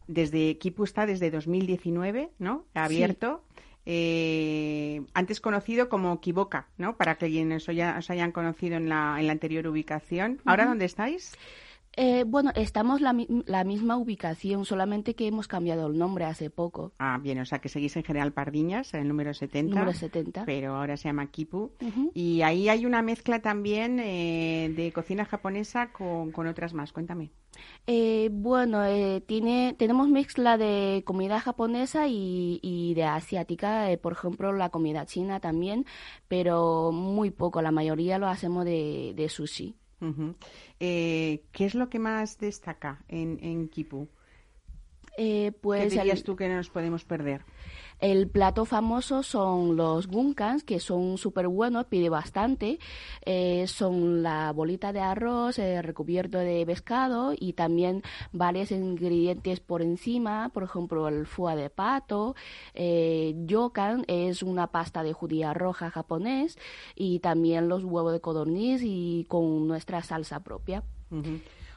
desde 0.08 0.58
Kipu 0.58 0.84
está 0.84 1.06
desde 1.06 1.32
2019, 1.32 2.32
¿no? 2.40 2.66
Abierto. 2.74 3.44
Antes 3.86 5.42
conocido 5.42 5.90
como 5.90 6.20
Kiboka, 6.22 6.68
¿no? 6.78 6.96
Para 6.96 7.16
que 7.16 7.28
quienes 7.28 7.68
os, 7.68 8.10
hayan 8.10 8.32
conocido 8.32 8.78
en 8.78 8.90
la, 8.90 9.18
en 9.20 9.28
la 9.28 9.34
anterior 9.34 9.68
ubicación. 9.68 10.40
¿Ahora 10.46 10.66
dónde 10.66 10.86
estáis? 10.86 11.34
Eh, 11.96 12.24
bueno, 12.26 12.52
estamos 12.56 13.02
la, 13.02 13.16
la 13.46 13.64
misma 13.64 13.98
ubicación, 13.98 14.66
solamente 14.66 15.16
que 15.16 15.28
hemos 15.28 15.48
cambiado 15.48 15.88
el 15.88 15.98
nombre 15.98 16.26
hace 16.26 16.50
poco. 16.50 16.94
Ah, 16.98 17.20
bien, 17.22 17.40
o 17.40 17.46
sea 17.46 17.60
que 17.60 17.70
seguís 17.70 17.96
en 17.96 18.04
General 18.04 18.34
Pardiñas, 18.34 18.94
el 18.94 19.08
número 19.08 19.34
70. 19.34 19.76
Número 19.76 19.94
70. 19.94 20.46
Pero 20.46 20.76
ahora 20.76 20.98
se 20.98 21.10
llama 21.10 21.28
Kipu. 21.28 21.72
Y 22.14 22.42
ahí 22.42 22.70
hay 22.70 22.86
una 22.86 23.02
mezcla 23.02 23.42
también 23.42 24.00
eh, 24.00 24.74
de 24.76 24.92
cocina 24.92 25.26
japonesa 25.26 25.92
con, 25.92 26.32
con, 26.32 26.48
otras 26.48 26.74
más. 26.74 26.92
Cuéntame. 26.92 27.32
Eh, 27.86 28.30
bueno, 28.32 28.84
eh, 28.86 29.22
tiene, 29.22 29.76
tenemos 29.78 30.10
mezcla 30.10 30.58
de 30.58 31.04
comida 31.06 31.40
japonesa 31.40 32.08
y, 32.08 32.60
y 32.64 32.94
de 32.96 33.04
asiática, 33.04 33.92
eh, 33.92 33.98
por 33.98 34.14
ejemplo, 34.14 34.52
la 34.54 34.70
comida 34.70 35.06
china 35.06 35.40
también, 35.40 35.86
pero 36.28 36.92
muy 36.92 37.30
poco, 37.30 37.62
la 37.62 37.72
mayoría 37.72 38.18
lo 38.18 38.28
hacemos 38.28 38.66
de, 38.66 39.14
de 39.16 39.30
sushi. 39.30 39.76
Eh, 40.80 41.46
¿Qué 41.52 41.66
es 41.66 41.76
lo 41.76 41.90
que 41.90 42.00
más 42.00 42.38
destaca 42.40 43.04
en, 43.08 43.40
en 43.42 43.70
Kipu? 43.70 44.10
Eh, 45.18 45.52
pues 45.62 45.84
¿Qué 45.84 46.00
dirías 46.00 46.24
tú 46.24 46.36
que 46.36 46.48
no 46.48 46.56
nos 46.56 46.70
podemos 46.70 47.06
perder? 47.06 47.42
El 48.04 48.28
plato 48.28 48.66
famoso 48.66 49.24
son 49.24 49.78
los 49.78 50.08
gunkans, 50.08 50.66
que 50.66 50.82
son 50.82 51.18
súper 51.18 51.48
buenos, 51.48 51.86
pide 51.86 52.10
bastante. 52.10 52.78
Eh, 53.26 53.66
son 53.68 54.22
la 54.22 54.52
bolita 54.52 54.92
de 54.92 55.00
arroz 55.00 55.58
eh, 55.58 55.82
recubierto 55.82 56.38
de 56.38 56.66
pescado 56.66 57.34
y 57.38 57.54
también 57.54 58.04
varios 58.34 58.72
ingredientes 58.72 59.62
por 59.62 59.82
encima, 59.82 60.50
por 60.50 60.64
ejemplo 60.64 61.08
el 61.08 61.26
foie 61.26 61.56
de 61.56 61.70
pato. 61.70 62.36
Eh, 62.74 63.36
yokan 63.46 64.04
es 64.10 64.44
una 64.44 64.68
pasta 64.68 65.02
de 65.02 65.14
judía 65.14 65.54
roja 65.54 65.90
japonés 65.90 66.58
y 66.96 67.20
también 67.20 67.70
los 67.70 67.86
huevos 67.86 68.12
de 68.12 68.20
codorniz 68.20 68.82
y 68.84 69.26
con 69.30 69.66
nuestra 69.66 70.02
salsa 70.04 70.44
propia. 70.44 70.84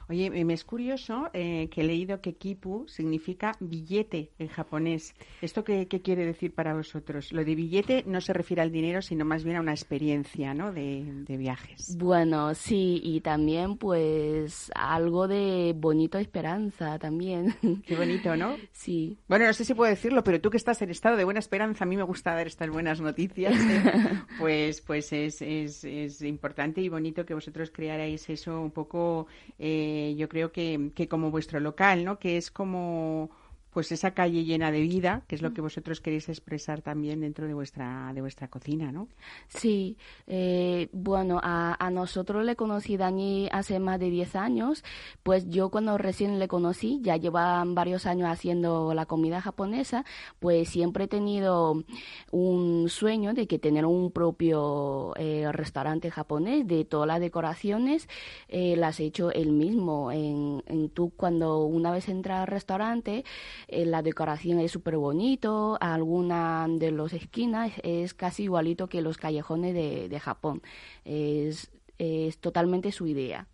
Oye, 0.08 0.30
me 0.30 0.54
es 0.54 0.62
curioso 0.62 1.30
eh, 1.32 1.68
que 1.68 1.80
he 1.80 1.84
leído 1.84 2.20
que 2.20 2.34
kipu 2.34 2.86
significa 2.86 3.56
billete 3.58 4.30
en 4.38 4.46
japonés. 4.46 5.14
¿Esto 5.42 5.64
qué, 5.64 5.88
quiere 5.88 6.24
decir 6.24 6.54
para 6.54 6.74
vosotros? 6.74 7.32
Lo 7.32 7.44
de 7.44 7.56
billete 7.56 8.04
no 8.06 8.20
se 8.20 8.32
refiere 8.32 8.62
al 8.62 8.70
dinero, 8.70 9.02
sino 9.02 9.24
más 9.24 9.42
bien 9.42 9.56
a 9.56 9.60
una 9.60 9.72
experiencia, 9.72 10.54
¿no? 10.54 10.72
De, 10.72 11.24
viajes. 11.26 11.96
Bueno, 11.98 12.54
sí, 12.54 13.00
y 13.02 13.20
también 13.20 13.76
pues 13.76 14.70
algo 14.76 15.26
de 15.26 15.74
bonito 15.76 16.18
esperanza 16.18 16.98
también. 17.00 17.54
Qué 17.86 17.96
bonito, 17.96 18.36
¿no? 18.36 18.56
Sí. 18.72 19.18
Bueno, 19.26 19.46
no 19.46 19.52
sé 19.52 19.64
si 19.64 19.74
puedo 19.74 19.90
decirlo, 19.90 20.22
pero 20.22 20.40
tú 20.40 20.50
que 20.50 20.56
estás 20.56 20.80
en 20.82 20.90
estado 20.90 21.16
de 21.16 21.24
buena 21.24 21.40
esperanza, 21.40 21.84
a 21.84 21.86
mí 21.86 21.96
me 21.96 22.04
gusta 22.04 22.32
dar 22.32 22.46
estas 22.46 22.70
buenas 22.70 23.00
noticias, 23.00 23.54
¿eh? 23.54 23.82
pues, 24.38 24.80
pues 24.82 25.12
es, 25.12 25.42
es, 25.42 25.82
es, 25.84 26.22
importante 26.22 26.80
y 26.80 26.88
bonito 26.88 27.26
que 27.26 27.34
vosotros 27.34 27.72
crearais 27.72 28.30
eso 28.30 28.60
un 28.60 28.70
poco... 28.70 29.26
Eh, 29.58 29.95
eh, 29.96 30.14
yo 30.16 30.28
creo 30.28 30.52
que, 30.52 30.92
que 30.94 31.08
como 31.08 31.30
vuestro 31.30 31.60
local, 31.60 32.04
¿no? 32.04 32.18
Que 32.18 32.36
es 32.36 32.50
como 32.50 33.30
pues 33.76 33.92
esa 33.92 34.12
calle 34.12 34.42
llena 34.44 34.70
de 34.72 34.80
vida, 34.80 35.20
que 35.28 35.34
es 35.34 35.42
lo 35.42 35.52
que 35.52 35.60
vosotros 35.60 36.00
queréis 36.00 36.30
expresar 36.30 36.80
también 36.80 37.20
dentro 37.20 37.46
de 37.46 37.52
vuestra 37.52 38.10
de 38.14 38.22
vuestra 38.22 38.48
cocina, 38.48 38.90
¿no? 38.90 39.06
Sí, 39.48 39.98
eh, 40.26 40.88
bueno, 40.94 41.38
a, 41.42 41.76
a, 41.78 41.90
nosotros 41.90 42.42
le 42.46 42.56
conocí 42.56 42.96
Dani 42.96 43.50
hace 43.52 43.78
más 43.78 44.00
de 44.00 44.08
10 44.08 44.34
años, 44.36 44.82
pues 45.22 45.50
yo 45.50 45.68
cuando 45.68 45.98
recién 45.98 46.38
le 46.38 46.48
conocí, 46.48 47.00
ya 47.02 47.18
llevan 47.18 47.74
varios 47.74 48.06
años 48.06 48.30
haciendo 48.30 48.94
la 48.94 49.04
comida 49.04 49.42
japonesa, 49.42 50.06
pues 50.38 50.70
siempre 50.70 51.04
he 51.04 51.08
tenido 51.08 51.84
un 52.30 52.88
sueño 52.88 53.34
de 53.34 53.46
que 53.46 53.58
tener 53.58 53.84
un 53.84 54.10
propio 54.10 55.12
eh, 55.16 55.52
restaurante 55.52 56.10
japonés, 56.10 56.66
de 56.66 56.86
todas 56.86 57.08
las 57.08 57.20
decoraciones, 57.20 58.08
eh, 58.48 58.74
las 58.78 59.00
he 59.00 59.04
hecho 59.04 59.30
él 59.32 59.52
mismo. 59.52 60.10
En, 60.12 60.62
en 60.64 60.88
tú 60.88 61.12
cuando 61.14 61.66
una 61.66 61.90
vez 61.90 62.08
entras 62.08 62.40
al 62.40 62.46
restaurante, 62.46 63.22
eh, 63.68 63.84
la 63.84 64.02
decoración 64.02 64.60
es 64.60 64.72
súper 64.72 64.96
bonito, 64.96 65.76
alguna 65.80 66.66
de 66.68 66.90
las 66.92 67.12
esquinas 67.12 67.72
es 67.82 68.14
casi 68.14 68.44
igualito 68.44 68.88
que 68.88 69.02
los 69.02 69.18
callejones 69.18 69.74
de, 69.74 70.08
de 70.08 70.20
Japón. 70.20 70.62
Es, 71.04 71.70
es 71.98 72.38
totalmente 72.38 72.92
su 72.92 73.06
idea. 73.06 73.46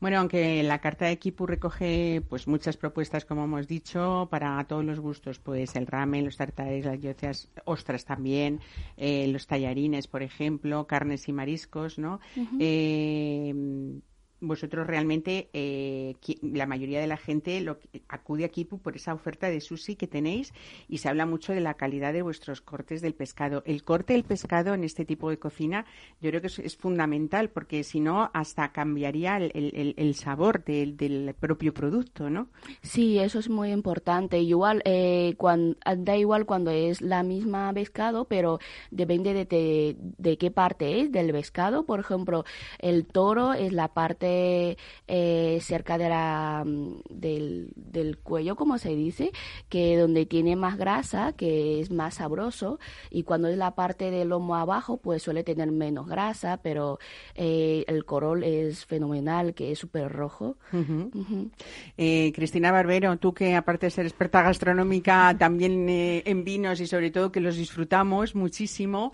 Bueno, 0.00 0.18
aunque 0.18 0.62
la 0.62 0.80
carta 0.80 1.06
de 1.06 1.12
equipo 1.12 1.46
recoge 1.46 2.22
pues 2.28 2.46
muchas 2.46 2.76
propuestas, 2.76 3.24
como 3.24 3.44
hemos 3.44 3.66
dicho, 3.66 4.28
para 4.30 4.62
todos 4.64 4.84
los 4.84 5.00
gustos, 5.00 5.38
pues 5.38 5.74
el 5.76 5.86
ramen, 5.86 6.24
los 6.24 6.36
tartares, 6.36 6.84
las 6.84 7.00
yocias, 7.00 7.50
ostras 7.64 8.04
también, 8.04 8.60
eh, 8.96 9.26
los 9.28 9.46
tallarines, 9.46 10.06
por 10.06 10.22
ejemplo, 10.22 10.86
carnes 10.86 11.28
y 11.28 11.32
mariscos, 11.32 11.98
¿no? 11.98 12.20
Vosotros 14.46 14.86
realmente, 14.86 15.48
eh, 15.52 16.14
la 16.42 16.66
mayoría 16.66 17.00
de 17.00 17.06
la 17.06 17.16
gente 17.16 17.60
lo, 17.60 17.78
acude 18.08 18.44
aquí 18.44 18.64
por 18.64 18.96
esa 18.96 19.14
oferta 19.14 19.48
de 19.48 19.60
sushi 19.60 19.96
que 19.96 20.06
tenéis 20.06 20.52
y 20.88 20.98
se 20.98 21.08
habla 21.08 21.26
mucho 21.26 21.52
de 21.52 21.60
la 21.60 21.74
calidad 21.74 22.12
de 22.12 22.22
vuestros 22.22 22.60
cortes 22.60 23.00
del 23.00 23.14
pescado. 23.14 23.62
El 23.66 23.84
corte 23.84 24.12
del 24.12 24.24
pescado 24.24 24.74
en 24.74 24.84
este 24.84 25.04
tipo 25.04 25.30
de 25.30 25.38
cocina 25.38 25.86
yo 26.20 26.30
creo 26.30 26.40
que 26.40 26.48
es, 26.48 26.76
fundamental 26.76 27.50
porque 27.50 27.84
si 27.84 28.00
no 28.00 28.30
hasta 28.34 28.72
cambiaría 28.72 29.36
el, 29.36 30.14
sabor 30.14 30.64
del, 30.64 31.34
propio 31.38 31.72
producto, 31.72 32.30
¿no? 32.30 32.48
Sí, 32.82 33.18
eso 33.18 33.38
es 33.38 33.48
muy 33.48 33.70
importante. 33.70 34.38
Igual, 34.40 34.82
eh, 34.84 35.34
cuando, 35.38 35.76
da 35.98 36.16
igual 36.16 36.46
cuando 36.46 36.70
es 36.70 37.00
la 37.00 37.22
misma 37.22 37.72
pescado, 37.72 38.26
pero 38.26 38.58
depende 38.90 39.34
de, 39.34 39.96
de 39.98 40.38
qué 40.38 40.50
parte 40.50 41.00
es 41.00 41.12
del 41.12 41.32
pescado. 41.32 41.84
Por 41.84 42.00
ejemplo, 42.00 42.44
el 42.78 43.06
toro 43.06 43.52
es 43.52 43.72
la 43.72 43.88
parte 43.88 44.26
eh, 45.06 45.58
cerca 45.60 45.98
de 45.98 46.08
la, 46.08 46.64
mm, 46.66 47.02
del, 47.10 47.72
del, 47.76 48.18
cuello, 48.18 48.56
como 48.56 48.78
se 48.78 48.94
dice, 48.96 49.32
que 49.68 49.96
donde 49.98 50.26
tiene 50.26 50.56
más 50.56 50.78
grasa, 50.78 51.32
que 51.32 51.80
es 51.80 51.90
más 51.90 52.14
sabroso, 52.14 52.78
y 53.10 53.22
cuando 53.22 53.48
es 53.48 53.58
la 53.58 53.74
parte 53.74 54.10
del 54.10 54.30
lomo 54.30 54.56
abajo, 54.56 54.96
pues 54.96 55.22
suele 55.22 55.44
tener 55.44 55.70
menos 55.70 56.08
grasa, 56.08 56.58
pero 56.62 56.98
eh, 57.34 57.84
el 57.86 58.04
corol 58.04 58.44
es 58.44 58.86
fenomenal, 58.86 59.54
que 59.54 59.72
es 59.72 59.78
súper 59.78 60.10
rojo. 60.10 60.56
Eh, 61.98 62.32
Cristina 62.34 62.72
Barbero, 62.72 63.16
tú 63.18 63.34
que 63.34 63.54
aparte 63.54 63.86
de 63.86 63.90
ser 63.90 64.06
experta 64.06 64.42
gastronómica, 64.42 65.36
también 65.38 65.86
en 65.88 66.44
vinos 66.44 66.80
y 66.80 66.86
sobre 66.86 67.10
todo 67.10 67.30
que 67.30 67.40
los 67.40 67.56
disfrutamos 67.56 68.34
muchísimo, 68.34 69.12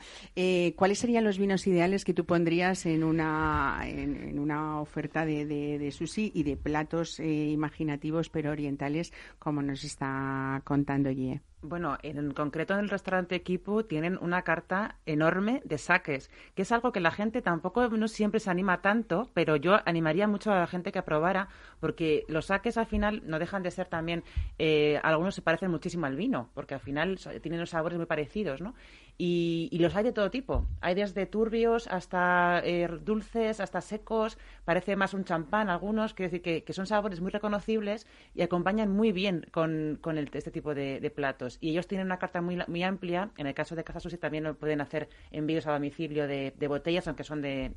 ¿cuáles 0.76 0.98
serían 0.98 1.24
los 1.24 1.38
vinos 1.38 1.66
ideales 1.66 2.04
que 2.04 2.14
tú 2.14 2.24
pondrías 2.24 2.86
en 2.86 3.02
una, 3.02 3.80
en 3.84 4.38
una 4.38 4.80
oferta? 4.80 5.09
De, 5.12 5.90
sushi 5.90 6.32
y 6.34 6.42
de 6.42 6.56
platos 6.56 7.20
eh, 7.20 7.50
imaginativos 7.50 8.28
pero 8.28 8.50
orientales, 8.50 9.12
como 9.38 9.62
nos 9.62 9.84
está 9.84 10.62
contando 10.64 11.10
Ye. 11.10 11.40
Bueno, 11.62 11.98
en 12.02 12.32
concreto 12.32 12.72
en 12.72 12.80
el 12.80 12.88
restaurante 12.88 13.34
Equipo 13.34 13.84
tienen 13.84 14.16
una 14.22 14.42
carta 14.42 14.96
enorme 15.04 15.60
de 15.66 15.76
saques, 15.76 16.30
que 16.54 16.62
es 16.62 16.72
algo 16.72 16.90
que 16.90 17.00
la 17.00 17.10
gente 17.10 17.42
tampoco 17.42 17.86
no 17.88 18.08
siempre 18.08 18.40
se 18.40 18.48
anima 18.48 18.80
tanto, 18.80 19.28
pero 19.34 19.56
yo 19.56 19.76
animaría 19.84 20.26
mucho 20.26 20.52
a 20.52 20.58
la 20.58 20.66
gente 20.66 20.90
que 20.90 21.00
aprobara, 21.00 21.48
porque 21.78 22.24
los 22.28 22.46
saques 22.46 22.78
al 22.78 22.86
final 22.86 23.22
no 23.26 23.38
dejan 23.38 23.62
de 23.62 23.70
ser 23.70 23.88
también, 23.88 24.24
eh, 24.58 24.98
algunos 25.02 25.34
se 25.34 25.42
parecen 25.42 25.70
muchísimo 25.70 26.06
al 26.06 26.16
vino, 26.16 26.48
porque 26.54 26.72
al 26.72 26.80
final 26.80 27.18
tienen 27.42 27.60
los 27.60 27.70
sabores 27.70 27.98
muy 27.98 28.06
parecidos, 28.06 28.62
¿no? 28.62 28.74
Y, 29.22 29.78
los 29.78 29.94
hay 29.96 30.04
de 30.04 30.12
todo 30.12 30.30
tipo. 30.30 30.66
Hay 30.80 30.94
desde 30.94 31.26
turbios 31.26 31.86
hasta 31.88 32.62
eh, 32.64 32.88
dulces, 33.04 33.60
hasta 33.60 33.82
secos. 33.82 34.38
Parece 34.64 34.96
más 34.96 35.12
un 35.12 35.24
champán 35.24 35.68
algunos. 35.68 36.14
Quiero 36.14 36.30
decir 36.30 36.64
que, 36.64 36.72
son 36.72 36.86
sabores 36.86 37.20
muy 37.20 37.30
reconocibles 37.30 38.06
y 38.34 38.40
acompañan 38.40 38.90
muy 38.90 39.12
bien 39.12 39.46
con, 39.52 39.98
con 40.00 40.16
este 40.16 40.50
tipo 40.50 40.74
de, 40.74 41.12
platos. 41.14 41.58
Y 41.60 41.70
ellos 41.70 41.86
tienen 41.86 42.06
una 42.06 42.18
carta 42.18 42.40
muy, 42.40 42.58
muy 42.66 42.82
amplia. 42.82 43.30
En 43.36 43.46
el 43.46 43.52
caso 43.52 43.76
de 43.76 43.84
Casa 43.84 44.00
Susi 44.00 44.16
también 44.16 44.54
pueden 44.54 44.80
hacer 44.80 45.10
envíos 45.30 45.66
a 45.66 45.72
domicilio 45.72 46.26
de, 46.26 46.54
botellas, 46.66 47.06
aunque 47.06 47.24
son 47.24 47.42
de, 47.42 47.72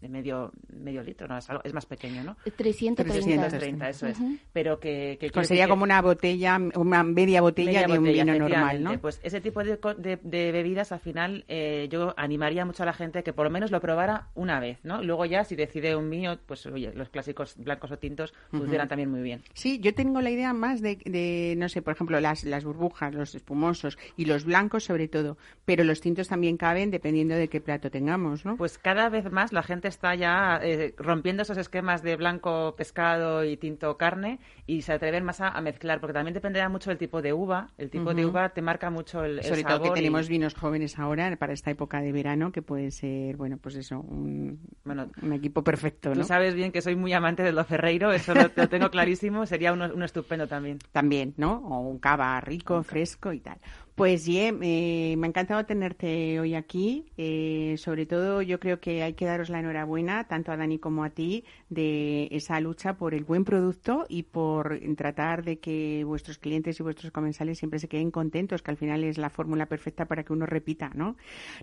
medio, 0.00 0.50
medio 0.72 1.02
litro. 1.02 1.28
No, 1.28 1.36
es, 1.36 1.74
más 1.74 1.84
pequeño, 1.84 2.24
¿no? 2.24 2.36
330. 2.56 3.02
330, 3.04 3.88
eso 3.90 4.06
es. 4.06 4.18
Pero 4.54 4.80
que... 4.80 5.18
que 5.20 5.28
pues 5.28 5.48
sería 5.48 5.68
como 5.68 5.82
una 5.82 6.00
botella, 6.00 6.58
una 6.76 7.02
media 7.02 7.42
botella 7.42 7.86
de 7.86 7.98
un 7.98 8.04
vino 8.04 8.34
normal, 8.38 8.82
¿no? 8.82 8.98
Pues 8.98 9.20
ese 9.22 9.42
tipo 9.42 9.62
de 9.62 10.53
bebidas, 10.54 10.92
al 10.92 11.00
final 11.00 11.44
eh, 11.48 11.88
yo 11.90 12.14
animaría 12.16 12.64
mucho 12.64 12.84
a 12.84 12.86
la 12.86 12.94
gente 12.94 13.22
que 13.22 13.32
por 13.32 13.44
lo 13.44 13.50
menos 13.50 13.70
lo 13.70 13.80
probara 13.80 14.28
una 14.34 14.60
vez, 14.60 14.78
¿no? 14.84 15.02
Luego 15.02 15.26
ya, 15.26 15.44
si 15.44 15.56
decide 15.56 15.96
un 15.96 16.08
vino, 16.08 16.38
pues 16.46 16.64
oye, 16.66 16.92
los 16.94 17.10
clásicos 17.10 17.56
blancos 17.58 17.90
o 17.90 17.98
tintos 17.98 18.32
funcionan 18.50 18.88
también 18.88 19.10
muy 19.10 19.20
bien. 19.20 19.42
Sí, 19.52 19.80
yo 19.80 19.94
tengo 19.94 20.20
la 20.20 20.30
idea 20.30 20.52
más 20.52 20.80
de, 20.80 21.54
no 21.58 21.68
sé, 21.68 21.82
por 21.82 21.92
ejemplo, 21.92 22.20
las, 22.20 22.44
las 22.44 22.64
burbujas, 22.64 23.14
los 23.14 23.34
espumosos 23.34 23.98
y 24.16 24.24
los 24.24 24.44
blancos 24.44 24.84
sobre 24.84 25.08
todo, 25.08 25.36
pero 25.64 25.84
los 25.84 26.00
tintos 26.00 26.28
también 26.28 26.56
caben 26.56 26.90
dependiendo 26.90 27.34
de 27.34 27.48
qué 27.48 27.60
plato 27.60 27.90
tengamos, 27.90 28.44
¿no? 28.44 28.56
Pues 28.56 28.78
cada 28.78 29.08
vez 29.08 29.30
más 29.30 29.52
la 29.52 29.62
gente 29.62 29.88
está 29.88 30.14
ya 30.14 30.60
eh, 30.62 30.94
rompiendo 30.96 31.42
esos 31.42 31.58
esquemas 31.58 32.02
de 32.02 32.16
blanco 32.16 32.74
pescado 32.76 33.44
y 33.44 33.56
tinto 33.56 33.96
carne 33.96 34.38
y 34.66 34.82
se 34.82 34.92
atreven 34.92 35.24
más 35.24 35.40
a, 35.40 35.60
mezclar, 35.60 36.00
porque 36.00 36.14
también 36.14 36.34
dependerá 36.34 36.68
mucho 36.68 36.90
del 36.90 36.98
tipo 36.98 37.22
de 37.22 37.32
uva. 37.32 37.70
El 37.78 37.90
tipo 37.90 38.14
de 38.14 38.24
uva 38.26 38.50
te 38.50 38.62
marca 38.62 38.90
mucho 38.90 39.24
el, 39.24 39.42
sobre 39.42 39.64
todo 39.64 39.82
que 39.82 39.90
tenemos 39.90 40.28
jóvenes 40.52 40.98
ahora 40.98 41.34
para 41.36 41.54
esta 41.54 41.70
época 41.70 42.02
de 42.02 42.12
verano 42.12 42.52
que 42.52 42.60
puede 42.60 42.90
ser, 42.90 43.38
bueno, 43.38 43.56
pues 43.56 43.76
eso, 43.76 44.00
un, 44.00 44.60
bueno, 44.84 45.08
un 45.22 45.32
equipo 45.32 45.64
perfecto, 45.64 46.10
¿no? 46.10 46.16
Tú 46.16 46.24
sabes 46.24 46.54
bien 46.54 46.72
que 46.72 46.82
soy 46.82 46.96
muy 46.96 47.14
amante 47.14 47.42
de 47.42 47.52
lo 47.52 47.64
ferreiro, 47.64 48.12
eso 48.12 48.34
lo, 48.34 48.50
tengo 48.50 48.90
clarísimo, 48.90 49.46
sería 49.46 49.72
uno, 49.72 50.04
estupendo 50.04 50.46
también. 50.46 50.78
También, 50.92 51.32
¿no? 51.38 51.54
O 51.64 51.80
un 51.80 51.98
cava 51.98 52.38
rico, 52.42 52.82
fresco 52.82 53.32
y 53.32 53.40
tal. 53.40 53.56
Pues 53.94 54.26
yeah, 54.26 54.50
me 54.50 55.12
ha 55.12 55.26
encantado 55.26 55.64
tenerte 55.66 56.40
hoy 56.40 56.56
aquí. 56.56 57.06
Eh, 57.16 57.76
sobre 57.78 58.06
todo 58.06 58.42
yo 58.42 58.58
creo 58.58 58.80
que 58.80 59.04
hay 59.04 59.14
que 59.14 59.24
daros 59.24 59.50
la 59.50 59.60
enhorabuena, 59.60 60.24
tanto 60.24 60.50
a 60.50 60.56
Dani 60.56 60.80
como 60.80 61.04
a 61.04 61.10
ti, 61.10 61.44
de 61.68 62.26
esa 62.32 62.58
lucha 62.58 62.96
por 62.96 63.14
el 63.14 63.22
buen 63.22 63.44
producto 63.44 64.04
y 64.08 64.24
por 64.24 64.80
tratar 64.96 65.44
de 65.44 65.60
que 65.60 66.02
vuestros 66.04 66.38
clientes 66.38 66.80
y 66.80 66.82
vuestros 66.82 67.12
comensales 67.12 67.58
siempre 67.58 67.78
se 67.78 67.86
queden 67.86 68.10
contentos, 68.10 68.62
que 68.62 68.72
al 68.72 68.76
final 68.76 69.04
es 69.04 69.16
la 69.16 69.30
fórmula 69.30 69.66
perfecta 69.66 70.06
para 70.06 70.24
que 70.24 70.32
uno 70.32 70.44
repita, 70.44 70.90
¿no? 70.94 71.16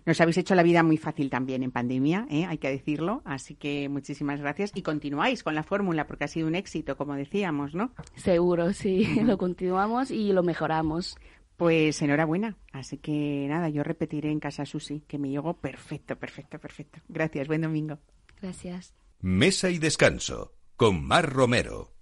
Nos 0.05 0.21
habéis 0.21 0.37
hecho 0.37 0.55
la 0.55 0.63
vida 0.63 0.83
muy 0.83 0.95
fácil 0.95 1.29
también 1.29 1.63
en 1.63 1.71
pandemia, 1.71 2.27
¿eh? 2.29 2.45
hay 2.45 2.59
que 2.59 2.69
decirlo. 2.69 3.21
Así 3.25 3.55
que 3.55 3.89
muchísimas 3.89 4.39
gracias 4.39 4.71
y 4.73 4.83
continuáis 4.83 5.43
con 5.43 5.53
la 5.53 5.63
fórmula 5.63 6.07
porque 6.07 6.23
ha 6.23 6.29
sido 6.29 6.47
un 6.47 6.55
éxito, 6.55 6.95
como 6.95 7.15
decíamos, 7.15 7.75
¿no? 7.75 7.91
Seguro, 8.15 8.71
sí, 8.71 9.05
lo 9.25 9.37
continuamos 9.37 10.11
y 10.11 10.31
lo 10.31 10.43
mejoramos. 10.43 11.17
Pues 11.61 12.01
enhorabuena. 12.01 12.57
Así 12.73 12.97
que 12.97 13.45
nada, 13.47 13.69
yo 13.69 13.83
repetiré 13.83 14.31
en 14.31 14.39
casa 14.39 14.65
Susi, 14.65 15.01
que 15.01 15.19
me 15.19 15.29
llegó 15.29 15.53
perfecto, 15.57 16.15
perfecto, 16.15 16.57
perfecto. 16.57 17.01
Gracias, 17.07 17.47
buen 17.47 17.61
domingo. 17.61 17.99
Gracias. 18.41 18.95
Mesa 19.19 19.69
y 19.69 19.77
descanso 19.77 20.55
con 20.75 21.05
Mar 21.05 21.31
Romero. 21.31 21.93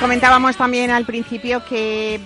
Comentábamos 0.00 0.56
también 0.56 0.92
al 0.92 1.04
principio 1.04 1.64
que 1.64 2.20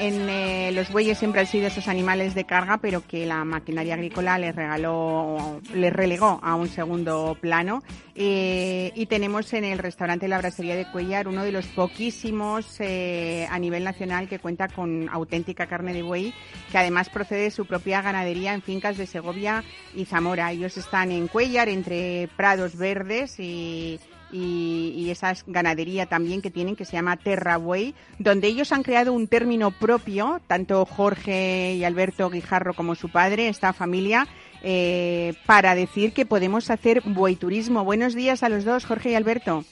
en 0.00 0.74
los 0.74 0.90
bueyes 0.90 1.16
siempre 1.16 1.40
han 1.40 1.46
sido 1.46 1.68
esos 1.68 1.86
animales 1.86 2.34
de 2.34 2.44
carga, 2.44 2.78
pero 2.78 3.06
que 3.06 3.24
la 3.24 3.44
maquinaria 3.44 3.94
agrícola 3.94 4.36
les 4.36 4.54
regaló, 4.54 5.60
les 5.72 5.92
relegó 5.92 6.40
a 6.42 6.56
un 6.56 6.68
segundo 6.68 7.36
plano. 7.40 7.84
Eh, 8.16 8.90
y 8.96 9.06
tenemos 9.06 9.52
en 9.52 9.62
el 9.64 9.78
restaurante 9.78 10.26
La 10.26 10.38
Brasería 10.38 10.74
de 10.74 10.90
Cuellar 10.90 11.28
uno 11.28 11.44
de 11.44 11.52
los 11.52 11.66
poquísimos 11.66 12.80
eh, 12.80 13.46
a 13.48 13.58
nivel 13.60 13.84
nacional 13.84 14.28
que 14.28 14.40
cuenta 14.40 14.66
con 14.66 15.08
auténtica 15.08 15.68
carne 15.68 15.94
de 15.94 16.02
buey, 16.02 16.34
que 16.72 16.78
además 16.78 17.10
procede 17.10 17.42
de 17.42 17.50
su 17.52 17.64
propia 17.64 18.02
ganadería 18.02 18.54
en 18.54 18.62
fincas 18.62 18.96
de 18.96 19.06
Segovia 19.06 19.62
y 19.94 20.04
Zamora. 20.04 20.50
Ellos 20.50 20.76
están 20.76 21.12
en 21.12 21.28
Cuellar, 21.28 21.68
entre 21.68 22.28
prados 22.36 22.76
verdes 22.76 23.38
y 23.38 24.00
y, 24.34 25.10
esa 25.10 25.32
ganadería 25.46 26.06
también 26.06 26.42
que 26.42 26.50
tienen 26.50 26.74
que 26.74 26.84
se 26.84 26.92
llama 26.92 27.16
Terraway, 27.16 27.94
donde 28.18 28.48
ellos 28.48 28.72
han 28.72 28.82
creado 28.82 29.12
un 29.12 29.28
término 29.28 29.70
propio, 29.70 30.40
tanto 30.48 30.84
Jorge 30.84 31.74
y 31.74 31.84
Alberto 31.84 32.28
Guijarro 32.30 32.74
como 32.74 32.96
su 32.96 33.10
padre, 33.10 33.48
esta 33.48 33.72
familia, 33.72 34.26
eh, 34.62 35.34
para 35.46 35.74
decir 35.76 36.12
que 36.12 36.26
podemos 36.26 36.70
hacer 36.70 37.02
turismo. 37.38 37.84
Buenos 37.84 38.14
días 38.14 38.42
a 38.42 38.48
los 38.48 38.64
dos, 38.64 38.84
Jorge 38.84 39.10
y 39.10 39.14
Alberto. 39.14 39.64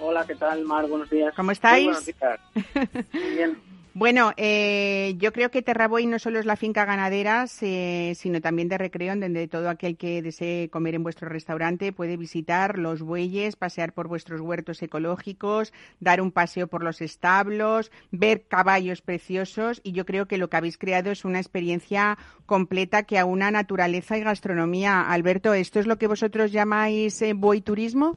Hola, 0.00 0.24
¿qué 0.26 0.36
tal, 0.36 0.64
Mar? 0.64 0.88
Buenos 0.88 1.10
días. 1.10 1.34
¿Cómo 1.36 1.50
estáis? 1.50 1.84
buenos 1.84 2.06
días. 2.06 2.40
Muy 3.12 3.30
bien. 3.36 3.69
Bueno, 3.92 4.30
eh, 4.36 5.14
yo 5.18 5.32
creo 5.32 5.50
que 5.50 5.62
Terraboy 5.62 6.06
no 6.06 6.20
solo 6.20 6.38
es 6.38 6.46
la 6.46 6.54
finca 6.54 6.84
ganadera, 6.84 7.48
sino 7.48 8.40
también 8.40 8.68
de 8.68 8.78
recreo, 8.78 9.16
donde 9.16 9.48
todo 9.48 9.68
aquel 9.68 9.96
que 9.96 10.22
desee 10.22 10.70
comer 10.70 10.94
en 10.94 11.02
vuestro 11.02 11.28
restaurante 11.28 11.92
puede 11.92 12.16
visitar 12.16 12.78
los 12.78 13.02
bueyes, 13.02 13.56
pasear 13.56 13.92
por 13.92 14.06
vuestros 14.06 14.40
huertos 14.40 14.80
ecológicos, 14.82 15.72
dar 15.98 16.20
un 16.20 16.30
paseo 16.30 16.68
por 16.68 16.84
los 16.84 17.00
establos, 17.00 17.90
ver 18.12 18.42
caballos 18.46 19.02
preciosos 19.02 19.80
y 19.82 19.90
yo 19.90 20.06
creo 20.06 20.26
que 20.26 20.38
lo 20.38 20.48
que 20.48 20.56
habéis 20.56 20.78
creado 20.78 21.10
es 21.10 21.24
una 21.24 21.40
experiencia 21.40 22.16
completa 22.46 23.02
que 23.02 23.18
aúna 23.18 23.50
naturaleza 23.50 24.16
y 24.16 24.22
gastronomía. 24.22 25.10
Alberto, 25.10 25.52
¿esto 25.52 25.80
es 25.80 25.88
lo 25.88 25.98
que 25.98 26.06
vosotros 26.06 26.52
llamáis 26.52 27.20
eh, 27.22 27.34
turismo? 27.64 28.16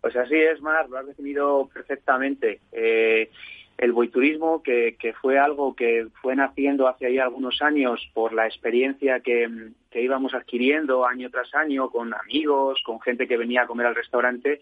Pues 0.00 0.14
así 0.14 0.36
es, 0.36 0.60
Mar, 0.60 0.88
lo 0.88 0.98
has 0.98 1.06
definido 1.06 1.68
perfectamente. 1.72 2.60
Eh, 2.70 3.30
el 3.78 3.92
boiturismo, 3.92 4.62
que, 4.62 4.96
que 4.98 5.12
fue 5.14 5.38
algo 5.38 5.74
que 5.74 6.06
fue 6.22 6.36
naciendo 6.36 6.86
hace 6.86 7.06
ahí 7.06 7.18
algunos 7.18 7.60
años 7.60 8.00
por 8.14 8.32
la 8.32 8.46
experiencia 8.46 9.20
que, 9.20 9.48
íbamos 9.94 10.34
adquiriendo 10.34 11.06
año 11.06 11.30
tras 11.30 11.54
año 11.54 11.88
con 11.88 12.12
amigos, 12.14 12.80
con 12.84 13.00
gente 13.00 13.28
que 13.28 13.36
venía 13.36 13.62
a 13.62 13.66
comer 13.66 13.86
al 13.86 13.94
restaurante 13.94 14.60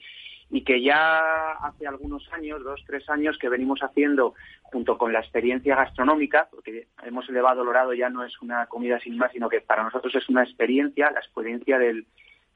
y 0.50 0.62
que 0.62 0.82
ya 0.82 1.52
hace 1.52 1.86
algunos 1.86 2.30
años, 2.32 2.62
dos, 2.62 2.82
tres 2.86 3.08
años, 3.08 3.38
que 3.38 3.48
venimos 3.48 3.80
haciendo 3.82 4.34
junto 4.64 4.98
con 4.98 5.10
la 5.10 5.20
experiencia 5.20 5.74
gastronómica, 5.74 6.48
porque 6.50 6.88
hemos 7.02 7.26
elevado 7.30 7.64
Lorado 7.64 7.94
ya 7.94 8.10
no 8.10 8.22
es 8.22 8.40
una 8.42 8.66
comida 8.66 9.00
sin 9.00 9.16
más, 9.16 9.32
sino 9.32 9.48
que 9.48 9.62
para 9.62 9.82
nosotros 9.82 10.14
es 10.14 10.28
una 10.28 10.42
experiencia, 10.42 11.10
la 11.10 11.20
experiencia 11.20 11.78
del, 11.78 12.04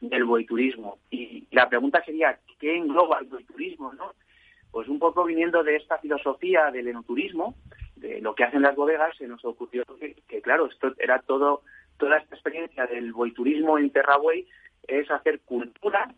del 0.03 0.25
boiturismo. 0.25 0.99
Y 1.11 1.45
la 1.51 1.71
pregunta 1.71 2.05
sería, 2.05 2.39
¿qué 2.59 2.77
engloba 2.77 3.21
el 3.21 3.27
boiturismo? 3.27 3.95
¿no? 3.95 4.13
Pues 4.77 4.89
un 4.89 4.99
poco 4.99 5.25
viniendo 5.25 5.65
de 5.65 5.77
esta 5.77 5.97
filosofía 5.97 6.71
del 6.71 6.89
enoturismo, 6.89 7.55
de 7.95 8.21
lo 8.21 8.35
que 8.35 8.45
hacen 8.45 8.61
las 8.61 8.77
bodegas, 8.77 9.17
se 9.17 9.27
nos 9.27 9.43
ocurrió 9.43 9.85
que, 9.99 10.43
claro, 10.43 10.67
esto 10.67 10.93
era 10.99 11.19
todo, 11.21 11.63
toda 11.97 12.19
esta 12.19 12.35
experiencia 12.35 12.85
del 12.85 13.15
boiturismo 13.15 13.79
en 13.79 13.89
Terrabuey 13.89 14.47
es 14.87 15.11
hacer 15.11 15.41
cultura, 15.47 16.13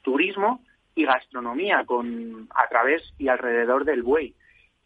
turismo 0.00 0.64
y 0.94 1.04
gastronomía 1.04 1.84
con, 1.84 2.48
a 2.54 2.66
través 2.70 3.02
y 3.18 3.28
alrededor 3.28 3.84
del 3.84 4.02
buey. 4.02 4.34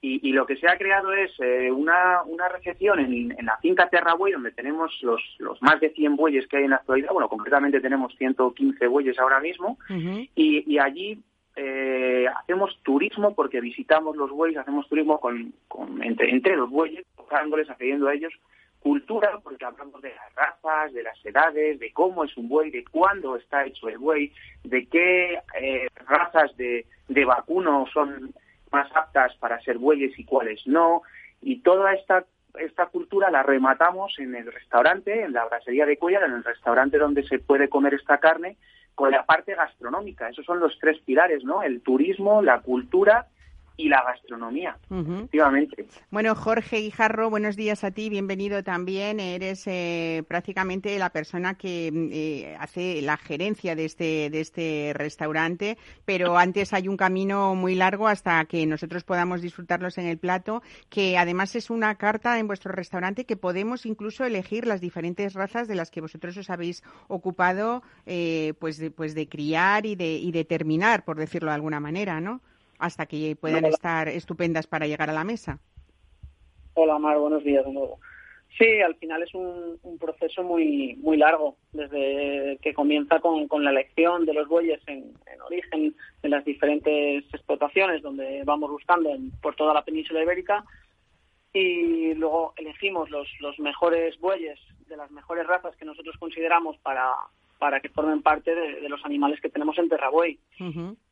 Y, 0.01 0.33
lo 0.33 0.45
que 0.45 0.57
se 0.57 0.69
ha 0.69 0.77
creado 0.77 1.13
es 1.13 1.31
eh, 1.39 1.71
una, 1.71 2.25
una 2.25 2.49
recepción 2.49 2.99
en, 2.99 3.47
la 3.47 3.59
finca 3.59 3.89
Terrabuey, 3.89 4.33
donde 4.33 4.51
tenemos 4.51 4.93
los, 5.03 5.23
los 5.39 5.63
más 5.63 5.79
de 5.79 5.91
100 5.91 6.17
bueyes 6.17 6.49
que 6.49 6.57
hay 6.57 6.65
en 6.65 6.71
la 6.71 6.77
actualidad. 6.77 7.13
Bueno, 7.13 7.29
concretamente 7.29 7.81
tenemos 7.81 8.13
115 8.17 8.89
bueyes 8.89 9.17
ahora 9.21 9.39
mismo. 9.39 9.79
y, 9.89 10.65
y, 10.67 10.79
allí 10.81 11.23
eh, 11.61 12.27
hacemos 12.29 12.79
turismo 12.85 13.35
porque 13.35 13.61
visitamos 13.61 14.17
los 14.17 14.31
bueyes, 14.31 14.59
hacemos 14.59 14.89
turismo 14.89 15.19
con, 15.19 15.53
entre, 16.03 16.57
los 16.57 16.71
bueyes, 16.71 17.05
tocándoles, 17.17 17.69
accediendo 17.69 18.07
a 18.07 18.15
ellos, 18.15 18.33
cultura 18.79 19.41
porque 19.43 19.65
hablamos 19.65 20.01
de 20.01 20.15
las 20.15 20.35
razas, 20.37 20.93
de 20.93 21.03
las 21.03 21.27
edades, 21.27 21.81
de 21.81 21.93
cómo 21.93 22.23
es 22.23 22.37
un 22.37 22.49
buey, 22.49 22.71
de 22.71 22.85
cuándo 22.85 23.35
está 23.35 23.67
hecho 23.67 23.89
el 23.89 23.99
buey, 23.99 24.33
de 24.63 24.87
qué 24.87 25.41
eh, 25.61 25.89
razas 26.07 26.57
de, 26.57 26.87
de 27.09 27.25
vacuno 27.25 27.87
son 27.93 28.33
más 28.71 28.89
aptas 28.95 29.35
para 29.39 29.61
ser 29.63 29.79
bueyes 29.79 30.17
y 30.17 30.25
cuáles 30.25 30.65
no, 30.65 31.03
y 31.43 31.61
toda 31.63 31.93
esta 31.93 32.25
esta 32.61 32.87
cultura 32.87 33.31
la 33.31 33.43
rematamos 33.43 34.19
en 34.19 34.35
el 34.35 34.51
restaurante, 34.53 35.23
en 35.23 35.33
la 35.33 35.45
brasería 35.45 35.87
de 35.87 35.97
Cuellar, 35.97 36.25
en 36.25 36.33
el 36.33 36.45
restaurante 36.45 36.99
donde 36.99 37.23
se 37.25 37.39
puede 37.39 37.69
comer 37.69 37.95
esta 37.95 38.19
carne, 38.19 38.57
con 38.99 39.13
la 39.13 39.25
parte 39.25 39.55
gastronómica. 39.55 40.29
Esos 40.29 40.45
son 40.45 40.59
los 40.59 40.77
tres 40.81 40.99
pilares, 40.99 41.45
¿no? 41.45 41.63
El 41.63 41.83
turismo, 41.83 42.43
la 42.43 42.63
cultura 42.63 43.29
y 43.79 43.89
la 43.89 44.03
gastronomía, 44.03 44.77
efectivamente. 44.91 45.87
Bueno, 46.11 46.35
Jorge 46.35 46.79
Guijarro, 46.79 47.31
buenos 47.31 47.55
días 47.55 47.85
a 47.85 47.93
ti, 47.93 48.11
bienvenido 48.11 48.65
también. 48.65 49.21
Eres 49.21 49.63
eh, 49.69 50.25
prácticamente 50.27 50.99
la 50.99 51.11
persona 51.11 51.55
que 51.55 51.87
eh, 51.87 52.57
hace 52.59 53.01
la 53.03 53.17
gerencia 53.17 53.77
de 53.77 53.85
este, 53.85 54.31
de 54.31 54.41
este 54.41 54.93
restaurante, 54.95 55.79
pero 56.05 56.37
antes 56.37 56.73
hay 56.73 56.89
un 56.89 56.97
camino 56.97 57.55
muy 57.55 57.77
largo 57.77 58.09
hasta 58.09 58.45
que 58.47 58.67
nosotros 58.67 59.05
podamos 59.05 59.43
disfrutarlos 59.43 59.97
en 59.99 60.07
el 60.07 60.19
plato, 60.19 60.61
que 60.89 61.17
además 61.17 61.55
es 61.55 61.71
una 61.71 61.95
carta 61.95 62.41
en 62.41 62.49
vuestro 62.49 62.73
restaurante 62.73 63.27
que 63.27 63.37
podemos 63.37 63.87
incluso 63.87 64.25
elegir 64.25 64.67
las 64.67 64.81
diferentes 64.81 65.35
razas 65.35 65.69
de 65.69 65.77
las 65.77 65.93
que 65.93 66.01
vosotros 66.01 66.37
os 66.37 66.51
habéis 66.51 66.83
ocupado 67.07 67.85
eh, 68.07 68.55
pues, 68.59 68.79
de, 68.79 68.91
pues 68.91 69.15
de 69.15 69.29
criar 69.29 69.87
y 69.87 69.95
de, 69.95 70.17
y 70.17 70.33
de 70.33 70.45
terminar, 70.45 71.05
por 71.05 71.17
decirlo 71.17 71.51
de 71.51 71.55
alguna 71.55 71.79
manera, 71.79 72.21
¿no? 72.21 72.41
Hasta 72.79 73.07
que 73.07 73.37
puedan 73.37 73.65
estar 73.67 74.09
estupendas 74.09 74.67
para 74.67 74.87
llegar 74.87 75.11
a 75.11 75.13
la 75.13 75.25
mesa. 75.25 75.59
Hola, 76.75 76.99
Mar, 76.99 77.19
buenos 77.19 77.43
días 77.43 77.65
de 77.65 77.73
nuevo. 77.73 77.99
Sí, 78.57 78.81
al 78.81 78.97
final 78.97 79.23
es 79.23 79.35
un, 79.35 79.79
proceso 80.01 80.43
muy 80.43 80.97
muy 80.97 81.17
largo, 81.17 81.57
desde 81.73 82.59
que 82.63 82.73
comienza 82.73 83.21
con, 83.21 83.47
con 83.47 83.65
la 83.65 83.71
elección 83.71 84.25
de 84.27 84.33
los 84.33 84.49
bueyes 84.49 84.81
en, 84.87 85.13
origen 85.45 85.95
en 86.23 86.31
las 86.31 86.45
diferentes 86.45 87.25
explotaciones 87.33 88.03
donde 88.03 88.43
vamos 88.45 88.71
buscando 88.71 89.11
por 89.43 89.55
toda 89.55 89.75
la 89.75 89.85
península 89.85 90.23
ibérica 90.23 90.65
y 91.53 92.15
luego 92.15 92.55
elegimos 92.57 93.11
los, 93.11 93.29
los 93.41 93.59
mejores 93.59 94.19
bueyes 94.19 94.59
de 94.89 94.97
las 94.97 95.11
mejores 95.11 95.47
razas 95.47 95.77
que 95.77 95.85
nosotros 95.85 96.17
consideramos 96.19 96.77
para, 96.79 97.13
para 97.59 97.81
que 97.81 97.89
formen 97.89 98.23
parte 98.23 98.55
de, 98.55 98.89
los 98.89 99.05
animales 99.05 99.41
que 99.41 99.51
tenemos 99.51 99.79
en 99.79 99.89
Terrabuey. 99.89 100.39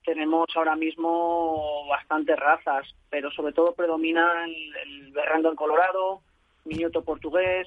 Tenemos 0.07 0.47
ahora 0.55 0.77
mismo 0.77 1.85
bastantes 1.89 2.39
razas, 2.39 2.87
pero 3.11 3.29
sobre 3.33 3.53
todo 3.53 3.75
predomina 3.75 4.45
el, 4.45 5.11
berrando 5.11 5.51
en 5.51 5.57
colorado, 5.57 6.21
minuto 6.65 7.03
portugués, 7.03 7.67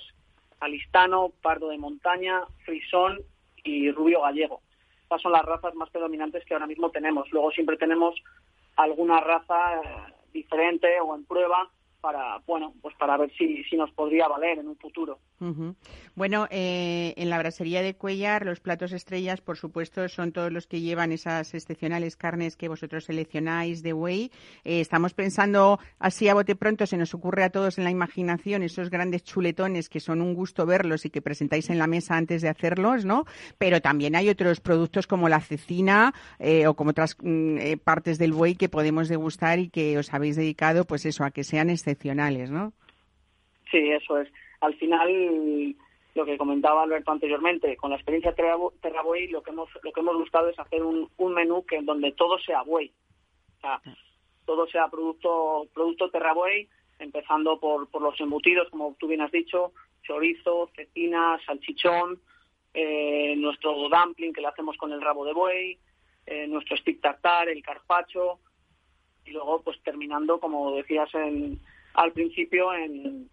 alistano, 0.62 1.34
pardo 1.42 1.68
de 1.68 1.78
montaña, 1.78 2.44
frisón 2.64 3.20
y 3.66 3.92
rubio 3.92 4.22
gallego. 4.22 4.62
Estas 5.04 5.22
son 5.22 5.34
las 5.34 5.44
razas 5.44 5.76
más 5.76 5.90
predominantes 5.90 6.46
que 6.46 6.54
ahora 6.54 6.66
mismo 6.66 6.90
tenemos. 6.92 7.30
Luego 7.32 7.52
siempre 7.52 7.76
tenemos 7.76 8.16
alguna 8.78 9.20
raza 9.20 9.82
eh, 9.82 10.14
diferente 10.32 10.88
o 11.02 11.14
en 11.18 11.26
prueba 11.26 11.70
para 12.02 12.40
bueno 12.48 12.74
pues 12.82 12.96
para 12.96 13.18
ver 13.18 13.32
si, 13.38 13.64
si 13.64 13.76
nos 13.76 13.92
podría 13.92 14.28
valer 14.28 14.60
en 14.60 14.68
un 14.68 14.78
futuro. 14.78 15.20
Bueno, 16.16 16.48
eh, 16.50 17.14
en 17.16 17.30
la 17.30 17.38
brasería 17.38 17.82
de 17.82 17.96
Cuellar 17.96 18.46
los 18.46 18.60
platos 18.60 18.92
estrellas, 18.92 19.40
por 19.40 19.58
supuesto, 19.58 20.08
son 20.10 20.34
todos 20.34 20.52
los 20.52 20.68
que 20.68 20.82
llevan 20.82 21.14
esas 21.14 21.54
excepcionales 21.54 22.18
carnes 22.18 22.58
que 22.58 22.68
vosotros 22.68 23.06
seleccionáis 23.06 23.82
de 23.82 23.94
whey. 23.94 24.32
Eh, 24.66 24.82
estamos 24.82 25.14
pensando 25.14 25.80
así 25.98 26.28
a 26.28 26.34
bote 26.34 26.56
pronto, 26.58 26.86
se 26.86 26.98
nos 26.98 27.14
ocurre 27.14 27.46
a 27.46 27.52
todos 27.52 27.78
en 27.78 27.86
la 27.86 27.90
imaginación 27.90 28.64
esos 28.64 28.90
grandes 28.90 29.24
chuletones 29.24 29.88
que 29.88 30.02
son 30.02 30.22
un 30.22 30.34
gusto 30.34 30.66
verlos 30.66 31.06
y 31.06 31.10
que 31.10 31.22
presentáis 31.22 31.70
en 31.70 31.78
la 31.78 31.88
mesa 31.88 32.18
antes 32.18 32.42
de 32.42 32.50
hacerlos, 32.50 33.06
¿no? 33.06 33.26
Pero 33.58 33.82
también 33.82 34.16
hay 34.18 34.28
otros 34.28 34.60
productos 34.60 35.08
como 35.08 35.30
la 35.30 35.40
cecina 35.40 36.14
eh, 36.40 36.68
o 36.68 36.74
como 36.74 36.92
otras 36.92 37.16
mm, 37.22 37.78
partes 37.84 38.18
del 38.18 38.34
buey 38.34 38.56
que 38.56 38.68
podemos 38.68 39.08
degustar 39.08 39.60
y 39.60 39.70
que 39.70 39.98
os 39.98 40.14
habéis 40.14 40.36
dedicado, 40.36 40.84
pues 40.84 41.06
eso, 41.06 41.24
a 41.24 41.32
que 41.32 41.46
sean 41.46 41.70
¿no? 42.50 42.74
Sí, 43.72 43.90
eso 43.92 44.18
es 44.20 44.30
al 44.62 44.76
final 44.76 45.76
lo 46.16 46.26
que 46.26 46.38
comentaba 46.38 46.84
Alberto 46.84 47.12
anteriormente, 47.12 47.78
con 47.78 47.92
la 47.92 47.96
experiencia 47.96 48.34
Terrabuey 48.34 49.28
lo 49.28 49.42
que 49.42 49.52
hemos 49.52 49.70
lo 49.84 49.92
que 49.92 50.00
hemos 50.00 50.18
buscado 50.18 50.50
es 50.50 50.60
hacer 50.60 50.84
un, 50.84 51.10
un 51.18 51.34
menú 51.34 51.66
que 51.66 51.82
donde 51.82 52.12
todo 52.12 52.40
sea 52.40 52.64
buey. 52.64 52.92
O 53.58 53.62
sea, 53.62 53.82
todo 54.46 54.68
sea 54.68 54.88
producto 54.88 55.68
producto 55.74 56.10
Terrabuey, 56.10 56.68
empezando 56.98 57.60
por, 57.60 57.90
por 57.90 58.02
los 58.02 58.20
embutidos, 58.20 58.70
como 58.70 58.96
tú 59.00 59.08
bien 59.08 59.22
has 59.22 59.32
dicho, 59.32 59.72
chorizo, 60.04 60.70
cecina, 60.76 61.40
salchichón, 61.46 62.20
eh, 62.74 63.36
nuestro 63.38 63.74
dumpling 63.90 64.34
que 64.34 64.42
lo 64.42 64.50
hacemos 64.50 64.78
con 64.78 64.92
el 64.92 65.02
rabo 65.02 65.26
de 65.26 65.34
buey, 65.34 65.78
eh, 66.26 66.48
nuestro 66.48 66.76
stick 66.78 67.02
tartar, 67.02 67.48
el 67.50 67.64
carpacho, 67.64 68.40
y 69.26 69.32
luego 69.32 69.62
pues 69.62 69.82
terminando, 69.84 70.40
como 70.40 70.76
decías 70.76 71.14
en, 71.14 71.60
al 71.94 72.12
principio 72.12 72.68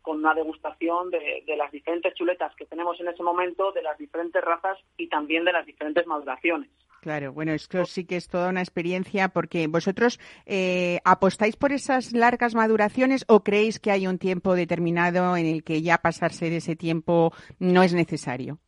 con 0.02 0.18
una 0.18 0.34
degustación 0.34 1.10
de, 1.10 1.44
las 1.56 1.70
diferentes 1.70 2.14
chuletas 2.14 2.54
que 2.56 2.66
tenemos 2.66 2.98
en 3.00 3.08
ese 3.08 3.22
momento, 3.22 3.72
de 3.72 3.82
las 3.82 3.98
diferentes 3.98 4.42
razas 4.42 4.78
y 4.96 5.08
también 5.08 5.44
de 5.44 5.52
las 5.52 5.66
diferentes 5.66 6.06
maduraciones. 6.06 6.70
Claro, 7.00 7.32
bueno, 7.32 7.52
esto 7.52 7.84
sí 7.84 8.04
que 8.04 8.16
es 8.16 8.28
toda 8.28 8.48
una 8.48 8.62
experiencia 8.62 9.28
porque 9.28 9.68
vosotros 9.68 10.18
eh, 10.44 10.98
apostáis 11.04 11.56
por 11.56 11.72
esas 11.72 12.12
largas 12.12 12.54
maduraciones 12.54 13.24
o 13.28 13.44
creéis 13.44 13.78
que 13.78 13.92
hay 13.92 14.06
un 14.08 14.18
tiempo 14.18 14.54
determinado 14.54 15.36
en 15.36 15.46
el 15.46 15.62
que 15.62 15.82
ya 15.82 15.98
pasarse 15.98 16.50
de 16.50 16.56
ese 16.56 16.74
tiempo 16.74 17.32
no 17.60 17.82
es 17.82 17.94
necesario. 17.94 18.58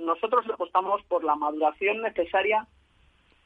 Nosotros 0.00 0.44
apostamos 0.52 1.04
por 1.04 1.22
la 1.22 1.36
maduración 1.36 2.02
necesaria 2.02 2.66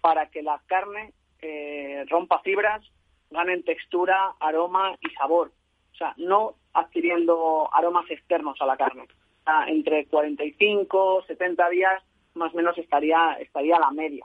para 0.01 0.31
que 0.31 0.43
la 0.43 0.63
carne 0.67 1.13
eh, 1.43 2.05
rompa 2.09 2.39
fibras 2.41 2.83
ganen 3.31 3.63
textura, 3.63 4.35
aroma 4.41 4.97
y 5.01 5.11
sabor. 5.11 5.53
O 5.93 5.97
sea, 5.97 6.15
no 6.19 6.55
adquiriendo 6.75 7.69
aromas 7.73 8.11
externos 8.11 8.61
a 8.61 8.67
la 8.67 8.77
carne. 8.77 9.07
entre 9.69 10.07
45, 10.07 11.25
70 11.27 11.69
días 11.71 12.03
más 12.35 12.53
o 12.53 12.57
menos 12.57 12.77
estaría, 12.77 13.35
estaría 13.41 13.79
la 13.79 13.91
media 13.91 14.25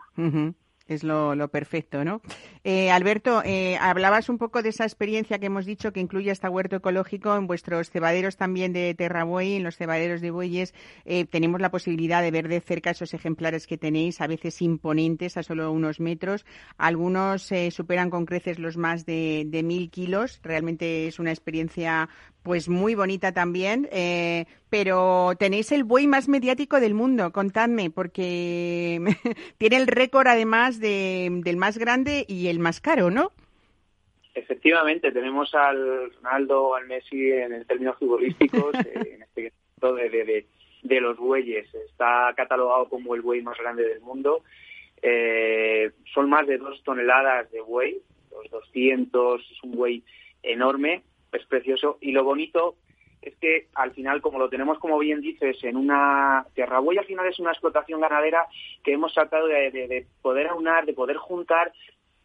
es 0.87 1.03
lo, 1.03 1.47
perfecto, 1.49 2.03
¿no? 2.03 2.21
Eh, 2.63 2.91
Alberto, 2.91 3.41
eh, 3.43 3.77
hablabas 3.79 4.29
un 4.29 4.37
poco 4.37 4.61
de 4.61 4.69
esa 4.69 4.83
experiencia 4.83 5.39
que 5.39 5.47
hemos 5.47 5.65
dicho 5.65 5.93
que 5.93 5.99
incluye 5.99 6.31
hasta 6.31 6.49
huerto 6.49 6.75
ecológico 6.75 7.35
en 7.35 7.47
vuestros 7.47 7.89
cebaderos 7.89 8.37
también 8.37 8.73
de 8.73 8.93
Terrabuey, 8.93 9.55
en 9.55 9.63
los 9.63 9.77
cebaderos 9.77 10.21
de 10.21 10.31
bueyes. 10.31 10.73
Eh, 11.05 11.25
tenemos 11.25 11.61
la 11.61 11.71
posibilidad 11.71 12.21
de 12.21 12.31
ver 12.31 12.47
de 12.47 12.61
cerca 12.61 12.91
esos 12.91 13.13
ejemplares 13.13 13.67
que 13.67 13.77
tenéis, 13.77 14.21
a 14.21 14.27
veces 14.27 14.61
imponentes, 14.61 15.37
a 15.37 15.43
solo 15.43 15.71
unos 15.71 15.99
metros. 15.99 16.45
Algunos 16.77 17.51
superan 17.71 18.09
con 18.09 18.25
creces 18.25 18.59
los 18.59 18.77
más 18.77 19.05
de, 19.05 19.43
de 19.47 19.63
mil 19.63 19.89
kilos. 19.89 20.39
Realmente 20.43 21.07
es 21.07 21.19
una 21.19 21.31
experiencia 21.31 22.09
pues 22.43 22.69
muy 22.69 22.95
bonita 22.95 23.33
también, 23.33 23.87
eh, 23.91 24.45
pero 24.69 25.31
tenéis 25.37 25.71
el 25.71 25.83
buey 25.83 26.07
más 26.07 26.27
mediático 26.27 26.79
del 26.79 26.93
mundo, 26.93 27.31
contadme, 27.31 27.89
porque 27.89 28.99
tiene 29.57 29.77
el 29.77 29.87
récord 29.87 30.27
además 30.27 30.79
de, 30.79 31.29
del 31.43 31.57
más 31.57 31.77
grande 31.77 32.25
y 32.27 32.47
el 32.47 32.59
más 32.59 32.81
caro, 32.81 33.11
¿no? 33.11 33.31
Efectivamente, 34.33 35.11
tenemos 35.11 35.53
al 35.53 36.11
Ronaldo, 36.15 36.73
al 36.73 36.87
Messi 36.87 37.31
en 37.31 37.63
términos 37.65 37.97
futbolísticos, 37.99 38.73
eh, 38.85 39.15
en 39.15 39.23
este 39.23 39.53
caso 39.79 39.93
de, 39.95 40.09
de, 40.09 40.45
de, 40.83 41.01
los 41.01 41.17
bueyes. 41.17 41.67
Está 41.73 42.33
catalogado 42.35 42.87
como 42.87 43.13
el 43.13 43.21
buey 43.21 43.41
más 43.41 43.57
grande 43.57 43.83
del 43.83 43.99
mundo. 43.99 44.43
Eh, 45.01 45.91
son 46.13 46.29
más 46.29 46.47
de 46.47 46.57
dos 46.57 46.81
toneladas 46.83 47.51
de 47.51 47.59
buey, 47.59 48.01
los 48.31 48.49
200, 48.49 49.41
es 49.41 49.63
un 49.63 49.71
buey 49.71 50.03
enorme 50.43 51.03
es 51.31 51.45
precioso. 51.45 51.97
Y 52.01 52.11
lo 52.11 52.23
bonito 52.23 52.75
es 53.21 53.35
que 53.35 53.67
al 53.75 53.91
final, 53.91 54.21
como 54.21 54.39
lo 54.39 54.49
tenemos, 54.49 54.79
como 54.79 54.97
bien 54.97 55.21
dices, 55.21 55.63
en 55.63 55.77
una 55.77 56.45
tierra 56.53 56.77
al 56.77 57.05
final 57.05 57.27
es 57.27 57.39
una 57.39 57.51
explotación 57.51 58.01
ganadera 58.01 58.47
que 58.83 58.93
hemos 58.93 59.13
tratado 59.13 59.47
de, 59.47 60.05
poder 60.21 60.47
aunar, 60.47 60.85
de 60.85 60.93
poder 60.93 61.17
juntar 61.17 61.71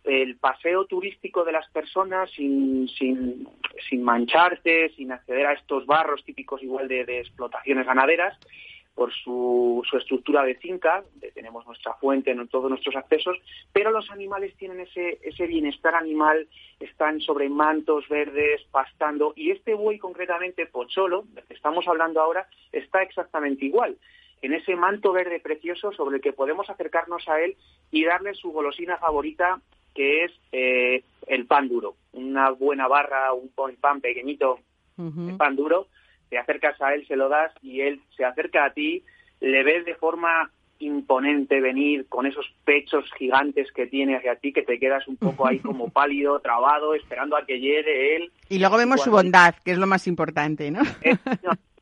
el 0.05 0.37
paseo 0.37 0.87
turístico 0.87 1.45
de 1.45 1.53
las 1.53 1.69
personas 1.71 2.31
sin, 2.31 2.89
sin, 2.89 3.49
sin 3.89 4.03
mancharte, 4.03 4.91
sin 4.91 5.11
acceder 5.13 5.47
a 5.47 5.53
estos 5.53 5.85
barros 5.85 6.25
típicos 6.25 6.63
igual 6.63 6.87
de 6.87 7.19
explotaciones 7.19 7.85
ganaderas 7.85 8.39
por 8.97 9.13
su, 9.13 9.83
su 9.89 9.99
estructura 9.99 10.43
de 10.43 10.55
finca, 10.55 11.05
tenemos 11.35 11.67
nuestra 11.67 11.93
fuente, 11.95 12.31
en 12.31 12.49
todos 12.49 12.71
nuestros 12.71 12.97
accesos, 12.97 13.37
pero 13.71 13.91
los 13.91 14.11
animales 14.11 14.57
tienen 14.57 14.81
ese, 14.81 15.19
ese 15.23 15.47
bienestar 15.47 15.95
animal, 15.95 16.49
están 16.81 17.21
sobre 17.21 17.51
mantos 17.51 18.09
verdes, 18.09 18.63
pastando, 18.71 19.35
y 19.37 19.51
este 19.51 19.75
buey 19.75 19.99
concretamente, 19.99 20.65
Pocholo, 20.65 21.25
del 21.35 21.45
que 21.45 21.53
estamos 21.53 21.87
hablando 21.87 22.23
ahora, 22.23 22.49
está 22.73 23.03
exactamente 23.03 23.67
igual. 23.67 23.99
En 24.41 24.55
ese 24.55 24.75
manto 24.77 25.13
verde 25.13 25.41
precioso 25.41 25.93
sobre 25.93 26.17
el 26.17 26.23
que 26.23 26.33
podemos 26.33 26.71
acercarnos 26.71 27.29
a 27.29 27.39
él 27.43 27.55
y 27.91 28.03
darle 28.05 28.33
su 28.33 28.51
golosina 28.51 28.97
favorita, 28.97 29.61
que 29.95 30.25
es 30.25 30.33
eh, 30.53 31.05
el 31.27 31.47
pan 31.47 31.69
duro. 31.69 31.97
Una 32.13 32.51
buena 32.51 32.89
barra, 32.89 33.35
un 33.35 33.51
pan 33.79 34.01
pequeñito, 34.01 34.61
de 34.97 35.35
pan 35.35 35.55
duro, 35.55 35.89
te 36.29 36.39
acercas 36.39 36.81
a 36.81 36.95
él, 36.95 37.07
se 37.07 37.17
lo 37.17 37.29
das 37.29 37.53
y 37.63 37.81
él 37.81 38.01
se 38.17 38.25
acerca 38.25 38.65
a 38.65 38.73
ti, 38.73 39.03
le 39.41 39.63
ves 39.63 39.85
de 39.85 39.95
forma 39.95 40.51
imponente 40.79 41.61
venir 41.61 42.07
con 42.09 42.27
esos 42.27 42.47
pechos 42.65 43.11
gigantes 43.17 43.73
que 43.73 43.87
tiene 43.87 44.17
hacia 44.17 44.37
ti, 44.37 44.53
que 44.53 44.63
te 44.63 44.79
quedas 44.79 45.07
un 45.09 45.17
poco 45.17 45.47
ahí 45.47 45.59
como 45.61 45.89
pálido, 45.93 46.41
trabado, 46.41 46.95
esperando 46.95 47.37
a 47.37 47.47
que 47.47 47.59
llegue 47.59 48.17
él. 48.17 48.33
Y 48.49 48.59
luego 48.59 48.77
vemos 48.77 49.03
su 49.03 49.11
bondad, 49.11 49.55
que 49.65 49.73
es 49.73 49.79
lo 49.79 49.87
más 49.87 50.07
importante, 50.07 50.71
¿no? 50.71 50.83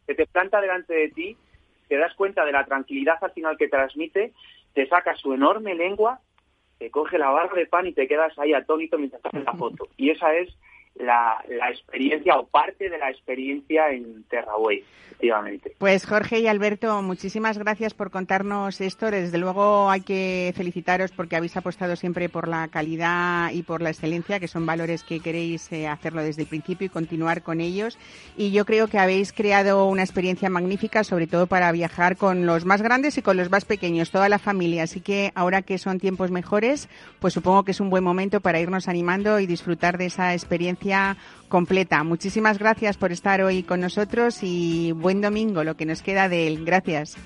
que 0.07 0.15
te 0.15 0.27
planta 0.27 0.61
delante 0.61 0.95
de 0.95 1.09
ti, 1.09 1.37
te 1.89 1.97
das 1.97 2.15
cuenta 2.15 2.45
de 2.45 2.53
la 2.53 2.65
tranquilidad 2.65 3.17
al 3.23 3.33
final 3.33 3.57
que 3.57 3.69
transmite, 3.69 4.33
te 4.75 4.87
saca 4.87 5.17
su 5.17 5.33
enorme 5.33 5.75
lengua, 5.75 6.21
te 6.79 6.91
coge 6.91 7.19
la 7.19 7.31
barra 7.31 7.57
de 7.57 7.67
pan 7.67 7.87
y 7.87 7.93
te 7.93 8.07
quedas 8.07 8.39
ahí 8.39 8.53
atónito 8.53 8.99
mientras 8.99 9.25
haces 9.25 9.45
la 9.45 9.53
foto. 9.59 9.89
Y 9.97 10.11
esa 10.11 10.35
es 10.35 10.55
la, 10.97 11.45
experiencia 11.71 12.37
o 12.37 12.47
parte 12.47 12.89
de 12.89 12.99
la 12.99 13.11
experiencia 13.11 13.91
en 13.91 14.25
Terraway, 14.25 14.85
efectivamente. 15.07 15.75
Pues 15.79 16.07
Jorge 16.07 16.41
y 16.41 16.47
Alberto, 16.47 17.03
muchísimas 17.03 17.59
gracias 17.59 17.95
por 17.95 18.11
contarnos 18.11 18.81
esto. 18.81 19.11
Desde 19.11 19.39
luego 19.39 19.91
hay 19.91 20.03
que 20.03 20.53
felicitaros 20.57 21.11
porque 21.11 21.37
habéis 21.37 21.57
apostado 21.57 21.97
siempre 21.97 22.29
por 22.29 22.49
la 22.49 22.69
calidad 22.69 23.51
y 23.51 23.63
por 23.63 23.83
la 23.83 23.91
excelencia, 23.91 24.39
que 24.39 24.49
son 24.49 24.67
valores 24.67 25.03
que 25.03 25.21
queréis 25.21 25.71
eh, 25.73 25.89
hacerlo 25.89 26.23
desde 26.23 26.43
el 26.43 26.49
principio 26.49 26.87
y 26.87 26.91
continuar 26.91 27.43
con 27.43 27.61
ellos. 27.61 27.99
Y 28.37 28.53
yo 28.53 28.65
creo 28.65 28.87
que 28.87 28.99
habéis 28.99 29.33
creado 29.33 29.87
una 29.87 30.03
experiencia 30.03 30.49
magnífica, 30.49 31.03
sobre 31.03 31.27
todo 31.27 31.47
para 31.47 31.73
viajar 31.73 32.17
con 32.17 32.47
los 32.47 32.65
más 32.65 32.83
grandes 32.83 33.19
y 33.19 33.23
con 33.23 33.37
los 33.37 33.51
más 33.51 33.65
pequeños, 33.65 34.11
toda 34.11 34.29
la 34.29 34.39
familia. 34.39 34.85
Así 34.85 35.01
que 35.01 35.33
ahora 35.35 35.63
que 35.63 35.79
son 35.79 35.99
tiempos 35.99 36.31
mejores, 36.31 36.89
pues 37.19 37.35
supongo 37.35 37.65
que 37.65 37.73
es 37.73 37.81
un 37.81 37.91
buen 37.91 38.05
momento 38.05 38.41
para 38.41 38.61
irnos 38.61 38.89
animando 38.89 39.41
y 39.41 39.47
disfrutar 39.47 39.99
de 39.99 40.07
esa 40.07 40.33
experiencia 40.35 40.84
completa. 41.49 42.03
Muchísimas 42.05 42.59
gracias 42.59 42.97
por 42.97 43.13
estar 43.13 43.41
hoy 43.43 43.63
con 43.63 43.81
nosotros 43.81 44.41
y 44.43 44.93
buen 44.93 45.21
domingo, 45.21 45.65
lo 45.65 45.77
que 45.77 45.87
nos 45.87 46.03
queda 46.03 46.29
de 46.29 46.47
él. 46.47 46.65
Gracias. 46.65 47.17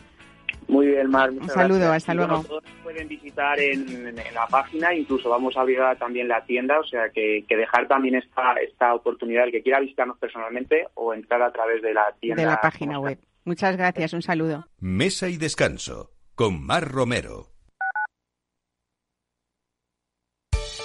Muy 0.69 0.89
bien, 0.89 1.11
Mar. 1.11 1.31
Un 1.31 1.49
saludo, 1.49 1.93
hasta 1.93 2.13
luego. 2.13 2.45
todos 2.45 2.63
pueden 2.83 3.09
visitar 3.09 3.59
en, 3.59 4.15
la 4.15 4.47
página, 4.51 4.95
incluso 4.95 5.31
vamos 5.31 5.57
a 5.57 5.63
abrir 5.63 5.79
también 5.99 6.29
la 6.29 6.45
tienda, 6.45 6.79
o 6.79 6.85
sea 6.85 7.09
que, 7.09 7.45
dejar 7.49 7.89
también 7.89 8.17
esta, 8.17 8.53
esta 8.63 8.95
oportunidad 8.95 9.45
el 9.45 9.53
que 9.53 9.63
quiera 9.63 9.81
visitarnos 9.81 10.19
personalmente 10.19 10.87
o 10.95 11.15
entrar 11.15 11.41
a 11.43 11.53
través 11.53 11.81
de 11.81 11.95
la 11.95 12.15
tienda. 12.21 12.43
De 12.43 12.49
la 12.49 12.61
página 12.61 13.01
web. 13.01 13.19
Muchas 13.45 13.77
gracias, 13.79 14.13
un 14.13 14.21
saludo. 14.21 14.67
Mesa 14.79 15.29
y 15.29 15.39
descanso 15.39 16.11
con 16.35 16.63
Mar 16.65 16.87
Romero. 16.87 17.58